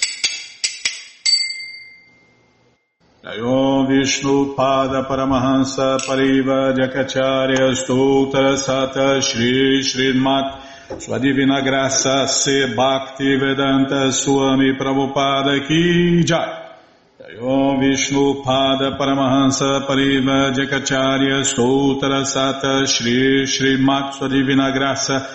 Jayom 3.24 3.88
Vishnu 3.88 4.54
Pada 4.54 5.02
Paramahansa 5.02 5.98
Pariva 6.06 6.72
Jakacharya 6.76 7.74
Stoutra 7.74 8.54
Sata 8.54 9.20
Shri 9.20 9.82
Srimat 9.82 10.60
sua 10.98 11.18
Divina 11.18 11.60
Graça 11.60 12.26
Se 12.26 12.66
Bhakti 12.74 13.36
Vedanta 13.36 14.10
Swami 14.10 14.76
Prabhupada 14.76 15.58
Ki 15.66 16.22
Jai. 16.22 16.62
Om 17.40 17.80
Vishnu 17.80 18.42
Pada 18.44 18.96
Paramahansa 18.96 19.86
Pariva 19.86 20.52
Jakacharya 20.52 21.42
Stoutra 21.42 22.24
Sata 22.24 22.86
Shri 22.86 23.46
Shri 23.46 23.78
Mat 23.78 24.14
Sua 24.14 24.28
Divina 24.28 24.70
Graça 24.72 25.26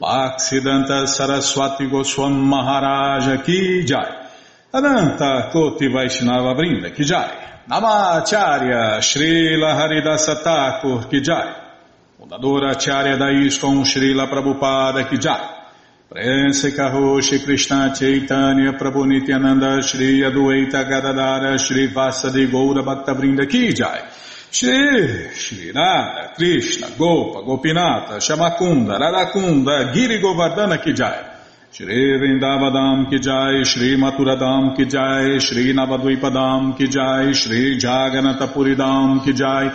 Bhaksidanta 0.00 1.06
Saraswati 1.06 1.88
Goswam 1.88 2.32
Maharaja 2.32 3.42
Ki 3.42 3.82
Jai. 3.84 4.28
Ananta 4.72 5.50
Koti 5.52 5.88
Vaishnava 5.88 6.54
Brinda 6.54 6.94
Ki 6.94 7.02
Jai. 7.02 7.64
Namacharya 7.68 8.98
Srila 9.00 9.74
Haridasa 9.74 10.36
Thakur 10.42 11.08
Ki 11.10 11.20
Jai. 11.20 11.61
Fundadora 12.22 12.70
Acharya 12.70 13.16
da 13.16 13.32
ISKCON 13.32 13.84
Srila 13.84 14.28
Prabhupada 14.28 15.04
Kijai. 15.08 15.40
Prense 16.08 16.72
Karoshi 16.72 17.42
Krishna 17.42 17.92
Chaitanya 17.92 18.74
Prabhu 18.74 19.04
Nityananda 19.04 19.82
Shri 19.82 20.20
Adueita 20.22 20.84
Gadadara 20.84 21.58
Shri 21.58 21.88
Vasadi 21.88 22.46
Goura 22.48 22.84
Bhaktavrinda 22.84 23.44
Kijai. 23.44 24.06
Shri 24.52 25.34
Shri 25.34 25.72
Radha 25.72 26.32
Krishna 26.36 26.90
Gopa 26.96 27.42
Gopinata 27.42 28.20
Shamakunda 28.20 29.00
Radakunda 29.00 29.92
Giri 29.92 30.20
Govardhana 30.20 30.78
Kijai. 30.78 31.30
Shri 31.72 32.18
Vrindavadam 32.20 33.10
Kijai, 33.10 33.64
Shri 33.64 33.96
Maturadam 33.96 34.76
Kijai, 34.76 35.40
Shri 35.40 35.72
Navadvipadam 35.72 36.76
Kijai, 36.78 37.34
Shri 37.34 37.78
Jaganatapuridam 37.78 39.24
Kijai, 39.24 39.74